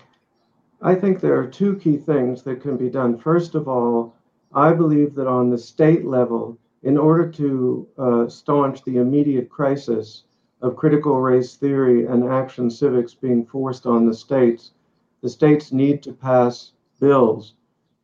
I 0.81 0.95
think 0.95 1.21
there 1.21 1.37
are 1.37 1.47
two 1.47 1.77
key 1.77 1.97
things 1.97 2.43
that 2.45 2.61
can 2.61 2.77
be 2.77 2.89
done. 2.89 3.19
First 3.19 3.55
of 3.55 3.69
all 3.69 4.15
i 4.55 4.73
believe 4.73 5.15
that 5.15 5.27
on 5.27 5.51
the 5.51 5.59
state 5.59 6.07
level 6.07 6.59
in 6.83 6.97
order 6.97 7.29
to 7.29 7.89
uh, 7.99 8.29
staunch 8.29 8.85
the 8.85 8.99
immediate 8.99 9.49
crisis 9.49 10.25
of 10.61 10.77
critical 10.77 11.21
race 11.21 11.57
theory 11.57 12.07
and 12.07 12.29
action 12.29 12.71
civics 12.71 13.15
being 13.15 13.45
forced 13.45 13.87
on 13.87 14.07
the 14.07 14.15
states, 14.15 14.73
the 15.23 15.29
states 15.29 15.73
need 15.73 16.03
to 16.03 16.13
pass 16.13 16.73
bills 17.01 17.55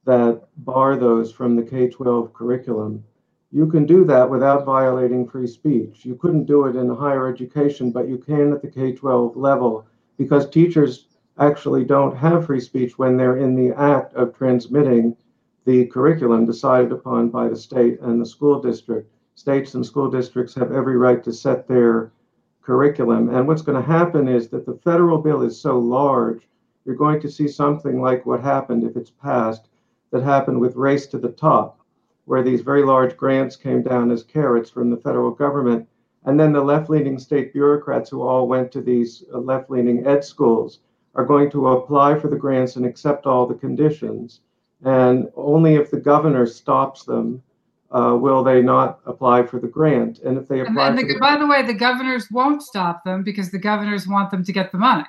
that 0.04 0.42
bar 0.58 0.96
those 0.96 1.32
from 1.32 1.56
the 1.56 1.62
K 1.62 1.88
12 1.88 2.32
curriculum. 2.34 3.04
You 3.52 3.66
can 3.66 3.86
do 3.86 4.04
that 4.06 4.28
without 4.28 4.64
violating 4.64 5.26
free 5.26 5.46
speech. 5.46 6.04
You 6.04 6.16
couldn't 6.16 6.44
do 6.44 6.66
it 6.66 6.76
in 6.76 6.88
higher 6.94 7.28
education, 7.28 7.92
but 7.92 8.08
you 8.08 8.18
can 8.18 8.52
at 8.52 8.62
the 8.62 8.68
K 8.68 8.92
12 8.92 9.36
level 9.36 9.86
because 10.18 10.48
teachers 10.48 11.06
actually 11.38 11.84
don't 11.84 12.16
have 12.16 12.46
free 12.46 12.60
speech 12.60 12.98
when 12.98 13.16
they're 13.16 13.38
in 13.38 13.54
the 13.54 13.72
act 13.78 14.14
of 14.14 14.36
transmitting 14.36 15.16
the 15.64 15.86
curriculum 15.86 16.44
decided 16.44 16.92
upon 16.92 17.30
by 17.30 17.48
the 17.48 17.56
state 17.56 17.98
and 18.00 18.20
the 18.20 18.26
school 18.26 18.60
district. 18.60 19.10
States 19.34 19.74
and 19.74 19.84
school 19.84 20.10
districts 20.10 20.54
have 20.54 20.70
every 20.70 20.96
right 20.96 21.24
to 21.24 21.32
set 21.32 21.66
their 21.66 22.12
curriculum. 22.60 23.34
And 23.34 23.48
what's 23.48 23.62
going 23.62 23.80
to 23.80 23.88
happen 23.88 24.28
is 24.28 24.48
that 24.48 24.66
the 24.66 24.78
federal 24.84 25.18
bill 25.18 25.42
is 25.42 25.58
so 25.58 25.78
large, 25.78 26.46
you're 26.84 26.94
going 26.94 27.20
to 27.20 27.30
see 27.30 27.48
something 27.48 28.00
like 28.00 28.26
what 28.26 28.40
happened 28.40 28.84
if 28.84 28.94
it's 28.96 29.10
passed, 29.10 29.68
that 30.10 30.22
happened 30.22 30.60
with 30.60 30.76
Race 30.76 31.06
to 31.08 31.18
the 31.18 31.30
Top, 31.30 31.80
where 32.26 32.42
these 32.42 32.60
very 32.60 32.84
large 32.84 33.16
grants 33.16 33.56
came 33.56 33.82
down 33.82 34.10
as 34.10 34.22
carrots 34.22 34.70
from 34.70 34.90
the 34.90 34.98
federal 34.98 35.30
government. 35.30 35.88
And 36.24 36.38
then 36.38 36.52
the 36.52 36.62
left 36.62 36.90
leaning 36.90 37.18
state 37.18 37.52
bureaucrats 37.52 38.10
who 38.10 38.22
all 38.22 38.46
went 38.46 38.70
to 38.72 38.82
these 38.82 39.24
uh, 39.32 39.38
left 39.38 39.70
leaning 39.70 40.06
ed 40.06 40.24
schools 40.24 40.80
are 41.14 41.24
going 41.24 41.50
to 41.52 41.68
apply 41.68 42.18
for 42.18 42.28
the 42.28 42.36
grants 42.36 42.76
and 42.76 42.84
accept 42.84 43.26
all 43.26 43.46
the 43.46 43.54
conditions 43.54 44.40
and 44.82 45.28
only 45.36 45.76
if 45.76 45.90
the 45.90 46.00
governor 46.00 46.46
stops 46.46 47.04
them 47.04 47.42
uh, 47.90 48.16
will 48.16 48.42
they 48.42 48.60
not 48.60 49.00
apply 49.06 49.44
for 49.44 49.60
the 49.60 49.68
grant. 49.68 50.18
And 50.20 50.36
if 50.36 50.48
they 50.48 50.60
apply, 50.60 50.88
and, 50.88 50.98
and 50.98 51.08
the, 51.08 51.14
the, 51.14 51.20
by 51.20 51.36
the 51.36 51.46
way, 51.46 51.62
the 51.62 51.74
governors 51.74 52.26
won't 52.30 52.62
stop 52.62 53.04
them 53.04 53.22
because 53.22 53.50
the 53.50 53.58
governors 53.58 54.08
want 54.08 54.30
them 54.30 54.44
to 54.44 54.52
get 54.52 54.72
the 54.72 54.78
money. 54.78 55.04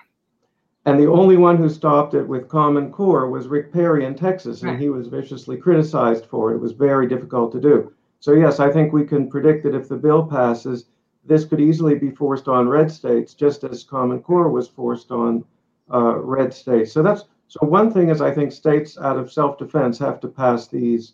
And 0.86 1.00
the 1.00 1.10
only 1.10 1.36
one 1.36 1.58
who 1.58 1.68
stopped 1.68 2.14
it 2.14 2.28
with 2.28 2.48
Common 2.48 2.92
Core 2.92 3.28
was 3.28 3.48
Rick 3.48 3.74
Perry 3.74 4.06
in 4.06 4.14
Texas, 4.14 4.62
and 4.62 4.80
he 4.80 4.90
was 4.90 5.08
viciously 5.08 5.58
criticized 5.58 6.28
for 6.28 6.52
it. 6.52 6.58
It 6.58 6.62
was 6.62 6.74
very 6.74 7.08
difficult 7.08 7.52
to 7.54 7.60
do. 7.60 7.92
So 8.20 8.34
yes, 8.34 8.60
I 8.60 8.72
think 8.72 8.94
we 8.94 9.04
can 9.04 9.28
predict 9.28 9.64
that 9.64 9.74
if 9.74 9.90
the 9.90 9.96
bill 9.96 10.28
passes, 10.28 10.86
this 11.26 11.44
could 11.44 11.60
easily 11.60 11.96
be 11.96 12.12
forced 12.12 12.48
on 12.48 12.70
red 12.70 12.92
states, 12.92 13.34
just 13.34 13.64
as 13.64 13.84
Common 13.84 14.22
Core 14.22 14.50
was 14.50 14.68
forced 14.68 15.10
on 15.10 15.44
uh, 15.92 16.18
red 16.18 16.54
states. 16.54 16.92
So 16.92 17.02
that's 17.02 17.24
so 17.48 17.66
one 17.66 17.92
thing 17.92 18.10
is 18.10 18.22
I 18.22 18.32
think 18.32 18.52
states 18.52 18.98
out 18.98 19.18
of 19.18 19.32
self-defense 19.32 20.00
have 20.00 20.20
to 20.22 20.28
pass 20.28 20.68
these 20.68 21.14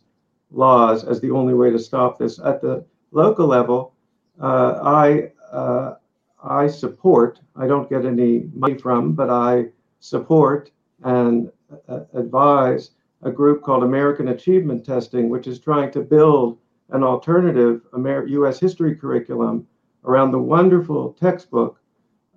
laws 0.52 1.04
as 1.04 1.20
the 1.20 1.32
only 1.32 1.54
way 1.54 1.72
to 1.72 1.80
stop 1.80 2.18
this. 2.18 2.40
At 2.40 2.62
the 2.62 2.86
local 3.12 3.48
level, 3.48 3.94
uh, 4.42 4.80
I 4.84 5.32
uh, 5.52 5.96
I 6.44 6.68
support. 6.68 7.40
I 7.56 7.68
don't 7.68 7.90
get 7.90 8.06
any 8.06 8.50
money 8.54 8.78
from, 8.78 9.14
but 9.14 9.30
I 9.30 9.68
support 10.00 10.72
and 11.04 11.52
uh, 11.88 12.02
advise 12.14 12.92
a 13.24 13.32
group 13.32 13.62
called 13.62 13.84
American 13.84 14.30
Achievement 14.30 14.86
Testing, 14.86 15.30
which 15.30 15.48
is 15.48 15.60
trying 15.60 15.92
to 15.92 16.02
build 16.02 16.58
an 16.90 17.04
alternative 17.04 17.82
Amer- 17.96 18.28
U.S. 18.28 18.60
history 18.60 18.96
curriculum 18.96 19.68
around 20.06 20.32
the 20.32 20.40
wonderful 20.40 21.14
textbook 21.14 21.80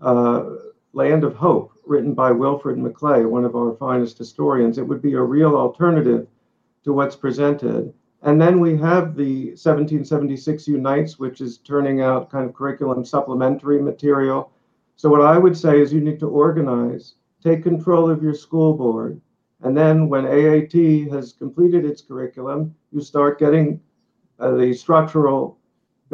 uh, 0.03 0.45
Land 0.93 1.25
of 1.25 1.35
Hope, 1.35 1.73
written 1.87 2.15
by 2.15 2.31
Wilfred 2.31 2.77
McClay, 2.77 3.29
one 3.29 3.45
of 3.45 3.57
our 3.57 3.75
finest 3.77 4.19
historians. 4.19 4.79
It 4.79 4.87
would 4.87 5.03
be 5.03 5.15
a 5.15 5.23
real 5.23 5.57
alternative 5.57 6.27
to 6.85 6.93
what's 6.93 7.17
presented. 7.17 7.93
And 8.23 8.41
then 8.41 8.61
we 8.61 8.77
have 8.79 9.17
the 9.17 9.49
1776 9.49 10.67
Unites, 10.67 11.19
which 11.19 11.41
is 11.41 11.59
turning 11.59 12.01
out 12.01 12.31
kind 12.31 12.47
of 12.47 12.55
curriculum 12.55 13.05
supplementary 13.05 13.83
material. 13.83 14.51
So, 14.97 15.11
what 15.11 15.21
I 15.21 15.37
would 15.37 15.57
say 15.57 15.81
is 15.81 15.93
you 15.93 16.01
need 16.01 16.21
to 16.21 16.29
organize, 16.29 17.17
take 17.43 17.63
control 17.63 18.09
of 18.09 18.23
your 18.23 18.35
school 18.35 18.75
board, 18.75 19.21
and 19.61 19.77
then 19.77 20.09
when 20.09 20.27
AAT 20.27 21.11
has 21.13 21.33
completed 21.33 21.85
its 21.85 22.03
curriculum, 22.03 22.75
you 22.93 23.01
start 23.01 23.39
getting 23.39 23.81
uh, 24.39 24.53
the 24.53 24.73
structural 24.73 25.59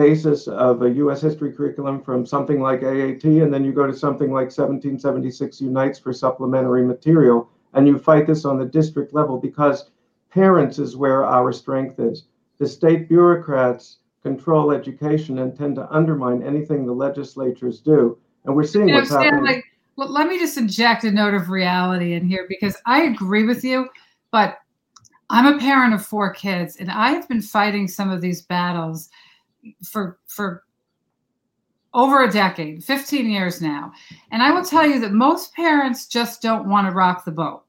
basis 0.01 0.49
of 0.49 0.81
a 0.81 0.89
U.S. 0.93 1.21
history 1.21 1.53
curriculum 1.53 2.01
from 2.01 2.25
something 2.25 2.59
like 2.59 2.83
AAT, 2.83 3.23
and 3.25 3.53
then 3.53 3.67
you 3.67 3.71
go 3.71 3.87
to 3.87 3.95
something 3.95 4.33
like 4.33 4.47
1776 4.47 5.61
Unites 5.61 5.99
for 5.99 6.15
supplementary 6.15 6.83
material, 6.83 7.51
and 7.75 7.87
you 7.87 7.99
fight 7.99 8.27
this 8.27 8.47
on 8.47 8.59
the 8.59 8.65
district 8.65 9.13
level 9.13 9.37
because 9.37 9.91
parents 10.31 10.79
is 10.79 10.97
where 10.97 11.23
our 11.27 11.53
strength 11.53 12.01
is. 12.01 12.25
The 12.57 12.67
state 12.67 13.11
bureaucrats 13.11 13.99
control 14.23 14.71
education 14.71 15.41
and 15.41 15.55
tend 15.55 15.77
to 15.77 15.93
undermine 15.95 16.43
anything 16.43 16.87
the 16.87 16.93
legislatures 16.95 17.81
do. 17.81 18.17
And 18.47 18.57
we're 18.57 18.65
seeing 18.65 18.89
You 18.89 18.95
know, 18.95 19.01
what's 19.01 19.11
happening. 19.11 19.33
Stanley, 19.35 19.65
l- 19.99 20.11
let 20.11 20.29
me 20.29 20.39
just 20.39 20.57
inject 20.57 21.05
a 21.05 21.11
note 21.11 21.35
of 21.35 21.51
reality 21.51 22.15
in 22.15 22.27
here 22.27 22.47
because 22.49 22.75
I 22.87 23.03
agree 23.03 23.45
with 23.45 23.63
you, 23.63 23.87
but 24.33 24.57
I'm 25.29 25.55
a 25.55 25.59
parent 25.59 25.93
of 25.93 26.07
four 26.07 26.33
kids 26.33 26.77
and 26.77 26.91
I 26.91 27.11
have 27.11 27.29
been 27.29 27.43
fighting 27.43 27.87
some 27.87 28.11
of 28.11 28.23
these 28.23 28.41
battles 28.41 29.11
for 29.85 30.19
for 30.27 30.65
over 31.93 32.23
a 32.23 32.31
decade, 32.31 32.85
15 32.85 33.29
years 33.29 33.61
now. 33.61 33.93
And 34.31 34.43
I 34.43 34.53
will 34.53 34.65
tell 34.65 34.87
you 34.87 35.01
that 35.01 35.13
most 35.13 35.53
parents 35.55 36.07
just 36.07 36.41
don't 36.41 36.69
want 36.69 36.87
to 36.87 36.95
rock 36.95 37.25
the 37.25 37.33
boat. 37.33 37.65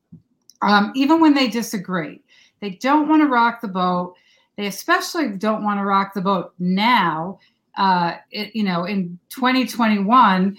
Um, 0.62 0.92
even 0.96 1.20
when 1.20 1.34
they 1.34 1.48
disagree. 1.48 2.22
They 2.60 2.72
don't 2.72 3.10
want 3.10 3.24
to 3.24 3.28
rock 3.28 3.62
the 3.62 3.68
boat. 3.68 4.14
They 4.56 4.68
especially 4.68 5.30
don't 5.30 5.64
want 5.64 5.80
to 5.80 5.86
rock 5.86 6.14
the 6.14 6.22
boat 6.22 6.54
now, 6.60 7.40
uh, 7.78 8.18
it, 8.30 8.56
you 8.56 8.64
know, 8.64 8.84
in 8.84 9.18
2021 9.30 10.58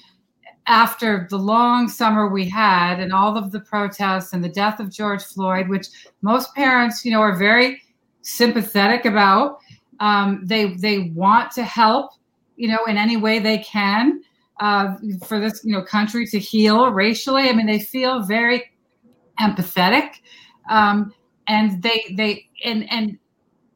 after 0.67 1.27
the 1.31 1.37
long 1.37 1.89
summer 1.89 2.29
we 2.29 2.49
had 2.49 3.01
and 3.01 3.13
all 3.13 3.37
of 3.37 3.53
the 3.53 3.61
protests 3.61 4.33
and 4.33 4.43
the 4.43 4.49
death 4.49 4.81
of 4.81 4.91
George 4.91 5.23
Floyd, 5.23 5.69
which 5.69 5.89
most 6.23 6.55
parents, 6.55 7.05
you 7.05 7.13
know, 7.13 7.21
are 7.21 7.37
very 7.37 7.83
sympathetic 8.23 9.05
about. 9.05 9.59
Um, 10.03 10.43
they 10.45 10.75
they 10.75 11.11
want 11.15 11.53
to 11.53 11.65
help, 11.65 12.11
you 12.57 12.69
know, 12.69 12.85
in 12.87 12.97
any 12.97 13.17
way 13.17 13.39
they 13.39 13.59
can 13.59 14.23
uh, 14.61 14.97
for 15.27 15.41
this, 15.41 15.63
you 15.65 15.73
know, 15.73 15.83
country 15.83 16.27
to 16.27 16.39
heal 16.39 16.91
racially. 16.91 17.49
I 17.49 17.53
mean, 17.53 17.67
they 17.67 17.79
feel 17.79 18.23
very 18.23 18.73
empathetic, 19.41 20.11
um, 20.69 21.15
and 21.47 21.83
they 21.83 22.15
they 22.17 22.49
and 22.65 22.91
and 22.91 23.19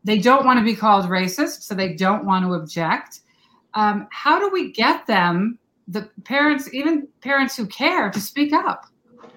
they 0.05 0.19
don't 0.19 0.45
want 0.45 0.59
to 0.59 0.65
be 0.65 0.75
called 0.75 1.07
racist, 1.07 1.63
so 1.63 1.75
they 1.75 1.95
don't 1.95 2.27
want 2.27 2.45
to 2.45 2.55
object. 2.55 3.21
Um, 3.75 4.09
how 4.11 4.39
do 4.39 4.51
we 4.51 4.73
get 4.73 5.07
them? 5.07 5.59
the 5.89 6.11
parents, 6.25 6.73
even 6.73 7.09
parents 7.21 7.57
who 7.57 7.67
care, 7.67 8.11
to 8.11 8.21
speak 8.21 8.53
up. 8.53 8.87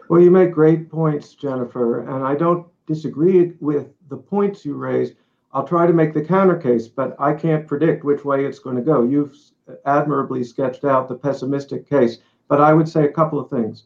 Well, 0.10 0.22
you 0.22 0.32
make 0.32 0.52
great 0.52 0.90
points, 0.90 1.36
Jennifer, 1.36 2.02
and 2.10 2.26
I 2.26 2.36
don't 2.36 2.68
disagree 2.88 3.54
with 3.60 3.90
the 4.10 4.18
points 4.18 4.66
you 4.66 4.74
raised. 4.74 5.14
I'll 5.52 5.68
try 5.68 5.88
to 5.88 5.94
make 5.94 6.14
the 6.14 6.24
counter 6.24 6.56
case, 6.56 6.88
but 6.88 7.16
I 7.20 7.34
can't 7.34 7.68
predict 7.68 8.04
which 8.04 8.24
way 8.24 8.46
it's 8.46 8.60
going 8.60 8.76
to 8.76 8.82
go. 8.82 9.04
You've 9.04 9.36
admirably 9.86 10.44
sketched 10.44 10.86
out 10.86 11.08
the 11.08 11.16
pessimistic 11.16 11.90
case, 11.90 12.20
but 12.48 12.62
I 12.62 12.74
would 12.74 12.88
say 12.88 13.06
a 13.06 13.12
couple 13.12 13.40
of 13.40 13.50
things. 13.50 13.86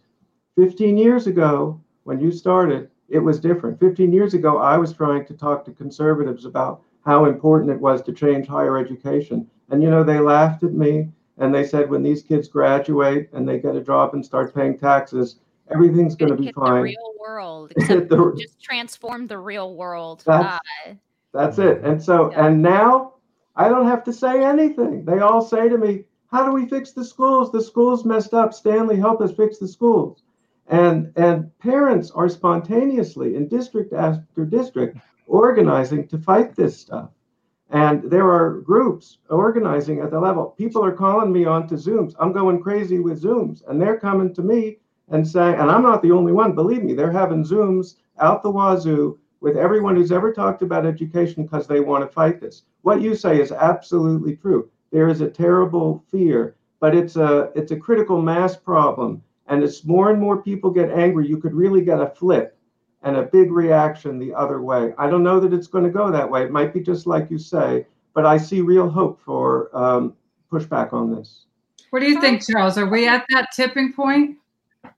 15 0.58 0.98
years 0.98 1.28
ago, 1.28 1.82
when 2.04 2.20
you 2.20 2.32
started, 2.32 2.90
it 3.10 3.20
was 3.20 3.40
different. 3.40 3.80
15 3.80 4.12
years 4.12 4.34
ago, 4.34 4.58
I 4.58 4.78
was 4.78 4.94
trying 4.94 5.26
to 5.26 5.34
talk 5.34 5.64
to 5.66 5.72
conservatives 5.72 6.46
about 6.46 6.82
how 7.06 7.26
important 7.26 7.72
it 7.72 7.80
was 7.80 8.02
to 8.04 8.14
change 8.14 8.48
higher 8.48 8.78
education. 8.78 9.50
And, 9.70 9.82
you 9.82 9.90
know, 9.90 10.04
they 10.04 10.20
laughed 10.20 10.64
at 10.64 10.74
me 10.74 11.10
and 11.38 11.54
they 11.54 11.66
said 11.66 11.90
when 11.90 12.04
these 12.04 12.22
kids 12.24 12.48
graduate 12.48 13.30
and 13.34 13.48
they 13.48 13.60
get 13.60 13.76
a 13.76 13.82
job 13.82 14.14
and 14.14 14.24
start 14.24 14.54
paying 14.54 14.78
taxes, 14.78 15.40
everything's 15.72 16.16
going 16.16 16.32
to 16.32 16.38
be 16.38 16.52
fine. 16.52 16.76
The 16.76 16.82
real 16.82 17.14
world, 17.20 17.74
except 17.78 18.10
the, 18.10 18.36
just 18.38 18.62
transform 18.62 19.28
the 19.28 19.38
real 19.38 19.76
world. 19.76 20.24
That's, 20.26 20.60
uh, 20.86 20.94
that's 21.34 21.58
mm-hmm. 21.58 21.86
it. 21.86 21.90
And 21.90 22.02
so, 22.02 22.32
yeah. 22.32 22.48
and 22.48 22.62
now 22.62 23.14
I 23.56 23.70
don't 23.70 23.88
have 23.88 24.04
to 24.06 24.14
say 24.14 24.44
anything. 24.44 25.06
They 25.06 25.20
all 25.20 25.42
say 25.42 25.70
to 25.70 25.78
me, 25.78 26.06
"How 26.32 26.46
do 26.46 26.52
we 26.52 26.68
fix 26.68 26.92
the 26.92 27.06
schools? 27.06 27.52
The 27.52 27.62
schools 27.62 28.06
messed 28.06 28.34
up. 28.34 28.54
Stanley, 28.54 28.98
help 28.98 29.22
us 29.22 29.34
fix 29.34 29.58
the 29.58 29.68
schools." 29.68 30.24
And 30.68 31.12
and 31.16 31.58
parents 31.60 32.12
are 32.12 32.30
spontaneously 32.30 33.36
in 33.36 33.48
district 33.48 33.94
after 33.94 34.46
district 34.46 34.98
organizing 35.28 36.08
to 36.08 36.18
fight 36.18 36.56
this 36.56 36.80
stuff. 36.80 37.10
And 37.70 38.04
there 38.04 38.30
are 38.32 38.62
groups 38.62 39.18
organizing 39.30 40.00
at 40.00 40.12
the 40.12 40.20
level. 40.20 40.54
People 40.58 40.86
are 40.86 40.92
calling 40.92 41.34
me 41.34 41.46
onto 41.46 41.76
Zooms. 41.76 42.14
I'm 42.20 42.32
going 42.32 42.62
crazy 42.62 43.00
with 43.00 43.22
Zooms. 43.22 43.68
And 43.68 43.82
they're 43.82 44.00
coming 44.00 44.34
to 44.36 44.44
me 44.44 44.78
and 45.10 45.28
saying, 45.28 45.56
and 45.56 45.72
I'm 45.72 45.82
not 45.82 46.04
the 46.04 46.12
only 46.12 46.32
one, 46.32 46.54
believe 46.54 46.84
me, 46.84 46.94
they're 46.94 47.12
having 47.12 47.44
Zooms 47.44 47.96
out 48.20 48.44
the 48.44 48.52
wazoo 48.52 49.18
with 49.44 49.58
everyone 49.58 49.98
who's 49.98 50.14
ever 50.14 50.32
talked 50.32 50.62
about 50.62 50.86
education 50.86 51.44
because 51.44 51.68
they 51.68 51.82
want 51.82 52.02
to 52.02 52.14
fight 52.14 52.40
this. 52.40 52.64
What 52.82 53.02
you 53.02 53.14
say 53.14 53.42
is 53.42 53.52
absolutely 53.52 54.38
true. 54.38 54.70
There 54.92 55.10
is 55.10 55.20
a 55.20 55.30
terrible 55.30 56.02
fear, 56.10 56.56
but 56.80 56.96
it's 56.96 57.18
a 57.18 57.52
it's 57.54 57.72
a 57.72 57.76
critical 57.76 58.22
mass 58.22 58.56
problem. 58.56 59.22
And 59.48 59.62
as 59.62 59.84
more 59.84 60.10
and 60.12 60.20
more 60.20 60.42
people 60.42 60.72
get 60.72 60.90
angry, 60.90 61.28
you 61.28 61.38
could 61.38 61.54
really 61.54 61.82
get 61.82 62.00
a 62.00 62.08
flip 62.08 62.58
and 63.02 63.18
a 63.18 63.24
big 63.24 63.52
reaction 63.52 64.18
the 64.18 64.34
other 64.34 64.62
way. 64.62 64.94
I 64.98 65.10
don't 65.10 65.24
know 65.24 65.42
that 65.42 65.54
it's 65.54 65.68
going 65.68 65.84
to 65.84 65.90
go 65.90 66.10
that 66.10 66.30
way. 66.30 66.44
It 66.44 66.52
might 66.52 66.74
be 66.74 66.80
just 66.80 67.06
like 67.06 67.30
you 67.30 67.38
say, 67.38 67.86
but 68.14 68.26
I 68.26 68.38
see 68.38 68.62
real 68.62 68.90
hope 68.90 69.20
for 69.20 69.70
um, 69.78 70.14
pushback 70.50 70.94
on 70.94 71.14
this. 71.14 71.48
What 71.90 72.00
do 72.00 72.08
you 72.10 72.22
think, 72.22 72.48
Charles? 72.48 72.78
Are 72.78 72.90
we 72.90 73.10
at 73.10 73.26
that 73.30 73.50
tipping 73.54 73.92
point? 73.92 74.38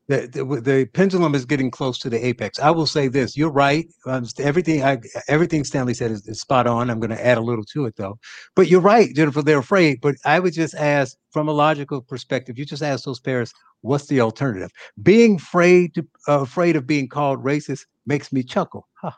The, 0.07 0.27
the, 0.27 0.61
the 0.61 0.85
pendulum 0.93 1.33
is 1.33 1.45
getting 1.45 1.71
close 1.71 1.97
to 1.99 2.09
the 2.09 2.23
apex. 2.23 2.59
I 2.59 2.69
will 2.69 2.85
say 2.85 3.07
this: 3.07 3.35
you're 3.35 3.51
right. 3.51 3.87
Um, 4.05 4.25
everything 4.39 4.83
I, 4.83 4.99
everything 5.27 5.63
Stanley 5.63 5.95
said 5.95 6.11
is, 6.11 6.27
is 6.27 6.41
spot 6.41 6.67
on. 6.67 6.91
I'm 6.91 6.99
going 6.99 7.09
to 7.09 7.25
add 7.25 7.39
a 7.39 7.41
little 7.41 7.63
to 7.65 7.85
it 7.85 7.95
though. 7.95 8.19
But 8.55 8.67
you're 8.67 8.81
right, 8.81 9.13
Jennifer. 9.15 9.41
They're 9.41 9.59
afraid. 9.59 10.01
But 10.01 10.15
I 10.23 10.39
would 10.39 10.53
just 10.53 10.75
ask, 10.75 11.17
from 11.31 11.49
a 11.49 11.51
logical 11.51 12.01
perspective, 12.01 12.59
you 12.59 12.65
just 12.65 12.83
ask 12.83 13.03
those 13.05 13.19
parents, 13.19 13.51
what's 13.81 14.05
the 14.05 14.21
alternative? 14.21 14.69
Being 15.01 15.35
afraid 15.35 15.95
to 15.95 16.07
uh, 16.27 16.41
afraid 16.41 16.75
of 16.75 16.85
being 16.85 17.07
called 17.07 17.43
racist 17.43 17.85
makes 18.05 18.31
me 18.31 18.43
chuckle. 18.43 18.87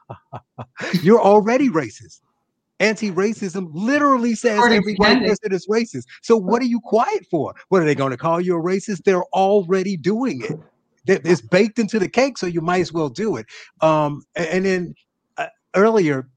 You're 1.02 1.22
already 1.22 1.70
racist. 1.70 2.22
Anti-racism 2.80 3.70
literally 3.74 4.36
says 4.36 4.62
every 4.64 4.96
white 4.96 5.20
person 5.20 5.52
is 5.52 5.68
racist. 5.68 6.04
So 6.22 6.38
what 6.38 6.62
are 6.62 6.66
you 6.66 6.80
quiet 6.80 7.26
for? 7.30 7.56
What 7.70 7.82
are 7.82 7.86
they 7.86 7.96
going 7.96 8.12
to 8.12 8.18
call 8.18 8.40
you 8.40 8.56
a 8.56 8.62
racist? 8.62 9.04
They're 9.04 9.24
already 9.34 9.98
doing 9.98 10.42
it. 10.44 10.60
It's 11.08 11.42
baked 11.42 11.80
into 11.80 12.00
the 12.00 12.10
cake, 12.10 12.38
so 12.38 12.46
you 12.46 12.62
might 12.62 12.82
as 12.82 12.94
well 12.94 13.10
do 13.10 13.38
it. 13.38 13.46
Um, 13.82 14.24
and 14.36 14.66
then 14.66 14.96
uh, 15.38 15.48
earlier, 15.76 16.28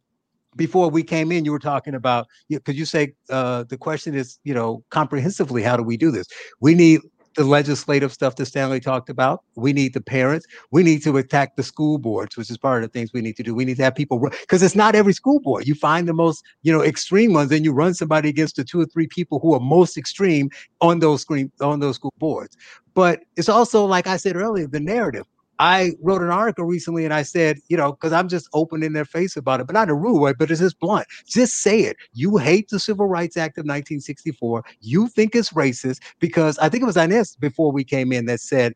before 0.56 0.90
we 0.90 1.02
came 1.02 1.30
in, 1.32 1.44
you 1.44 1.52
were 1.52 1.58
talking 1.58 1.94
about 1.94 2.26
because 2.48 2.76
you 2.76 2.84
say 2.84 3.14
uh, 3.30 3.64
the 3.64 3.76
question 3.76 4.14
is, 4.14 4.38
you 4.44 4.54
know, 4.54 4.84
comprehensively, 4.90 5.62
how 5.62 5.76
do 5.76 5.82
we 5.82 5.96
do 5.96 6.10
this? 6.10 6.26
We 6.60 6.74
need 6.74 7.00
the 7.36 7.44
legislative 7.44 8.12
stuff 8.12 8.36
that 8.36 8.46
Stanley 8.46 8.80
talked 8.80 9.08
about. 9.08 9.42
We 9.54 9.72
need 9.72 9.94
the 9.94 10.00
parents. 10.00 10.46
We 10.70 10.82
need 10.82 11.02
to 11.04 11.16
attack 11.16 11.56
the 11.56 11.62
school 11.62 11.98
boards, 11.98 12.36
which 12.36 12.50
is 12.50 12.58
part 12.58 12.82
of 12.82 12.90
the 12.90 12.98
things 12.98 13.12
we 13.12 13.20
need 13.20 13.36
to 13.36 13.42
do. 13.42 13.54
We 13.54 13.64
need 13.64 13.76
to 13.76 13.84
have 13.84 13.94
people 13.94 14.18
because 14.18 14.62
it's 14.62 14.74
not 14.74 14.94
every 14.94 15.12
school 15.12 15.40
board. 15.40 15.66
You 15.66 15.74
find 15.74 16.08
the 16.08 16.12
most, 16.12 16.42
you 16.62 16.72
know, 16.72 16.82
extreme 16.82 17.32
ones, 17.32 17.52
and 17.52 17.64
you 17.64 17.72
run 17.72 17.94
somebody 17.94 18.28
against 18.28 18.56
the 18.56 18.64
two 18.64 18.80
or 18.80 18.86
three 18.86 19.06
people 19.06 19.38
who 19.38 19.54
are 19.54 19.60
most 19.60 19.96
extreme 19.96 20.50
on 20.80 20.98
those 20.98 21.22
screen 21.22 21.50
on 21.60 21.80
those 21.80 21.96
school 21.96 22.14
boards. 22.18 22.56
But 22.94 23.20
it's 23.36 23.48
also, 23.48 23.84
like 23.84 24.06
I 24.06 24.16
said 24.16 24.36
earlier, 24.36 24.66
the 24.66 24.80
narrative. 24.80 25.26
I 25.60 25.92
wrote 26.00 26.22
an 26.22 26.30
article 26.30 26.64
recently 26.64 27.04
and 27.04 27.12
I 27.12 27.22
said, 27.22 27.58
you 27.68 27.76
know, 27.76 27.92
because 27.92 28.14
I'm 28.14 28.28
just 28.28 28.48
open 28.54 28.82
in 28.82 28.94
their 28.94 29.04
face 29.04 29.36
about 29.36 29.60
it, 29.60 29.66
but 29.66 29.74
not 29.74 29.84
in 29.84 29.90
a 29.90 29.94
rude 29.94 30.18
way, 30.18 30.32
but 30.32 30.50
it's 30.50 30.60
just 30.60 30.80
blunt. 30.80 31.06
Just 31.26 31.58
say 31.58 31.80
it. 31.80 31.98
You 32.14 32.38
hate 32.38 32.70
the 32.70 32.80
Civil 32.80 33.06
Rights 33.06 33.36
Act 33.36 33.58
of 33.58 33.64
1964. 33.64 34.64
You 34.80 35.06
think 35.08 35.34
it's 35.36 35.52
racist 35.52 36.00
because 36.18 36.56
I 36.58 36.70
think 36.70 36.82
it 36.82 36.86
was 36.86 36.96
Inez 36.96 37.36
before 37.36 37.72
we 37.72 37.84
came 37.84 38.10
in 38.10 38.24
that 38.24 38.40
said 38.40 38.72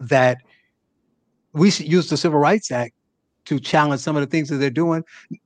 that 0.00 0.38
we 1.52 1.70
should 1.70 1.86
use 1.90 2.10
the 2.10 2.16
Civil 2.16 2.40
Rights 2.40 2.72
Act 2.72 2.92
to 3.44 3.60
challenge 3.60 4.00
some 4.00 4.16
of 4.16 4.20
the 4.20 4.26
things 4.26 4.48
that 4.48 4.56
they're 4.56 4.68
doing. 4.68 5.04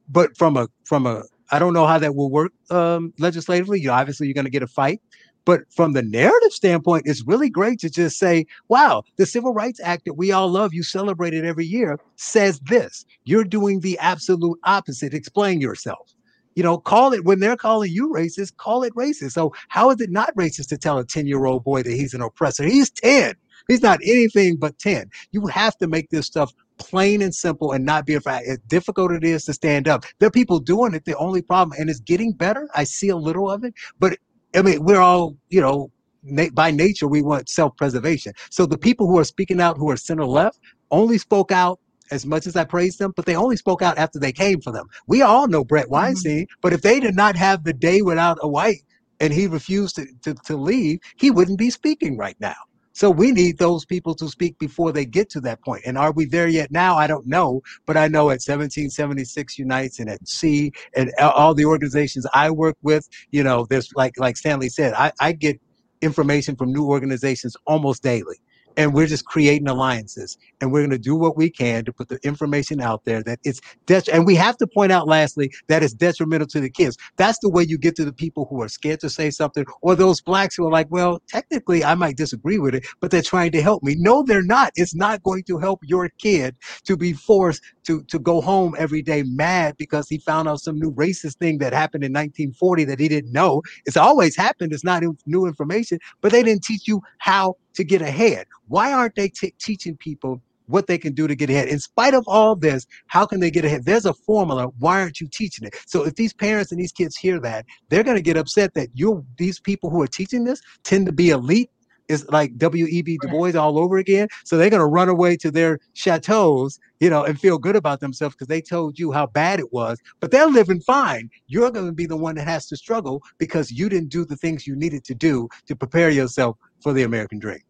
But 0.08 0.34
from 0.34 0.56
a 0.56 0.68
from 0.84 1.06
a 1.06 1.24
I 1.50 1.58
don't 1.58 1.74
know 1.74 1.86
how 1.86 1.98
that 1.98 2.14
will 2.14 2.30
work 2.30 2.52
um, 2.70 3.12
legislatively. 3.18 3.80
You 3.80 3.90
obviously 3.90 4.28
you're 4.28 4.34
going 4.34 4.46
to 4.46 4.50
get 4.50 4.62
a 4.62 4.66
fight, 4.66 5.02
but 5.44 5.60
from 5.70 5.92
the 5.92 6.02
narrative 6.02 6.52
standpoint, 6.52 7.04
it's 7.06 7.26
really 7.26 7.50
great 7.50 7.78
to 7.80 7.90
just 7.90 8.18
say, 8.18 8.46
wow, 8.68 9.02
the 9.16 9.26
Civil 9.26 9.52
Rights 9.52 9.80
Act 9.82 10.04
that 10.06 10.14
we 10.14 10.32
all 10.32 10.48
love, 10.48 10.72
you 10.72 10.82
celebrate 10.82 11.34
it 11.34 11.44
every 11.44 11.66
year, 11.66 11.98
says 12.16 12.60
this. 12.60 13.04
You're 13.24 13.44
doing 13.44 13.80
the 13.80 13.98
absolute 13.98 14.58
opposite. 14.64 15.14
Explain 15.14 15.60
yourself. 15.60 16.14
You 16.54 16.62
know, 16.62 16.78
call 16.78 17.12
it 17.12 17.24
when 17.24 17.40
they're 17.40 17.56
calling 17.56 17.90
you 17.92 18.10
racist, 18.10 18.56
call 18.56 18.84
it 18.84 18.94
racist. 18.94 19.32
So, 19.32 19.52
how 19.68 19.90
is 19.90 20.00
it 20.00 20.10
not 20.10 20.34
racist 20.36 20.68
to 20.68 20.78
tell 20.78 20.98
a 20.98 21.04
10 21.04 21.26
year 21.26 21.46
old 21.46 21.64
boy 21.64 21.82
that 21.82 21.92
he's 21.92 22.14
an 22.14 22.22
oppressor? 22.22 22.64
He's 22.64 22.90
10. 22.90 23.34
He's 23.66 23.82
not 23.82 23.98
anything 24.04 24.56
but 24.56 24.78
10. 24.78 25.10
You 25.32 25.46
have 25.46 25.76
to 25.78 25.88
make 25.88 26.10
this 26.10 26.26
stuff 26.26 26.52
plain 26.78 27.22
and 27.22 27.34
simple 27.34 27.72
and 27.72 27.84
not 27.84 28.06
be 28.06 28.14
afraid. 28.14 28.42
As 28.46 28.58
difficult 28.68 29.12
it 29.12 29.24
is 29.24 29.44
to 29.46 29.52
stand 29.52 29.88
up, 29.88 30.04
there 30.18 30.26
are 30.28 30.30
people 30.30 30.60
doing 30.60 30.94
it. 30.94 31.04
The 31.06 31.16
only 31.16 31.42
problem, 31.42 31.78
and 31.80 31.88
it's 31.90 32.00
getting 32.00 32.32
better. 32.32 32.68
I 32.74 32.84
see 32.84 33.08
a 33.08 33.16
little 33.16 33.50
of 33.50 33.64
it, 33.64 33.74
but 33.98 34.18
I 34.54 34.62
mean, 34.62 34.84
we're 34.84 35.00
all, 35.00 35.36
you 35.48 35.60
know, 35.60 35.90
na- 36.22 36.50
by 36.52 36.70
nature, 36.70 37.08
we 37.08 37.22
want 37.22 37.48
self 37.48 37.76
preservation. 37.76 38.32
So 38.50 38.66
the 38.66 38.78
people 38.78 39.06
who 39.06 39.18
are 39.18 39.24
speaking 39.24 39.60
out, 39.60 39.76
who 39.76 39.90
are 39.90 39.96
center 39.96 40.24
left, 40.24 40.58
only 40.90 41.18
spoke 41.18 41.52
out 41.52 41.80
as 42.10 42.26
much 42.26 42.46
as 42.46 42.56
I 42.56 42.64
praised 42.64 42.98
them, 42.98 43.12
but 43.16 43.26
they 43.26 43.36
only 43.36 43.56
spoke 43.56 43.82
out 43.82 43.98
after 43.98 44.18
they 44.18 44.32
came 44.32 44.60
for 44.60 44.72
them. 44.72 44.86
We 45.06 45.22
all 45.22 45.48
know 45.48 45.64
Bret 45.64 45.86
mm-hmm. 45.86 45.94
Weinstein, 45.94 46.46
but 46.60 46.72
if 46.72 46.82
they 46.82 47.00
did 47.00 47.16
not 47.16 47.36
have 47.36 47.64
the 47.64 47.72
day 47.72 48.02
without 48.02 48.38
a 48.40 48.48
white 48.48 48.82
and 49.20 49.32
he 49.32 49.46
refused 49.46 49.96
to, 49.96 50.06
to, 50.22 50.34
to 50.46 50.56
leave, 50.56 50.98
he 51.16 51.30
wouldn't 51.30 51.58
be 51.58 51.70
speaking 51.70 52.16
right 52.16 52.36
now. 52.40 52.54
So 52.94 53.10
we 53.10 53.32
need 53.32 53.58
those 53.58 53.84
people 53.84 54.14
to 54.14 54.28
speak 54.28 54.56
before 54.58 54.92
they 54.92 55.04
get 55.04 55.28
to 55.30 55.40
that 55.42 55.60
point. 55.62 55.82
And 55.84 55.98
are 55.98 56.12
we 56.12 56.26
there 56.26 56.46
yet 56.46 56.70
now? 56.70 56.96
I 56.96 57.08
don't 57.08 57.26
know, 57.26 57.60
but 57.86 57.96
I 57.96 58.06
know 58.06 58.30
at 58.30 58.40
1776 58.40 59.58
Unites 59.58 59.98
and 59.98 60.08
at 60.08 60.26
SEE 60.26 60.72
and 60.96 61.12
all 61.20 61.54
the 61.54 61.64
organizations 61.64 62.24
I 62.32 62.50
work 62.50 62.76
with, 62.82 63.08
you 63.32 63.42
know, 63.42 63.66
there's 63.68 63.90
like 63.96 64.14
like 64.18 64.36
Stanley 64.36 64.68
said, 64.68 64.94
I, 64.94 65.10
I 65.20 65.32
get 65.32 65.60
information 66.02 66.54
from 66.54 66.72
new 66.72 66.86
organizations 66.86 67.56
almost 67.66 68.02
daily 68.02 68.36
and 68.76 68.94
we're 68.94 69.06
just 69.06 69.24
creating 69.26 69.68
alliances 69.68 70.38
and 70.60 70.72
we're 70.72 70.80
going 70.80 70.90
to 70.90 70.98
do 70.98 71.16
what 71.16 71.36
we 71.36 71.50
can 71.50 71.84
to 71.84 71.92
put 71.92 72.08
the 72.08 72.18
information 72.24 72.80
out 72.80 73.04
there 73.04 73.22
that 73.22 73.38
it's 73.44 73.60
det- 73.86 74.08
and 74.08 74.26
we 74.26 74.34
have 74.34 74.56
to 74.58 74.66
point 74.66 74.92
out 74.92 75.08
lastly 75.08 75.52
that 75.68 75.82
it's 75.82 75.94
detrimental 75.94 76.48
to 76.48 76.60
the 76.60 76.70
kids. 76.70 76.96
That's 77.16 77.38
the 77.40 77.50
way 77.50 77.64
you 77.68 77.78
get 77.78 77.96
to 77.96 78.04
the 78.04 78.12
people 78.12 78.46
who 78.50 78.62
are 78.62 78.68
scared 78.68 79.00
to 79.00 79.10
say 79.10 79.30
something 79.30 79.64
or 79.82 79.96
those 79.96 80.20
blacks 80.20 80.56
who 80.56 80.66
are 80.66 80.72
like 80.72 80.88
well 80.90 81.20
technically 81.28 81.84
i 81.84 81.94
might 81.94 82.16
disagree 82.16 82.58
with 82.58 82.74
it 82.74 82.86
but 83.00 83.10
they're 83.10 83.22
trying 83.22 83.52
to 83.52 83.62
help 83.62 83.82
me. 83.82 83.96
No 83.98 84.22
they're 84.22 84.42
not. 84.42 84.72
It's 84.76 84.94
not 84.94 85.22
going 85.22 85.44
to 85.44 85.58
help 85.58 85.80
your 85.84 86.08
kid 86.18 86.56
to 86.84 86.96
be 86.96 87.12
forced 87.12 87.62
to 87.84 88.02
to 88.04 88.18
go 88.18 88.40
home 88.40 88.74
every 88.78 89.02
day 89.02 89.22
mad 89.22 89.76
because 89.76 90.08
he 90.08 90.18
found 90.18 90.48
out 90.48 90.60
some 90.60 90.78
new 90.78 90.92
racist 90.92 91.36
thing 91.36 91.58
that 91.58 91.72
happened 91.72 92.04
in 92.04 92.12
1940 92.12 92.84
that 92.84 93.00
he 93.00 93.08
didn't 93.08 93.32
know 93.32 93.62
it's 93.86 93.96
always 93.96 94.36
happened 94.36 94.72
it's 94.72 94.84
not 94.84 95.02
new 95.26 95.46
information 95.46 95.98
but 96.20 96.32
they 96.32 96.42
didn't 96.42 96.64
teach 96.64 96.86
you 96.88 97.00
how 97.18 97.54
to 97.74 97.84
get 97.84 98.02
ahead. 98.02 98.46
Why 98.68 98.92
aren't 98.92 99.14
they 99.14 99.28
t- 99.28 99.54
teaching 99.58 99.96
people 99.96 100.40
what 100.66 100.86
they 100.86 100.96
can 100.96 101.12
do 101.12 101.26
to 101.28 101.34
get 101.34 101.50
ahead? 101.50 101.68
In 101.68 101.78
spite 101.78 102.14
of 102.14 102.24
all 102.26 102.56
this, 102.56 102.86
how 103.06 103.26
can 103.26 103.40
they 103.40 103.50
get 103.50 103.64
ahead? 103.64 103.84
There's 103.84 104.06
a 104.06 104.14
formula. 104.14 104.68
Why 104.78 105.00
aren't 105.00 105.20
you 105.20 105.28
teaching 105.30 105.66
it? 105.66 105.74
So 105.86 106.04
if 106.04 106.14
these 106.14 106.32
parents 106.32 106.72
and 106.72 106.80
these 106.80 106.92
kids 106.92 107.16
hear 107.16 107.38
that, 107.40 107.66
they're 107.88 108.04
going 108.04 108.16
to 108.16 108.22
get 108.22 108.36
upset 108.36 108.74
that 108.74 108.88
you 108.94 109.24
these 109.36 109.60
people 109.60 109.90
who 109.90 110.00
are 110.02 110.06
teaching 110.06 110.44
this 110.44 110.60
tend 110.84 111.06
to 111.06 111.12
be 111.12 111.30
elite 111.30 111.70
it's 112.08 112.28
like 112.28 112.56
W.E.B. 112.58 113.18
Du 113.22 113.28
Bois 113.28 113.56
all 113.56 113.78
over 113.78 113.96
again. 113.96 114.28
So 114.44 114.56
they're 114.56 114.70
going 114.70 114.80
to 114.80 114.86
run 114.86 115.08
away 115.08 115.36
to 115.38 115.50
their 115.50 115.78
chateaus, 115.94 116.78
you 117.00 117.10
know, 117.10 117.24
and 117.24 117.38
feel 117.38 117.58
good 117.58 117.76
about 117.76 118.00
themselves 118.00 118.34
because 118.34 118.48
they 118.48 118.60
told 118.60 118.98
you 118.98 119.12
how 119.12 119.26
bad 119.26 119.60
it 119.60 119.72
was, 119.72 119.98
but 120.20 120.30
they're 120.30 120.46
living 120.46 120.80
fine. 120.80 121.30
You're 121.46 121.70
going 121.70 121.86
to 121.86 121.92
be 121.92 122.06
the 122.06 122.16
one 122.16 122.34
that 122.36 122.46
has 122.46 122.66
to 122.68 122.76
struggle 122.76 123.22
because 123.38 123.70
you 123.70 123.88
didn't 123.88 124.10
do 124.10 124.24
the 124.24 124.36
things 124.36 124.66
you 124.66 124.76
needed 124.76 125.04
to 125.04 125.14
do 125.14 125.48
to 125.66 125.76
prepare 125.76 126.10
yourself 126.10 126.56
for 126.80 126.92
the 126.92 127.02
American 127.02 127.38
dream. 127.38 127.60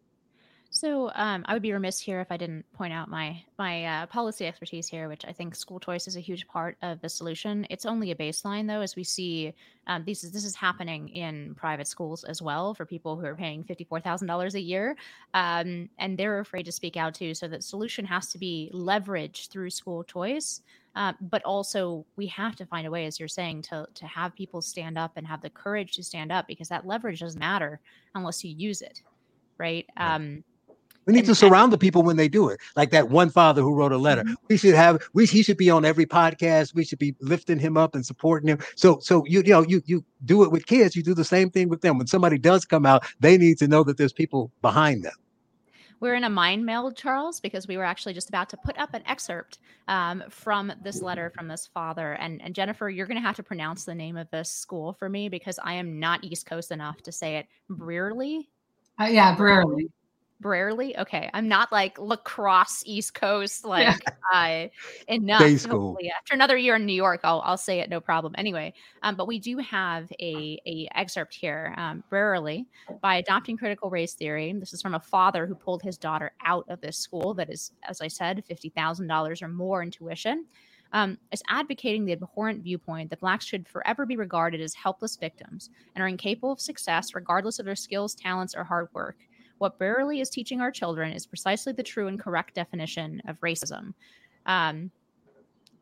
So 0.75 1.09
um, 1.15 1.45
I 1.47 1.53
would 1.53 1.61
be 1.61 1.71
remiss 1.71 2.01
here 2.01 2.19
if 2.19 2.33
I 2.33 2.35
didn't 2.35 2.65
point 2.73 2.91
out 2.91 3.09
my 3.09 3.41
my 3.57 3.85
uh, 3.85 4.05
policy 4.07 4.45
expertise 4.45 4.89
here, 4.89 5.07
which 5.07 5.23
I 5.23 5.31
think 5.31 5.55
school 5.55 5.79
choice 5.79 6.05
is 6.05 6.17
a 6.17 6.19
huge 6.19 6.45
part 6.49 6.75
of 6.81 6.99
the 6.99 7.07
solution. 7.07 7.65
It's 7.69 7.85
only 7.85 8.11
a 8.11 8.15
baseline, 8.15 8.67
though, 8.67 8.81
as 8.81 8.93
we 8.93 9.05
see 9.05 9.53
um, 9.87 10.03
these 10.03 10.21
this 10.21 10.43
is 10.43 10.53
happening 10.53 11.07
in 11.07 11.55
private 11.55 11.87
schools 11.87 12.25
as 12.25 12.41
well 12.41 12.73
for 12.73 12.85
people 12.85 13.15
who 13.15 13.25
are 13.25 13.35
paying 13.35 13.63
fifty 13.63 13.85
four 13.85 14.01
thousand 14.01 14.27
dollars 14.27 14.55
a 14.55 14.59
year, 14.59 14.97
um, 15.33 15.89
and 15.97 16.17
they're 16.17 16.39
afraid 16.39 16.65
to 16.65 16.73
speak 16.73 16.97
out 16.97 17.13
too. 17.13 17.33
So 17.33 17.47
the 17.47 17.61
solution 17.61 18.03
has 18.03 18.29
to 18.33 18.37
be 18.37 18.69
leveraged 18.73 19.51
through 19.51 19.69
school 19.69 20.03
choice. 20.03 20.61
Uh, 20.93 21.13
but 21.21 21.41
also, 21.43 22.05
we 22.17 22.27
have 22.27 22.57
to 22.57 22.65
find 22.65 22.85
a 22.85 22.91
way, 22.91 23.05
as 23.05 23.17
you're 23.17 23.29
saying, 23.29 23.61
to 23.61 23.87
to 23.93 24.05
have 24.07 24.35
people 24.35 24.61
stand 24.61 24.97
up 24.97 25.13
and 25.15 25.25
have 25.25 25.41
the 25.41 25.49
courage 25.49 25.93
to 25.93 26.03
stand 26.03 26.33
up 26.33 26.47
because 26.47 26.67
that 26.67 26.85
leverage 26.85 27.21
doesn't 27.21 27.39
matter 27.39 27.79
unless 28.13 28.43
you 28.43 28.51
use 28.51 28.81
it, 28.81 29.03
right? 29.57 29.85
Um, 29.95 30.43
we 31.05 31.13
need 31.13 31.19
and, 31.19 31.27
to 31.27 31.35
surround 31.35 31.71
the 31.71 31.77
people 31.77 32.03
when 32.03 32.17
they 32.17 32.27
do 32.27 32.49
it. 32.49 32.59
Like 32.75 32.91
that 32.91 33.09
one 33.09 33.29
father 33.29 33.61
who 33.61 33.73
wrote 33.73 33.91
a 33.91 33.97
letter. 33.97 34.23
Mm-hmm. 34.23 34.33
We 34.49 34.57
should 34.57 34.75
have 34.75 35.07
we 35.13 35.25
he 35.25 35.43
should 35.43 35.57
be 35.57 35.69
on 35.69 35.85
every 35.85 36.05
podcast. 36.05 36.73
We 36.73 36.83
should 36.83 36.99
be 36.99 37.15
lifting 37.21 37.59
him 37.59 37.77
up 37.77 37.95
and 37.95 38.05
supporting 38.05 38.49
him. 38.49 38.59
So 38.75 38.99
so 38.99 39.25
you 39.25 39.41
you 39.41 39.51
know 39.51 39.61
you 39.61 39.81
you 39.85 40.03
do 40.25 40.43
it 40.43 40.51
with 40.51 40.65
kids, 40.65 40.95
you 40.95 41.03
do 41.03 41.13
the 41.13 41.23
same 41.25 41.49
thing 41.49 41.69
with 41.69 41.81
them. 41.81 41.97
When 41.97 42.07
somebody 42.07 42.37
does 42.37 42.65
come 42.65 42.85
out, 42.85 43.05
they 43.19 43.37
need 43.37 43.57
to 43.59 43.67
know 43.67 43.83
that 43.83 43.97
there's 43.97 44.13
people 44.13 44.51
behind 44.61 45.03
them. 45.03 45.13
We're 45.99 46.15
in 46.15 46.23
a 46.23 46.29
mind 46.29 46.65
meld, 46.65 46.97
Charles, 46.97 47.39
because 47.39 47.67
we 47.67 47.77
were 47.77 47.83
actually 47.83 48.13
just 48.13 48.29
about 48.29 48.49
to 48.49 48.57
put 48.57 48.77
up 48.77 48.93
an 48.93 49.01
excerpt 49.05 49.59
um, 49.87 50.23
from 50.29 50.71
this 50.83 51.01
letter 51.01 51.29
from 51.29 51.47
this 51.47 51.67
father. 51.67 52.13
And, 52.13 52.41
and 52.41 52.53
Jennifer, 52.53 52.89
you're 52.89 53.07
going 53.07 53.17
to 53.17 53.25
have 53.25 53.37
to 53.37 53.43
pronounce 53.43 53.85
the 53.85 53.95
name 53.95 54.17
of 54.17 54.29
this 54.29 54.49
school 54.49 54.93
for 54.93 55.09
me 55.09 55.29
because 55.29 55.57
I 55.63 55.73
am 55.73 55.99
not 55.99 56.23
East 56.23 56.45
Coast 56.45 56.71
enough 56.71 57.01
to 57.03 57.11
say 57.11 57.37
it. 57.37 57.47
Brearley? 57.69 58.49
Uh, 58.99 59.05
yeah, 59.05 59.35
Brearley. 59.35 59.89
Rarely. 60.41 60.97
Okay. 60.97 61.29
I'm 61.33 61.47
not 61.47 61.71
like 61.71 61.97
lacrosse 61.97 62.83
East 62.85 63.13
Coast, 63.13 63.65
like 63.65 63.99
uh, 64.33 64.67
enough. 65.07 65.39
Day 65.39 65.55
school. 65.57 65.91
Hopefully. 65.91 66.11
After 66.15 66.33
another 66.33 66.57
year 66.57 66.75
in 66.75 66.85
New 66.85 66.93
York, 66.93 67.21
I'll, 67.23 67.41
I'll 67.45 67.57
say 67.57 67.79
it 67.79 67.89
no 67.89 68.01
problem. 68.01 68.35
Anyway, 68.37 68.73
um, 69.01 69.15
but 69.15 69.27
we 69.27 69.39
do 69.39 69.57
have 69.59 70.11
a, 70.19 70.59
a 70.65 70.89
excerpt 70.93 71.33
here, 71.33 71.73
um, 71.77 72.03
Brearley 72.09 72.65
by 73.01 73.15
adopting 73.15 73.57
critical 73.57 73.89
race 73.89 74.13
theory. 74.13 74.53
This 74.59 74.73
is 74.73 74.81
from 74.81 74.95
a 74.95 74.99
father 74.99 75.45
who 75.45 75.55
pulled 75.55 75.81
his 75.81 75.97
daughter 75.97 76.33
out 76.43 76.65
of 76.69 76.81
this 76.81 76.97
school 76.97 77.33
that 77.35 77.49
is, 77.49 77.71
as 77.87 78.01
I 78.01 78.09
said, 78.09 78.43
$50,000 78.49 79.41
or 79.41 79.47
more 79.47 79.81
in 79.81 79.91
tuition. 79.91 80.45
Um, 80.93 81.17
is 81.31 81.43
advocating 81.49 82.05
the 82.05 82.13
abhorrent 82.13 82.63
viewpoint 82.63 83.09
that 83.09 83.19
blacks 83.19 83.43
should 83.43 83.67
forever 83.67 84.05
be 84.05 84.15
regarded 84.15 84.61
as 84.61 84.75
helpless 84.75 85.17
victims 85.17 85.69
and 85.93 86.01
are 86.01 86.07
incapable 86.07 86.53
of 86.53 86.61
success 86.61 87.13
regardless 87.15 87.59
of 87.59 87.65
their 87.65 87.75
skills, 87.75 88.15
talents, 88.15 88.55
or 88.55 88.63
hard 88.63 88.87
work. 88.93 89.17
What 89.57 89.79
Brearley 89.79 90.21
is 90.21 90.29
teaching 90.29 90.61
our 90.61 90.71
children 90.71 91.13
is 91.13 91.25
precisely 91.25 91.73
the 91.73 91.83
true 91.83 92.07
and 92.07 92.19
correct 92.19 92.55
definition 92.55 93.21
of 93.27 93.39
racism. 93.39 93.93
Um, 94.45 94.91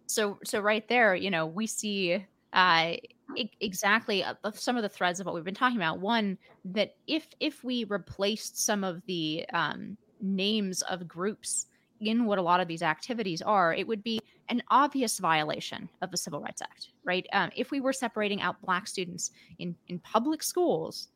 so, 0.06 0.40
so 0.44 0.60
right 0.60 0.88
there, 0.88 1.16
you 1.16 1.32
know, 1.32 1.48
we 1.48 1.66
see 1.66 2.24
uh, 2.54 2.94
exactly 3.60 4.24
uh, 4.24 4.36
some 4.54 4.78
of 4.78 4.84
the 4.84 4.90
threads 4.90 5.20
of 5.20 5.26
what 5.26 5.34
we've 5.36 5.44
been 5.44 5.56
talking 5.56 5.78
about. 5.78 6.00
One 6.00 6.38
that 6.66 6.96
if 7.08 7.28
if 7.40 7.64
we 7.64 7.84
replaced 7.86 8.64
some 8.64 8.84
of 8.84 9.02
the 9.08 9.46
um, 9.54 9.98
names 10.22 10.82
of 10.84 11.08
groups 11.08 11.68
in 12.00 12.26
what 12.26 12.38
a 12.38 12.42
lot 12.42 12.60
of 12.60 12.68
these 12.68 12.84
activities 12.84 13.42
are, 13.42 13.74
it 13.74 13.88
would 13.88 14.04
be 14.04 14.20
an 14.50 14.62
obvious 14.70 15.20
violation 15.20 15.90
of 16.02 16.12
the 16.12 16.18
Civil 16.18 16.42
Rights 16.42 16.62
Act, 16.62 16.90
right? 17.04 17.26
Um, 17.34 17.50
if 17.56 17.72
we 17.72 17.82
were 17.82 17.94
separating 17.94 18.42
out 18.42 18.62
Black 18.62 18.88
students 18.88 19.32
in 19.58 19.76
in 19.88 20.00
public 20.00 20.44
schools 20.44 21.08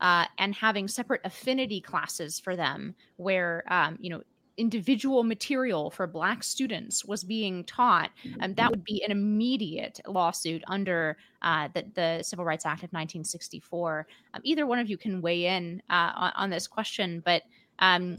uh, 0.00 0.26
and 0.38 0.54
having 0.54 0.88
separate 0.88 1.20
affinity 1.24 1.80
classes 1.80 2.38
for 2.38 2.56
them 2.56 2.94
where 3.16 3.64
um, 3.68 3.96
you 4.00 4.10
know 4.10 4.22
individual 4.56 5.22
material 5.22 5.90
for 5.90 6.06
black 6.06 6.42
students 6.42 7.04
was 7.04 7.24
being 7.24 7.64
taught 7.64 8.10
um, 8.42 8.52
that 8.54 8.70
would 8.70 8.84
be 8.84 9.02
an 9.02 9.10
immediate 9.10 10.00
lawsuit 10.06 10.62
under 10.66 11.16
uh, 11.40 11.68
the, 11.72 11.84
the, 11.94 12.22
civil 12.22 12.44
rights 12.44 12.66
act 12.66 12.80
of 12.80 12.90
1964 12.92 14.06
um, 14.34 14.40
either 14.44 14.66
one 14.66 14.78
of 14.78 14.90
you 14.90 14.98
can 14.98 15.22
weigh 15.22 15.46
in 15.46 15.80
uh, 15.88 16.12
on, 16.14 16.32
on, 16.36 16.50
this 16.50 16.66
question 16.66 17.22
but 17.24 17.42
um, 17.78 18.18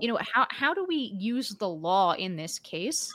you 0.00 0.08
know 0.08 0.18
how, 0.32 0.46
how 0.50 0.74
do 0.74 0.84
we 0.84 0.96
use 0.96 1.50
the 1.50 1.68
law 1.68 2.12
in 2.12 2.36
this 2.36 2.58
case? 2.58 3.12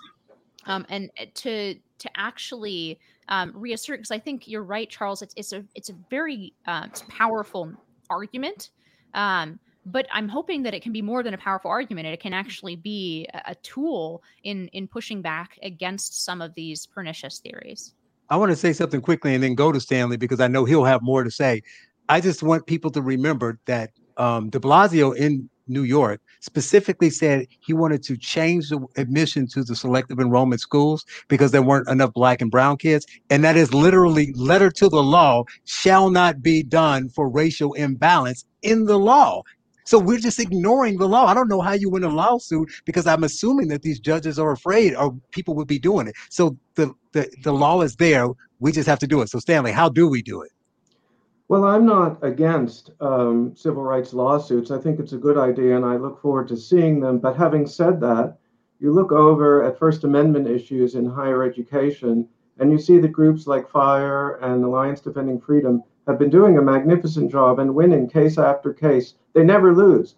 Um, 0.65 0.85
and 0.89 1.09
uh, 1.19 1.25
to 1.35 1.75
to 1.99 2.09
actually 2.15 2.99
um, 3.29 3.51
reassert 3.55 3.99
because 3.99 4.11
i 4.11 4.19
think 4.19 4.47
you're 4.47 4.63
right 4.63 4.89
charles 4.89 5.21
it's, 5.21 5.33
it's 5.37 5.53
a 5.53 5.63
it's 5.75 5.89
a 5.89 5.95
very 6.09 6.53
uh, 6.67 6.87
powerful 7.07 7.71
argument. 8.09 8.69
Um, 9.13 9.59
but 9.85 10.07
I'm 10.11 10.27
hoping 10.27 10.63
that 10.63 10.73
it 10.73 10.83
can 10.83 10.91
be 10.91 11.01
more 11.01 11.23
than 11.23 11.33
a 11.33 11.37
powerful 11.37 11.71
argument. 11.71 12.07
It 12.07 12.19
can 12.19 12.33
actually 12.33 12.75
be 12.75 13.27
a 13.45 13.55
tool 13.55 14.23
in 14.43 14.67
in 14.69 14.87
pushing 14.87 15.21
back 15.21 15.57
against 15.63 16.23
some 16.23 16.41
of 16.41 16.53
these 16.53 16.85
pernicious 16.85 17.39
theories. 17.39 17.93
I 18.29 18.37
want 18.37 18.51
to 18.51 18.55
say 18.55 18.73
something 18.73 19.01
quickly 19.01 19.33
and 19.33 19.43
then 19.43 19.55
go 19.55 19.71
to 19.71 19.79
Stanley 19.79 20.17
because 20.17 20.39
I 20.39 20.47
know 20.47 20.65
he'll 20.65 20.83
have 20.85 21.01
more 21.01 21.23
to 21.23 21.31
say. 21.31 21.61
I 22.09 22.21
just 22.21 22.43
want 22.43 22.67
people 22.67 22.91
to 22.91 23.01
remember 23.01 23.59
that 23.65 23.91
um, 24.17 24.49
De 24.49 24.59
Blasio 24.59 25.15
in 25.15 25.49
New 25.69 25.83
York, 25.83 26.21
specifically 26.41 27.09
said 27.09 27.47
he 27.59 27.73
wanted 27.73 28.03
to 28.03 28.17
change 28.17 28.69
the 28.69 28.79
admission 28.97 29.47
to 29.47 29.63
the 29.63 29.75
selective 29.75 30.19
enrollment 30.19 30.61
schools 30.61 31.05
because 31.27 31.51
there 31.51 31.61
weren't 31.61 31.87
enough 31.87 32.13
black 32.13 32.41
and 32.41 32.51
brown 32.51 32.77
kids. 32.77 33.05
And 33.29 33.43
that 33.43 33.55
is 33.55 33.73
literally 33.73 34.33
letter 34.35 34.69
to 34.71 34.89
the 34.89 35.03
law 35.03 35.43
shall 35.65 36.09
not 36.09 36.41
be 36.41 36.63
done 36.63 37.09
for 37.09 37.29
racial 37.29 37.73
imbalance 37.73 38.45
in 38.61 38.85
the 38.85 38.97
law. 38.97 39.43
So 39.85 39.97
we're 39.97 40.19
just 40.19 40.39
ignoring 40.39 40.99
the 40.99 41.07
law. 41.07 41.25
I 41.25 41.33
don't 41.33 41.47
know 41.47 41.61
how 41.61 41.73
you 41.73 41.89
win 41.89 42.03
a 42.03 42.09
lawsuit 42.09 42.69
because 42.85 43.07
I'm 43.07 43.23
assuming 43.23 43.69
that 43.69 43.81
these 43.81 43.99
judges 43.99 44.37
are 44.37 44.51
afraid 44.51 44.93
or 44.93 45.15
people 45.31 45.55
would 45.55 45.67
be 45.67 45.79
doing 45.79 46.07
it. 46.07 46.15
So 46.29 46.55
the, 46.75 46.93
the, 47.13 47.27
the 47.43 47.51
law 47.51 47.81
is 47.81 47.95
there. 47.95 48.27
We 48.59 48.71
just 48.71 48.87
have 48.87 48.99
to 48.99 49.07
do 49.07 49.21
it. 49.21 49.29
So 49.29 49.39
Stanley, 49.39 49.71
how 49.71 49.89
do 49.89 50.07
we 50.07 50.21
do 50.21 50.43
it? 50.43 50.51
Well, 51.49 51.65
I'm 51.65 51.83
not 51.83 52.23
against 52.23 52.91
um, 53.01 53.55
civil 53.55 53.81
rights 53.81 54.13
lawsuits. 54.13 54.69
I 54.69 54.77
think 54.77 54.99
it's 54.99 55.13
a 55.13 55.17
good 55.17 55.35
idea 55.35 55.75
and 55.75 55.83
I 55.83 55.95
look 55.95 56.21
forward 56.21 56.47
to 56.49 56.57
seeing 56.57 56.99
them. 56.99 57.17
But 57.17 57.35
having 57.35 57.65
said 57.65 57.99
that, 58.01 58.37
you 58.79 58.93
look 58.93 59.11
over 59.11 59.63
at 59.63 59.79
First 59.79 60.03
Amendment 60.03 60.47
issues 60.47 60.93
in 60.93 61.09
higher 61.09 61.43
education 61.43 62.29
and 62.59 62.71
you 62.71 62.77
see 62.77 62.99
that 62.99 63.07
groups 63.07 63.47
like 63.47 63.67
FIRE 63.67 64.35
and 64.43 64.63
Alliance 64.63 65.01
Defending 65.01 65.39
Freedom 65.39 65.81
have 66.05 66.19
been 66.19 66.29
doing 66.29 66.59
a 66.59 66.61
magnificent 66.61 67.31
job 67.31 67.57
and 67.57 67.73
winning 67.73 68.07
case 68.07 68.37
after 68.37 68.71
case. 68.71 69.15
They 69.33 69.43
never 69.43 69.75
lose. 69.75 70.17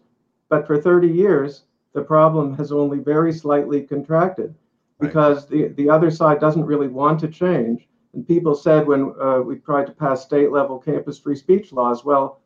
But 0.49 0.67
for 0.67 0.81
30 0.81 1.07
years, 1.07 1.63
the 1.93 2.01
problem 2.01 2.57
has 2.57 2.73
only 2.73 2.99
very 2.99 3.31
slightly 3.31 3.83
contracted 3.83 4.53
because 4.99 5.49
right. 5.49 5.75
the, 5.75 5.83
the 5.83 5.89
other 5.89 6.11
side 6.11 6.41
doesn't 6.41 6.65
really 6.65 6.89
want 6.89 7.21
to 7.21 7.29
change. 7.29 7.87
And 8.13 8.27
people 8.27 8.55
said 8.55 8.87
when 8.87 9.13
uh, 9.21 9.39
we 9.39 9.57
tried 9.57 9.87
to 9.87 9.93
pass 9.93 10.23
state 10.23 10.51
level 10.51 10.79
campus 10.79 11.19
free 11.19 11.35
speech 11.35 11.71
laws, 11.71 12.03
well, 12.03 12.41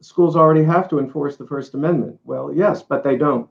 schools 0.00 0.36
already 0.36 0.64
have 0.64 0.88
to 0.88 0.98
enforce 0.98 1.36
the 1.36 1.46
First 1.46 1.74
Amendment. 1.74 2.18
Well, 2.24 2.52
yes, 2.54 2.82
but 2.82 3.02
they 3.02 3.16
don't. 3.16 3.50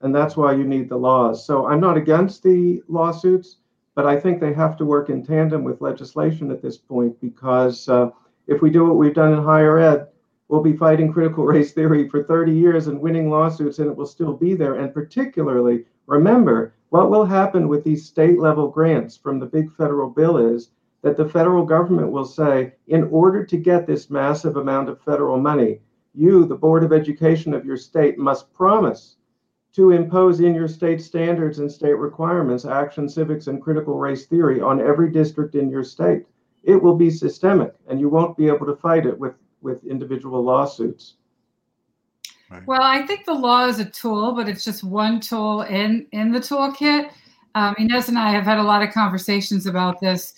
And 0.00 0.14
that's 0.14 0.36
why 0.36 0.52
you 0.52 0.64
need 0.64 0.88
the 0.88 0.96
laws. 0.96 1.44
So 1.44 1.66
I'm 1.66 1.80
not 1.80 1.96
against 1.96 2.42
the 2.42 2.82
lawsuits, 2.88 3.56
but 3.94 4.06
I 4.06 4.20
think 4.20 4.40
they 4.40 4.52
have 4.52 4.76
to 4.76 4.84
work 4.84 5.10
in 5.10 5.24
tandem 5.24 5.64
with 5.64 5.80
legislation 5.80 6.50
at 6.52 6.62
this 6.62 6.76
point 6.76 7.20
because 7.20 7.88
uh, 7.88 8.10
if 8.46 8.62
we 8.62 8.70
do 8.70 8.86
what 8.86 8.96
we've 8.96 9.14
done 9.14 9.32
in 9.32 9.42
higher 9.42 9.78
ed, 9.78 10.06
we'll 10.48 10.62
be 10.62 10.76
fighting 10.76 11.12
critical 11.12 11.44
race 11.52 11.72
theory 11.72 12.08
for 12.08 12.22
30 12.22 12.52
years 12.52 12.86
and 12.86 13.00
winning 13.00 13.30
lawsuits, 13.30 13.78
and 13.78 13.90
it 13.90 13.96
will 13.96 14.06
still 14.06 14.34
be 14.34 14.54
there. 14.54 14.74
And 14.74 14.94
particularly, 14.94 15.84
remember, 16.06 16.74
what 16.90 17.10
will 17.10 17.24
happen 17.24 17.66
with 17.68 17.82
these 17.82 18.06
state 18.06 18.38
level 18.38 18.68
grants 18.68 19.16
from 19.16 19.38
the 19.38 19.46
big 19.46 19.74
federal 19.74 20.08
bill 20.08 20.38
is 20.38 20.70
that 21.02 21.16
the 21.16 21.28
federal 21.28 21.64
government 21.64 22.10
will 22.10 22.24
say, 22.24 22.72
in 22.88 23.04
order 23.04 23.44
to 23.44 23.56
get 23.56 23.86
this 23.86 24.10
massive 24.10 24.56
amount 24.56 24.88
of 24.88 25.00
federal 25.02 25.38
money, 25.38 25.80
you, 26.14 26.44
the 26.44 26.56
Board 26.56 26.82
of 26.82 26.92
Education 26.92 27.54
of 27.54 27.64
your 27.64 27.76
state, 27.76 28.18
must 28.18 28.52
promise 28.52 29.16
to 29.74 29.92
impose 29.92 30.40
in 30.40 30.54
your 30.54 30.66
state 30.66 31.00
standards 31.00 31.60
and 31.60 31.70
state 31.70 31.94
requirements 31.94 32.64
action 32.64 33.08
civics 33.08 33.46
and 33.46 33.62
critical 33.62 33.98
race 33.98 34.26
theory 34.26 34.60
on 34.60 34.80
every 34.80 35.10
district 35.10 35.54
in 35.54 35.70
your 35.70 35.84
state. 35.84 36.24
It 36.64 36.82
will 36.82 36.96
be 36.96 37.10
systemic, 37.10 37.74
and 37.86 38.00
you 38.00 38.08
won't 38.08 38.36
be 38.36 38.48
able 38.48 38.66
to 38.66 38.74
fight 38.74 39.06
it 39.06 39.16
with, 39.16 39.34
with 39.60 39.84
individual 39.84 40.42
lawsuits. 40.42 41.14
Right. 42.50 42.66
Well, 42.66 42.82
I 42.82 43.06
think 43.06 43.24
the 43.24 43.34
law 43.34 43.66
is 43.66 43.78
a 43.78 43.84
tool, 43.84 44.32
but 44.32 44.48
it's 44.48 44.64
just 44.64 44.82
one 44.82 45.20
tool 45.20 45.62
in 45.62 46.06
in 46.12 46.32
the 46.32 46.40
toolkit. 46.40 47.10
Um, 47.54 47.74
Inez 47.78 48.08
and 48.08 48.18
I 48.18 48.30
have 48.30 48.44
had 48.44 48.58
a 48.58 48.62
lot 48.62 48.82
of 48.82 48.90
conversations 48.92 49.66
about 49.66 50.00
this 50.00 50.34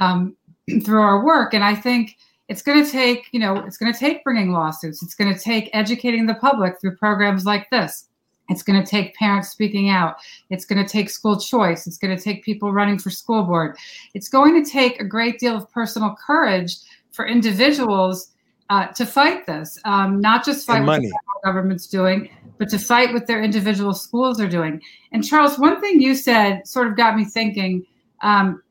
um, 0.00 0.36
through 0.84 1.00
our 1.00 1.24
work. 1.24 1.54
And 1.54 1.64
I 1.64 1.74
think 1.74 2.16
it's 2.48 2.62
going 2.62 2.84
to 2.84 2.90
take, 2.90 3.28
you 3.32 3.40
know, 3.40 3.56
it's 3.56 3.76
going 3.76 3.92
to 3.92 3.98
take 3.98 4.22
bringing 4.24 4.52
lawsuits. 4.52 5.02
It's 5.02 5.14
going 5.14 5.32
to 5.32 5.40
take 5.40 5.70
educating 5.72 6.26
the 6.26 6.34
public 6.34 6.80
through 6.80 6.96
programs 6.96 7.46
like 7.46 7.68
this. 7.70 8.08
It's 8.50 8.62
going 8.62 8.82
to 8.82 8.86
take 8.86 9.14
parents 9.14 9.48
speaking 9.48 9.88
out. 9.88 10.16
It's 10.50 10.66
going 10.66 10.84
to 10.84 10.90
take 10.90 11.08
school 11.08 11.40
choice. 11.40 11.86
It's 11.86 11.96
going 11.96 12.14
to 12.14 12.22
take 12.22 12.44
people 12.44 12.72
running 12.72 12.98
for 12.98 13.08
school 13.08 13.42
board. 13.42 13.76
It's 14.12 14.28
going 14.28 14.62
to 14.62 14.70
take 14.70 15.00
a 15.00 15.04
great 15.04 15.38
deal 15.38 15.56
of 15.56 15.70
personal 15.70 16.14
courage 16.24 16.76
for 17.12 17.26
individuals 17.26 18.32
uh, 18.70 18.88
to 18.88 19.06
fight 19.06 19.46
this, 19.46 19.78
um, 19.84 20.20
not 20.20 20.44
just 20.44 20.66
fight 20.66 20.84
what 20.84 21.00
the 21.00 21.12
government's 21.44 21.86
doing, 21.86 22.28
but 22.58 22.68
to 22.68 22.78
fight 22.78 23.12
what 23.12 23.26
their 23.26 23.42
individual 23.42 23.94
schools 23.94 24.40
are 24.40 24.48
doing. 24.48 24.80
And 25.12 25.24
Charles, 25.24 25.58
one 25.58 25.80
thing 25.80 26.00
you 26.00 26.14
said 26.14 26.66
sort 26.66 26.88
of 26.88 26.96
got 26.96 27.16
me 27.16 27.24
thinking. 27.24 27.86
Um, 28.22 28.62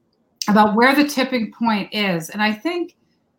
about 0.48 0.76
where 0.76 0.96
the 0.96 1.08
tipping 1.08 1.52
point 1.52 1.94
is. 1.94 2.30
And 2.30 2.42
I 2.42 2.52
think 2.52 2.96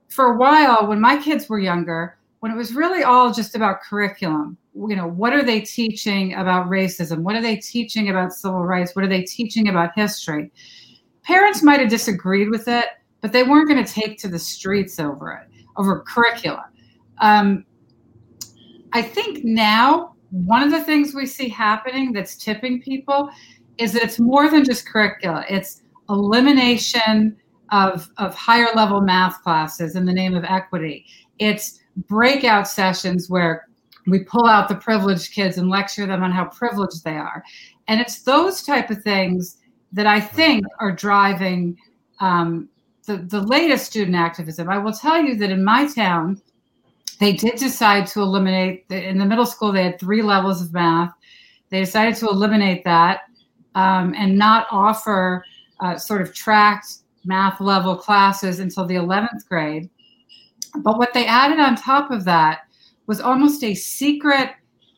for 0.09 0.27
a 0.27 0.37
while, 0.37 0.87
when 0.87 1.01
my 1.01 1.21
kids 1.21 1.49
were 1.49 1.59
younger, 1.59 2.19
when 2.41 2.53
it 2.53 2.57
was 2.57 2.75
really 2.75 3.03
all 3.03 3.33
just 3.33 3.55
about 3.55 3.81
curriculum, 3.83 4.57
you 4.75 4.97
know, 4.97 5.07
what 5.07 5.33
are 5.33 5.43
they 5.43 5.61
teaching 5.61 6.35
about 6.35 6.69
racism? 6.69 7.19
What 7.19 7.37
are 7.37 7.43
they 7.43 7.57
teaching 7.57 8.11
about 8.11 8.33
civil 8.33 8.65
rights? 8.65 8.95
What 8.95 9.05
are 9.05 9.09
they 9.09 9.23
teaching 9.23 9.69
about 9.69 9.91
history? 9.95 10.53
Parents 11.23 11.63
might 11.63 11.81
have 11.81 11.89
disagreed 11.89 12.51
with 12.51 12.69
it, 12.69 12.87
but 13.21 13.33
they 13.33 13.45
weren't 13.45 13.69
going 13.69 13.83
to 13.83 13.91
take 13.91 14.19
to 14.19 14.29
the 14.29 14.39
streets 14.39 15.01
over 15.01 15.33
it, 15.33 15.49
over 15.77 16.01
curricula. 16.01 16.67
Um, 17.19 17.65
I 18.93 19.03
think 19.03 19.45
now 19.45 20.15
one 20.31 20.63
of 20.63 20.71
the 20.71 20.83
things 20.83 21.15
we 21.15 21.27
see 21.27 21.49
happening 21.49 22.13
that's 22.13 22.37
tipping 22.37 22.83
people 22.83 23.31
is 23.79 23.93
that 23.93 24.03
it's 24.03 24.21
more 24.21 24.51
than 24.51 24.65
just 24.65 24.87
curricula. 24.87 25.45
It's 25.49 25.83
elimination 26.09 27.37
of, 27.73 28.11
of 28.19 28.35
higher 28.35 28.69
level 28.75 29.01
math 29.01 29.43
classes 29.43 29.97
in 29.97 30.05
the 30.05 30.13
name 30.13 30.35
of 30.35 30.45
equity. 30.45 31.07
It's 31.39 31.81
breakout 32.09 32.69
sessions 32.69 33.29
where 33.29 33.69
we 34.07 34.21
pull 34.25 34.47
out 34.47 34.69
the 34.69 34.75
privileged 34.75 35.33
kids 35.33 35.57
and 35.59 35.69
lecture 35.69 36.07
them 36.07 36.23
on 36.23 36.31
how 36.31 36.47
privileged 36.47 37.05
they 37.05 37.17
are. 37.17 37.43
And 37.89 38.01
it's 38.01 38.23
those 38.23 38.63
type 38.63 38.91
of 38.91 39.03
things 39.03 39.59
that 39.93 40.07
I 40.07 40.21
think 40.21 40.65
are 40.81 40.93
driving 40.93 41.77
um, 42.21 42.69
the, 43.07 43.19
the 43.19 43.41
latest 43.41 43.87
student 43.87 44.17
activism. 44.17 44.69
I 44.69 44.79
will 44.79 44.93
tell 44.93 45.23
you 45.23 45.37
that 45.37 45.51
in 45.51 45.65
my 45.65 45.87
town, 45.87 46.41
they 47.21 47.33
did 47.33 47.57
decide 47.57 48.07
to 48.09 48.21
eliminate, 48.21 48.89
the, 48.89 49.09
in 49.09 49.19
the 49.19 49.25
middle 49.25 49.47
school, 49.47 49.73
they 49.73 49.85
had 49.85 50.01
three 50.01 50.23
levels 50.23 50.61
of 50.61 50.73
math. 50.73 51.13
They 51.71 51.81
decided 51.81 52.17
to 52.17 52.29
eliminate 52.29 52.85
that 52.85 53.21
um, 53.75 54.15
and 54.17 54.37
not 54.37 54.67
offer 54.71 55.45
uh, 55.85 55.99
sort 55.99 56.23
of 56.23 56.35
tracked 56.35 56.87
math 57.25 57.61
level 57.61 57.95
classes 57.95 58.59
until 58.59 58.87
the 58.87 58.95
11th 58.95 59.47
grade. 59.49 59.91
But 60.79 60.99
what 60.99 61.13
they 61.13 61.27
added 61.27 61.61
on 61.61 61.77
top 61.77 62.11
of 62.11 62.25
that 62.25 62.61
was 63.07 63.21
almost 63.21 63.63
a 63.63 63.75
secret, 63.75 64.51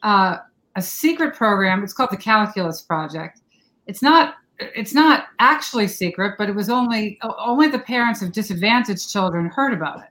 uh, 0.02 0.38
a 0.76 0.82
secret 0.82 1.34
program. 1.34 1.82
It's 1.82 1.92
called 1.92 2.10
the 2.12 2.16
Calculus 2.16 2.82
Project. 2.82 3.40
It's 3.86 4.00
not, 4.00 4.36
it's 4.58 4.94
not 4.94 5.26
actually 5.40 5.88
secret, 5.88 6.36
but 6.38 6.48
it 6.48 6.54
was 6.54 6.70
only 6.70 7.18
only 7.38 7.68
the 7.68 7.80
parents 7.80 8.22
of 8.22 8.32
disadvantaged 8.32 9.10
children 9.10 9.46
heard 9.46 9.74
about 9.74 9.98
it. 9.98 10.08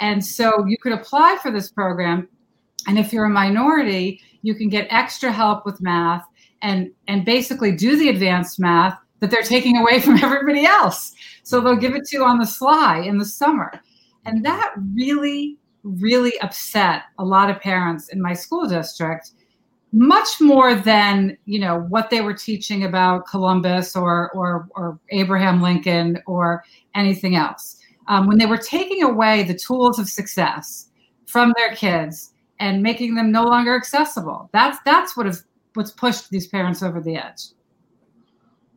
And 0.00 0.24
so 0.24 0.64
you 0.66 0.78
could 0.78 0.92
apply 0.92 1.38
for 1.42 1.50
this 1.50 1.70
program, 1.70 2.28
and 2.86 2.98
if 2.98 3.12
you're 3.12 3.26
a 3.26 3.30
minority, 3.30 4.20
you 4.42 4.54
can 4.54 4.68
get 4.68 4.86
extra 4.90 5.30
help 5.30 5.66
with 5.66 5.82
math 5.82 6.24
and 6.62 6.90
and 7.08 7.24
basically 7.24 7.72
do 7.72 7.96
the 7.96 8.08
advanced 8.08 8.58
math 8.58 8.98
that 9.20 9.30
they're 9.30 9.42
taking 9.42 9.76
away 9.76 10.00
from 10.00 10.16
everybody 10.22 10.64
else. 10.64 11.12
So 11.42 11.60
they'll 11.60 11.76
give 11.76 11.94
it 11.94 12.04
to 12.06 12.16
you 12.16 12.24
on 12.24 12.38
the 12.38 12.46
sly 12.46 13.00
in 13.00 13.18
the 13.18 13.24
summer. 13.24 13.72
And 14.26 14.44
that 14.44 14.74
really, 14.94 15.58
really 15.82 16.38
upset 16.40 17.02
a 17.18 17.24
lot 17.24 17.50
of 17.50 17.60
parents 17.60 18.08
in 18.08 18.20
my 18.20 18.32
school 18.32 18.66
district, 18.66 19.32
much 19.92 20.40
more 20.40 20.74
than, 20.74 21.36
you 21.44 21.58
know, 21.58 21.80
what 21.88 22.10
they 22.10 22.20
were 22.20 22.34
teaching 22.34 22.84
about 22.84 23.26
Columbus 23.28 23.94
or 23.94 24.30
or, 24.32 24.66
or 24.74 24.98
Abraham 25.10 25.60
Lincoln 25.60 26.22
or 26.26 26.64
anything 26.94 27.36
else. 27.36 27.78
Um, 28.08 28.26
when 28.26 28.38
they 28.38 28.46
were 28.46 28.58
taking 28.58 29.02
away 29.02 29.44
the 29.44 29.54
tools 29.54 29.98
of 29.98 30.08
success 30.08 30.90
from 31.26 31.52
their 31.56 31.74
kids 31.74 32.34
and 32.60 32.82
making 32.82 33.14
them 33.14 33.32
no 33.32 33.44
longer 33.44 33.74
accessible. 33.74 34.48
That's 34.52 34.78
that's 34.84 35.16
what 35.16 35.26
has 35.26 35.44
what's 35.74 35.90
pushed 35.90 36.30
these 36.30 36.46
parents 36.46 36.82
over 36.82 37.00
the 37.00 37.16
edge. 37.16 37.48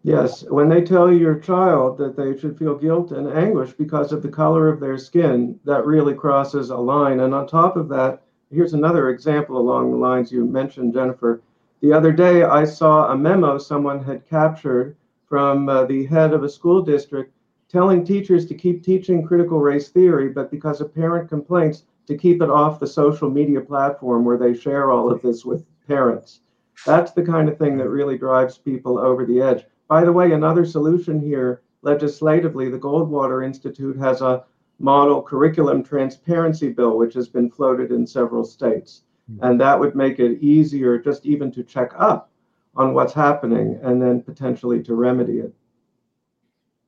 Yes, 0.04 0.43
when 0.50 0.70
they 0.70 0.82
tell 0.82 1.12
your 1.12 1.38
child 1.38 1.98
that 1.98 2.16
they 2.16 2.38
should 2.38 2.58
feel 2.58 2.76
guilt 2.76 3.12
and 3.12 3.28
anguish 3.28 3.74
because 3.74 4.14
of 4.14 4.22
the 4.22 4.30
color 4.30 4.70
of 4.70 4.80
their 4.80 4.98
skin, 4.98 5.60
that 5.66 5.86
really 5.86 6.14
crosses 6.14 6.70
a 6.70 6.78
line. 6.78 7.20
And 7.20 7.34
on 7.34 7.45
top 7.45 7.76
of 7.76 7.89
that, 7.89 8.22
here's 8.50 8.74
another 8.74 9.10
example 9.10 9.58
along 9.58 9.91
the 9.91 9.98
lines 9.98 10.32
you 10.32 10.45
mentioned, 10.45 10.93
Jennifer. 10.93 11.41
The 11.82 11.91
other 11.93 12.12
day, 12.14 12.43
I 12.43 12.64
saw 12.64 13.12
a 13.12 13.18
memo 13.18 13.58
someone 13.58 14.02
had 14.02 14.26
captured 14.26 14.95
from 15.28 15.68
uh, 15.68 15.84
the 15.86 16.06
head 16.06 16.34
of 16.34 16.43
a 16.43 16.50
school 16.50 16.82
district 16.82 17.34
telling 17.70 18.06
teachers 18.06 18.45
to 18.45 18.56
keep 18.56 18.84
teaching 18.84 19.26
critical 19.26 19.60
race 19.60 19.89
theory, 19.89 20.30
but 20.30 20.50
because 20.50 20.80
of 20.80 20.95
parent 20.95 21.28
complaints, 21.28 21.84
to 22.08 22.16
keep 22.16 22.41
it 22.41 22.50
off 22.50 22.80
the 22.80 22.88
social 22.88 23.30
media 23.30 23.60
platform 23.60 24.24
where 24.24 24.38
they 24.38 24.54
share 24.54 24.89
all 24.89 25.12
of 25.12 25.22
this 25.22 25.43
with 25.43 25.66
parents. 25.86 26.39
That's 26.86 27.12
the 27.12 27.24
kind 27.24 27.50
of 27.50 27.58
thing 27.58 27.78
that 27.78 27.89
really 27.89 28.18
drives 28.18 28.58
people 28.58 28.98
over 28.98 29.26
the 29.26 29.41
edge. 29.41 29.66
By 29.88 30.03
the 30.03 30.11
way, 30.11 30.31
another 30.31 30.65
solution 30.65 31.19
here 31.19 31.61
legislatively, 31.81 32.69
the 32.69 32.79
Goldwater 32.79 33.45
Institute 33.45 33.97
has 33.97 34.21
a 34.21 34.43
model 34.79 35.21
curriculum 35.21 35.83
transparency 35.83 36.69
bill, 36.69 36.97
which 36.97 37.13
has 37.13 37.27
been 37.27 37.49
floated 37.49 37.91
in 37.91 38.05
several 38.05 38.43
states. 38.43 39.03
Mm-hmm. 39.31 39.43
And 39.43 39.61
that 39.61 39.79
would 39.79 39.95
make 39.95 40.19
it 40.19 40.39
easier 40.41 40.97
just 40.97 41.25
even 41.25 41.51
to 41.53 41.63
check 41.63 41.91
up 41.97 42.29
on 42.75 42.93
what's 42.93 43.13
happening 43.13 43.79
and 43.81 44.01
then 44.01 44.21
potentially 44.21 44.83
to 44.83 44.93
remedy 44.93 45.39
it. 45.39 45.53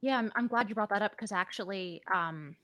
Yeah, 0.02 0.18
I'm, 0.18 0.32
I'm 0.36 0.48
glad 0.48 0.70
you 0.70 0.76
brought 0.76 0.90
that 0.90 1.02
up 1.02 1.12
because 1.12 1.32
actually, 1.32 2.02
um, 2.14 2.56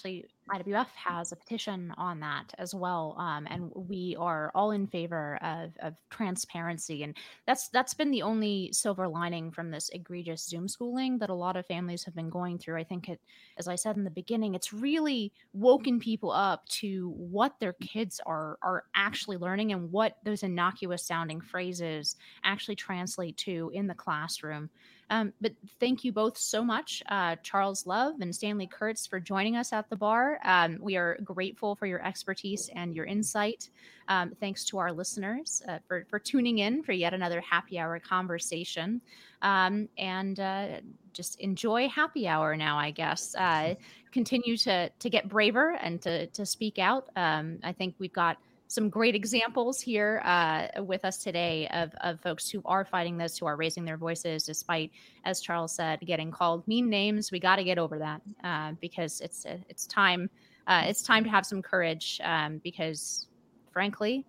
actually 0.00 0.26
IWF 0.50 0.88
has 0.96 1.30
a 1.30 1.36
petition 1.36 1.92
on 1.96 2.18
that 2.20 2.52
as 2.58 2.74
well, 2.74 3.14
um, 3.18 3.46
and 3.48 3.70
we 3.74 4.16
are 4.18 4.50
all 4.54 4.72
in 4.72 4.86
favor 4.86 5.38
of, 5.42 5.76
of 5.80 5.94
transparency. 6.10 7.04
And 7.04 7.16
that's 7.46 7.68
that's 7.68 7.94
been 7.94 8.10
the 8.10 8.22
only 8.22 8.70
silver 8.72 9.06
lining 9.06 9.52
from 9.52 9.70
this 9.70 9.90
egregious 9.90 10.44
Zoom 10.44 10.66
schooling 10.66 11.18
that 11.18 11.30
a 11.30 11.34
lot 11.34 11.56
of 11.56 11.66
families 11.66 12.02
have 12.04 12.16
been 12.16 12.30
going 12.30 12.58
through. 12.58 12.78
I 12.78 12.84
think 12.84 13.08
it, 13.08 13.20
as 13.58 13.68
I 13.68 13.76
said 13.76 13.96
in 13.96 14.02
the 14.02 14.10
beginning, 14.10 14.54
it's 14.54 14.72
really 14.72 15.32
woken 15.52 16.00
people 16.00 16.32
up 16.32 16.66
to 16.66 17.12
what 17.16 17.60
their 17.60 17.74
kids 17.74 18.20
are 18.26 18.58
are 18.62 18.84
actually 18.94 19.36
learning 19.36 19.72
and 19.72 19.92
what 19.92 20.16
those 20.24 20.42
innocuous 20.42 21.06
sounding 21.06 21.40
phrases 21.40 22.16
actually 22.42 22.76
translate 22.76 23.36
to 23.38 23.70
in 23.72 23.86
the 23.86 23.94
classroom. 23.94 24.70
Um, 25.10 25.32
but 25.40 25.52
thank 25.80 26.04
you 26.04 26.12
both 26.12 26.38
so 26.38 26.64
much, 26.64 27.02
uh, 27.08 27.36
Charles 27.42 27.84
Love 27.84 28.20
and 28.20 28.34
Stanley 28.34 28.68
Kurtz, 28.68 29.06
for 29.08 29.18
joining 29.18 29.56
us 29.56 29.72
at 29.72 29.90
the 29.90 29.96
bar. 29.96 30.38
Um, 30.44 30.78
we 30.80 30.96
are 30.96 31.18
grateful 31.24 31.74
for 31.74 31.86
your 31.86 32.04
expertise 32.06 32.70
and 32.76 32.94
your 32.94 33.04
insight. 33.04 33.68
Um, 34.06 34.32
thanks 34.40 34.64
to 34.66 34.78
our 34.78 34.92
listeners 34.92 35.62
uh, 35.68 35.78
for, 35.86 36.06
for 36.08 36.18
tuning 36.18 36.58
in 36.58 36.82
for 36.82 36.92
yet 36.92 37.12
another 37.12 37.40
happy 37.40 37.78
hour 37.78 37.98
conversation. 37.98 39.00
Um, 39.42 39.88
and 39.98 40.38
uh, 40.38 40.66
just 41.12 41.40
enjoy 41.40 41.88
happy 41.88 42.28
hour 42.28 42.56
now, 42.56 42.78
I 42.78 42.92
guess. 42.92 43.34
Uh, 43.34 43.74
continue 44.12 44.56
to, 44.58 44.90
to 44.90 45.10
get 45.10 45.28
braver 45.28 45.76
and 45.80 46.00
to, 46.02 46.26
to 46.28 46.46
speak 46.46 46.78
out. 46.78 47.08
Um, 47.16 47.58
I 47.62 47.72
think 47.72 47.94
we've 47.98 48.12
got 48.12 48.38
some 48.70 48.88
great 48.88 49.16
examples 49.16 49.80
here 49.80 50.22
uh, 50.24 50.82
with 50.84 51.04
us 51.04 51.18
today 51.18 51.66
of, 51.72 51.90
of 52.02 52.20
folks 52.20 52.48
who 52.48 52.62
are 52.64 52.84
fighting 52.84 53.18
this, 53.18 53.36
who 53.36 53.46
are 53.46 53.56
raising 53.56 53.84
their 53.84 53.96
voices, 53.96 54.44
despite, 54.44 54.92
as 55.24 55.40
Charles 55.40 55.72
said, 55.72 55.98
getting 56.06 56.30
called 56.30 56.66
mean 56.68 56.88
names. 56.88 57.32
We 57.32 57.40
got 57.40 57.56
to 57.56 57.64
get 57.64 57.78
over 57.78 57.98
that 57.98 58.22
uh, 58.44 58.72
because 58.80 59.20
it's 59.20 59.44
it's 59.68 59.86
time 59.86 60.30
uh, 60.68 60.84
it's 60.86 61.02
time 61.02 61.24
to 61.24 61.30
have 61.30 61.44
some 61.44 61.60
courage 61.60 62.20
um, 62.22 62.60
because, 62.62 63.26
frankly, 63.72 64.24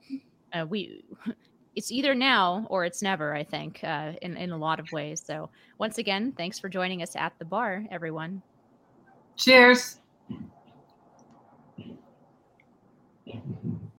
uh, 0.54 0.66
we. 0.68 1.04
It's 1.74 1.90
either 1.90 2.14
now 2.14 2.68
or 2.70 2.84
it's 2.84 3.02
never, 3.02 3.34
I 3.34 3.46
think, 3.46 3.80
uh, 3.82 4.12
in, 4.22 4.36
in 4.36 4.52
a 4.52 4.58
lot 4.58 4.82
of 4.82 4.92
ways. 4.92 5.24
So, 5.26 5.50
once 5.78 6.00
again, 6.00 6.34
thanks 6.36 6.60
for 6.60 6.68
joining 6.68 7.02
us 7.02 7.16
at 7.16 7.32
the 7.40 7.46
bar, 7.46 7.86
everyone. 7.90 8.42
Cheers. 9.38 10.02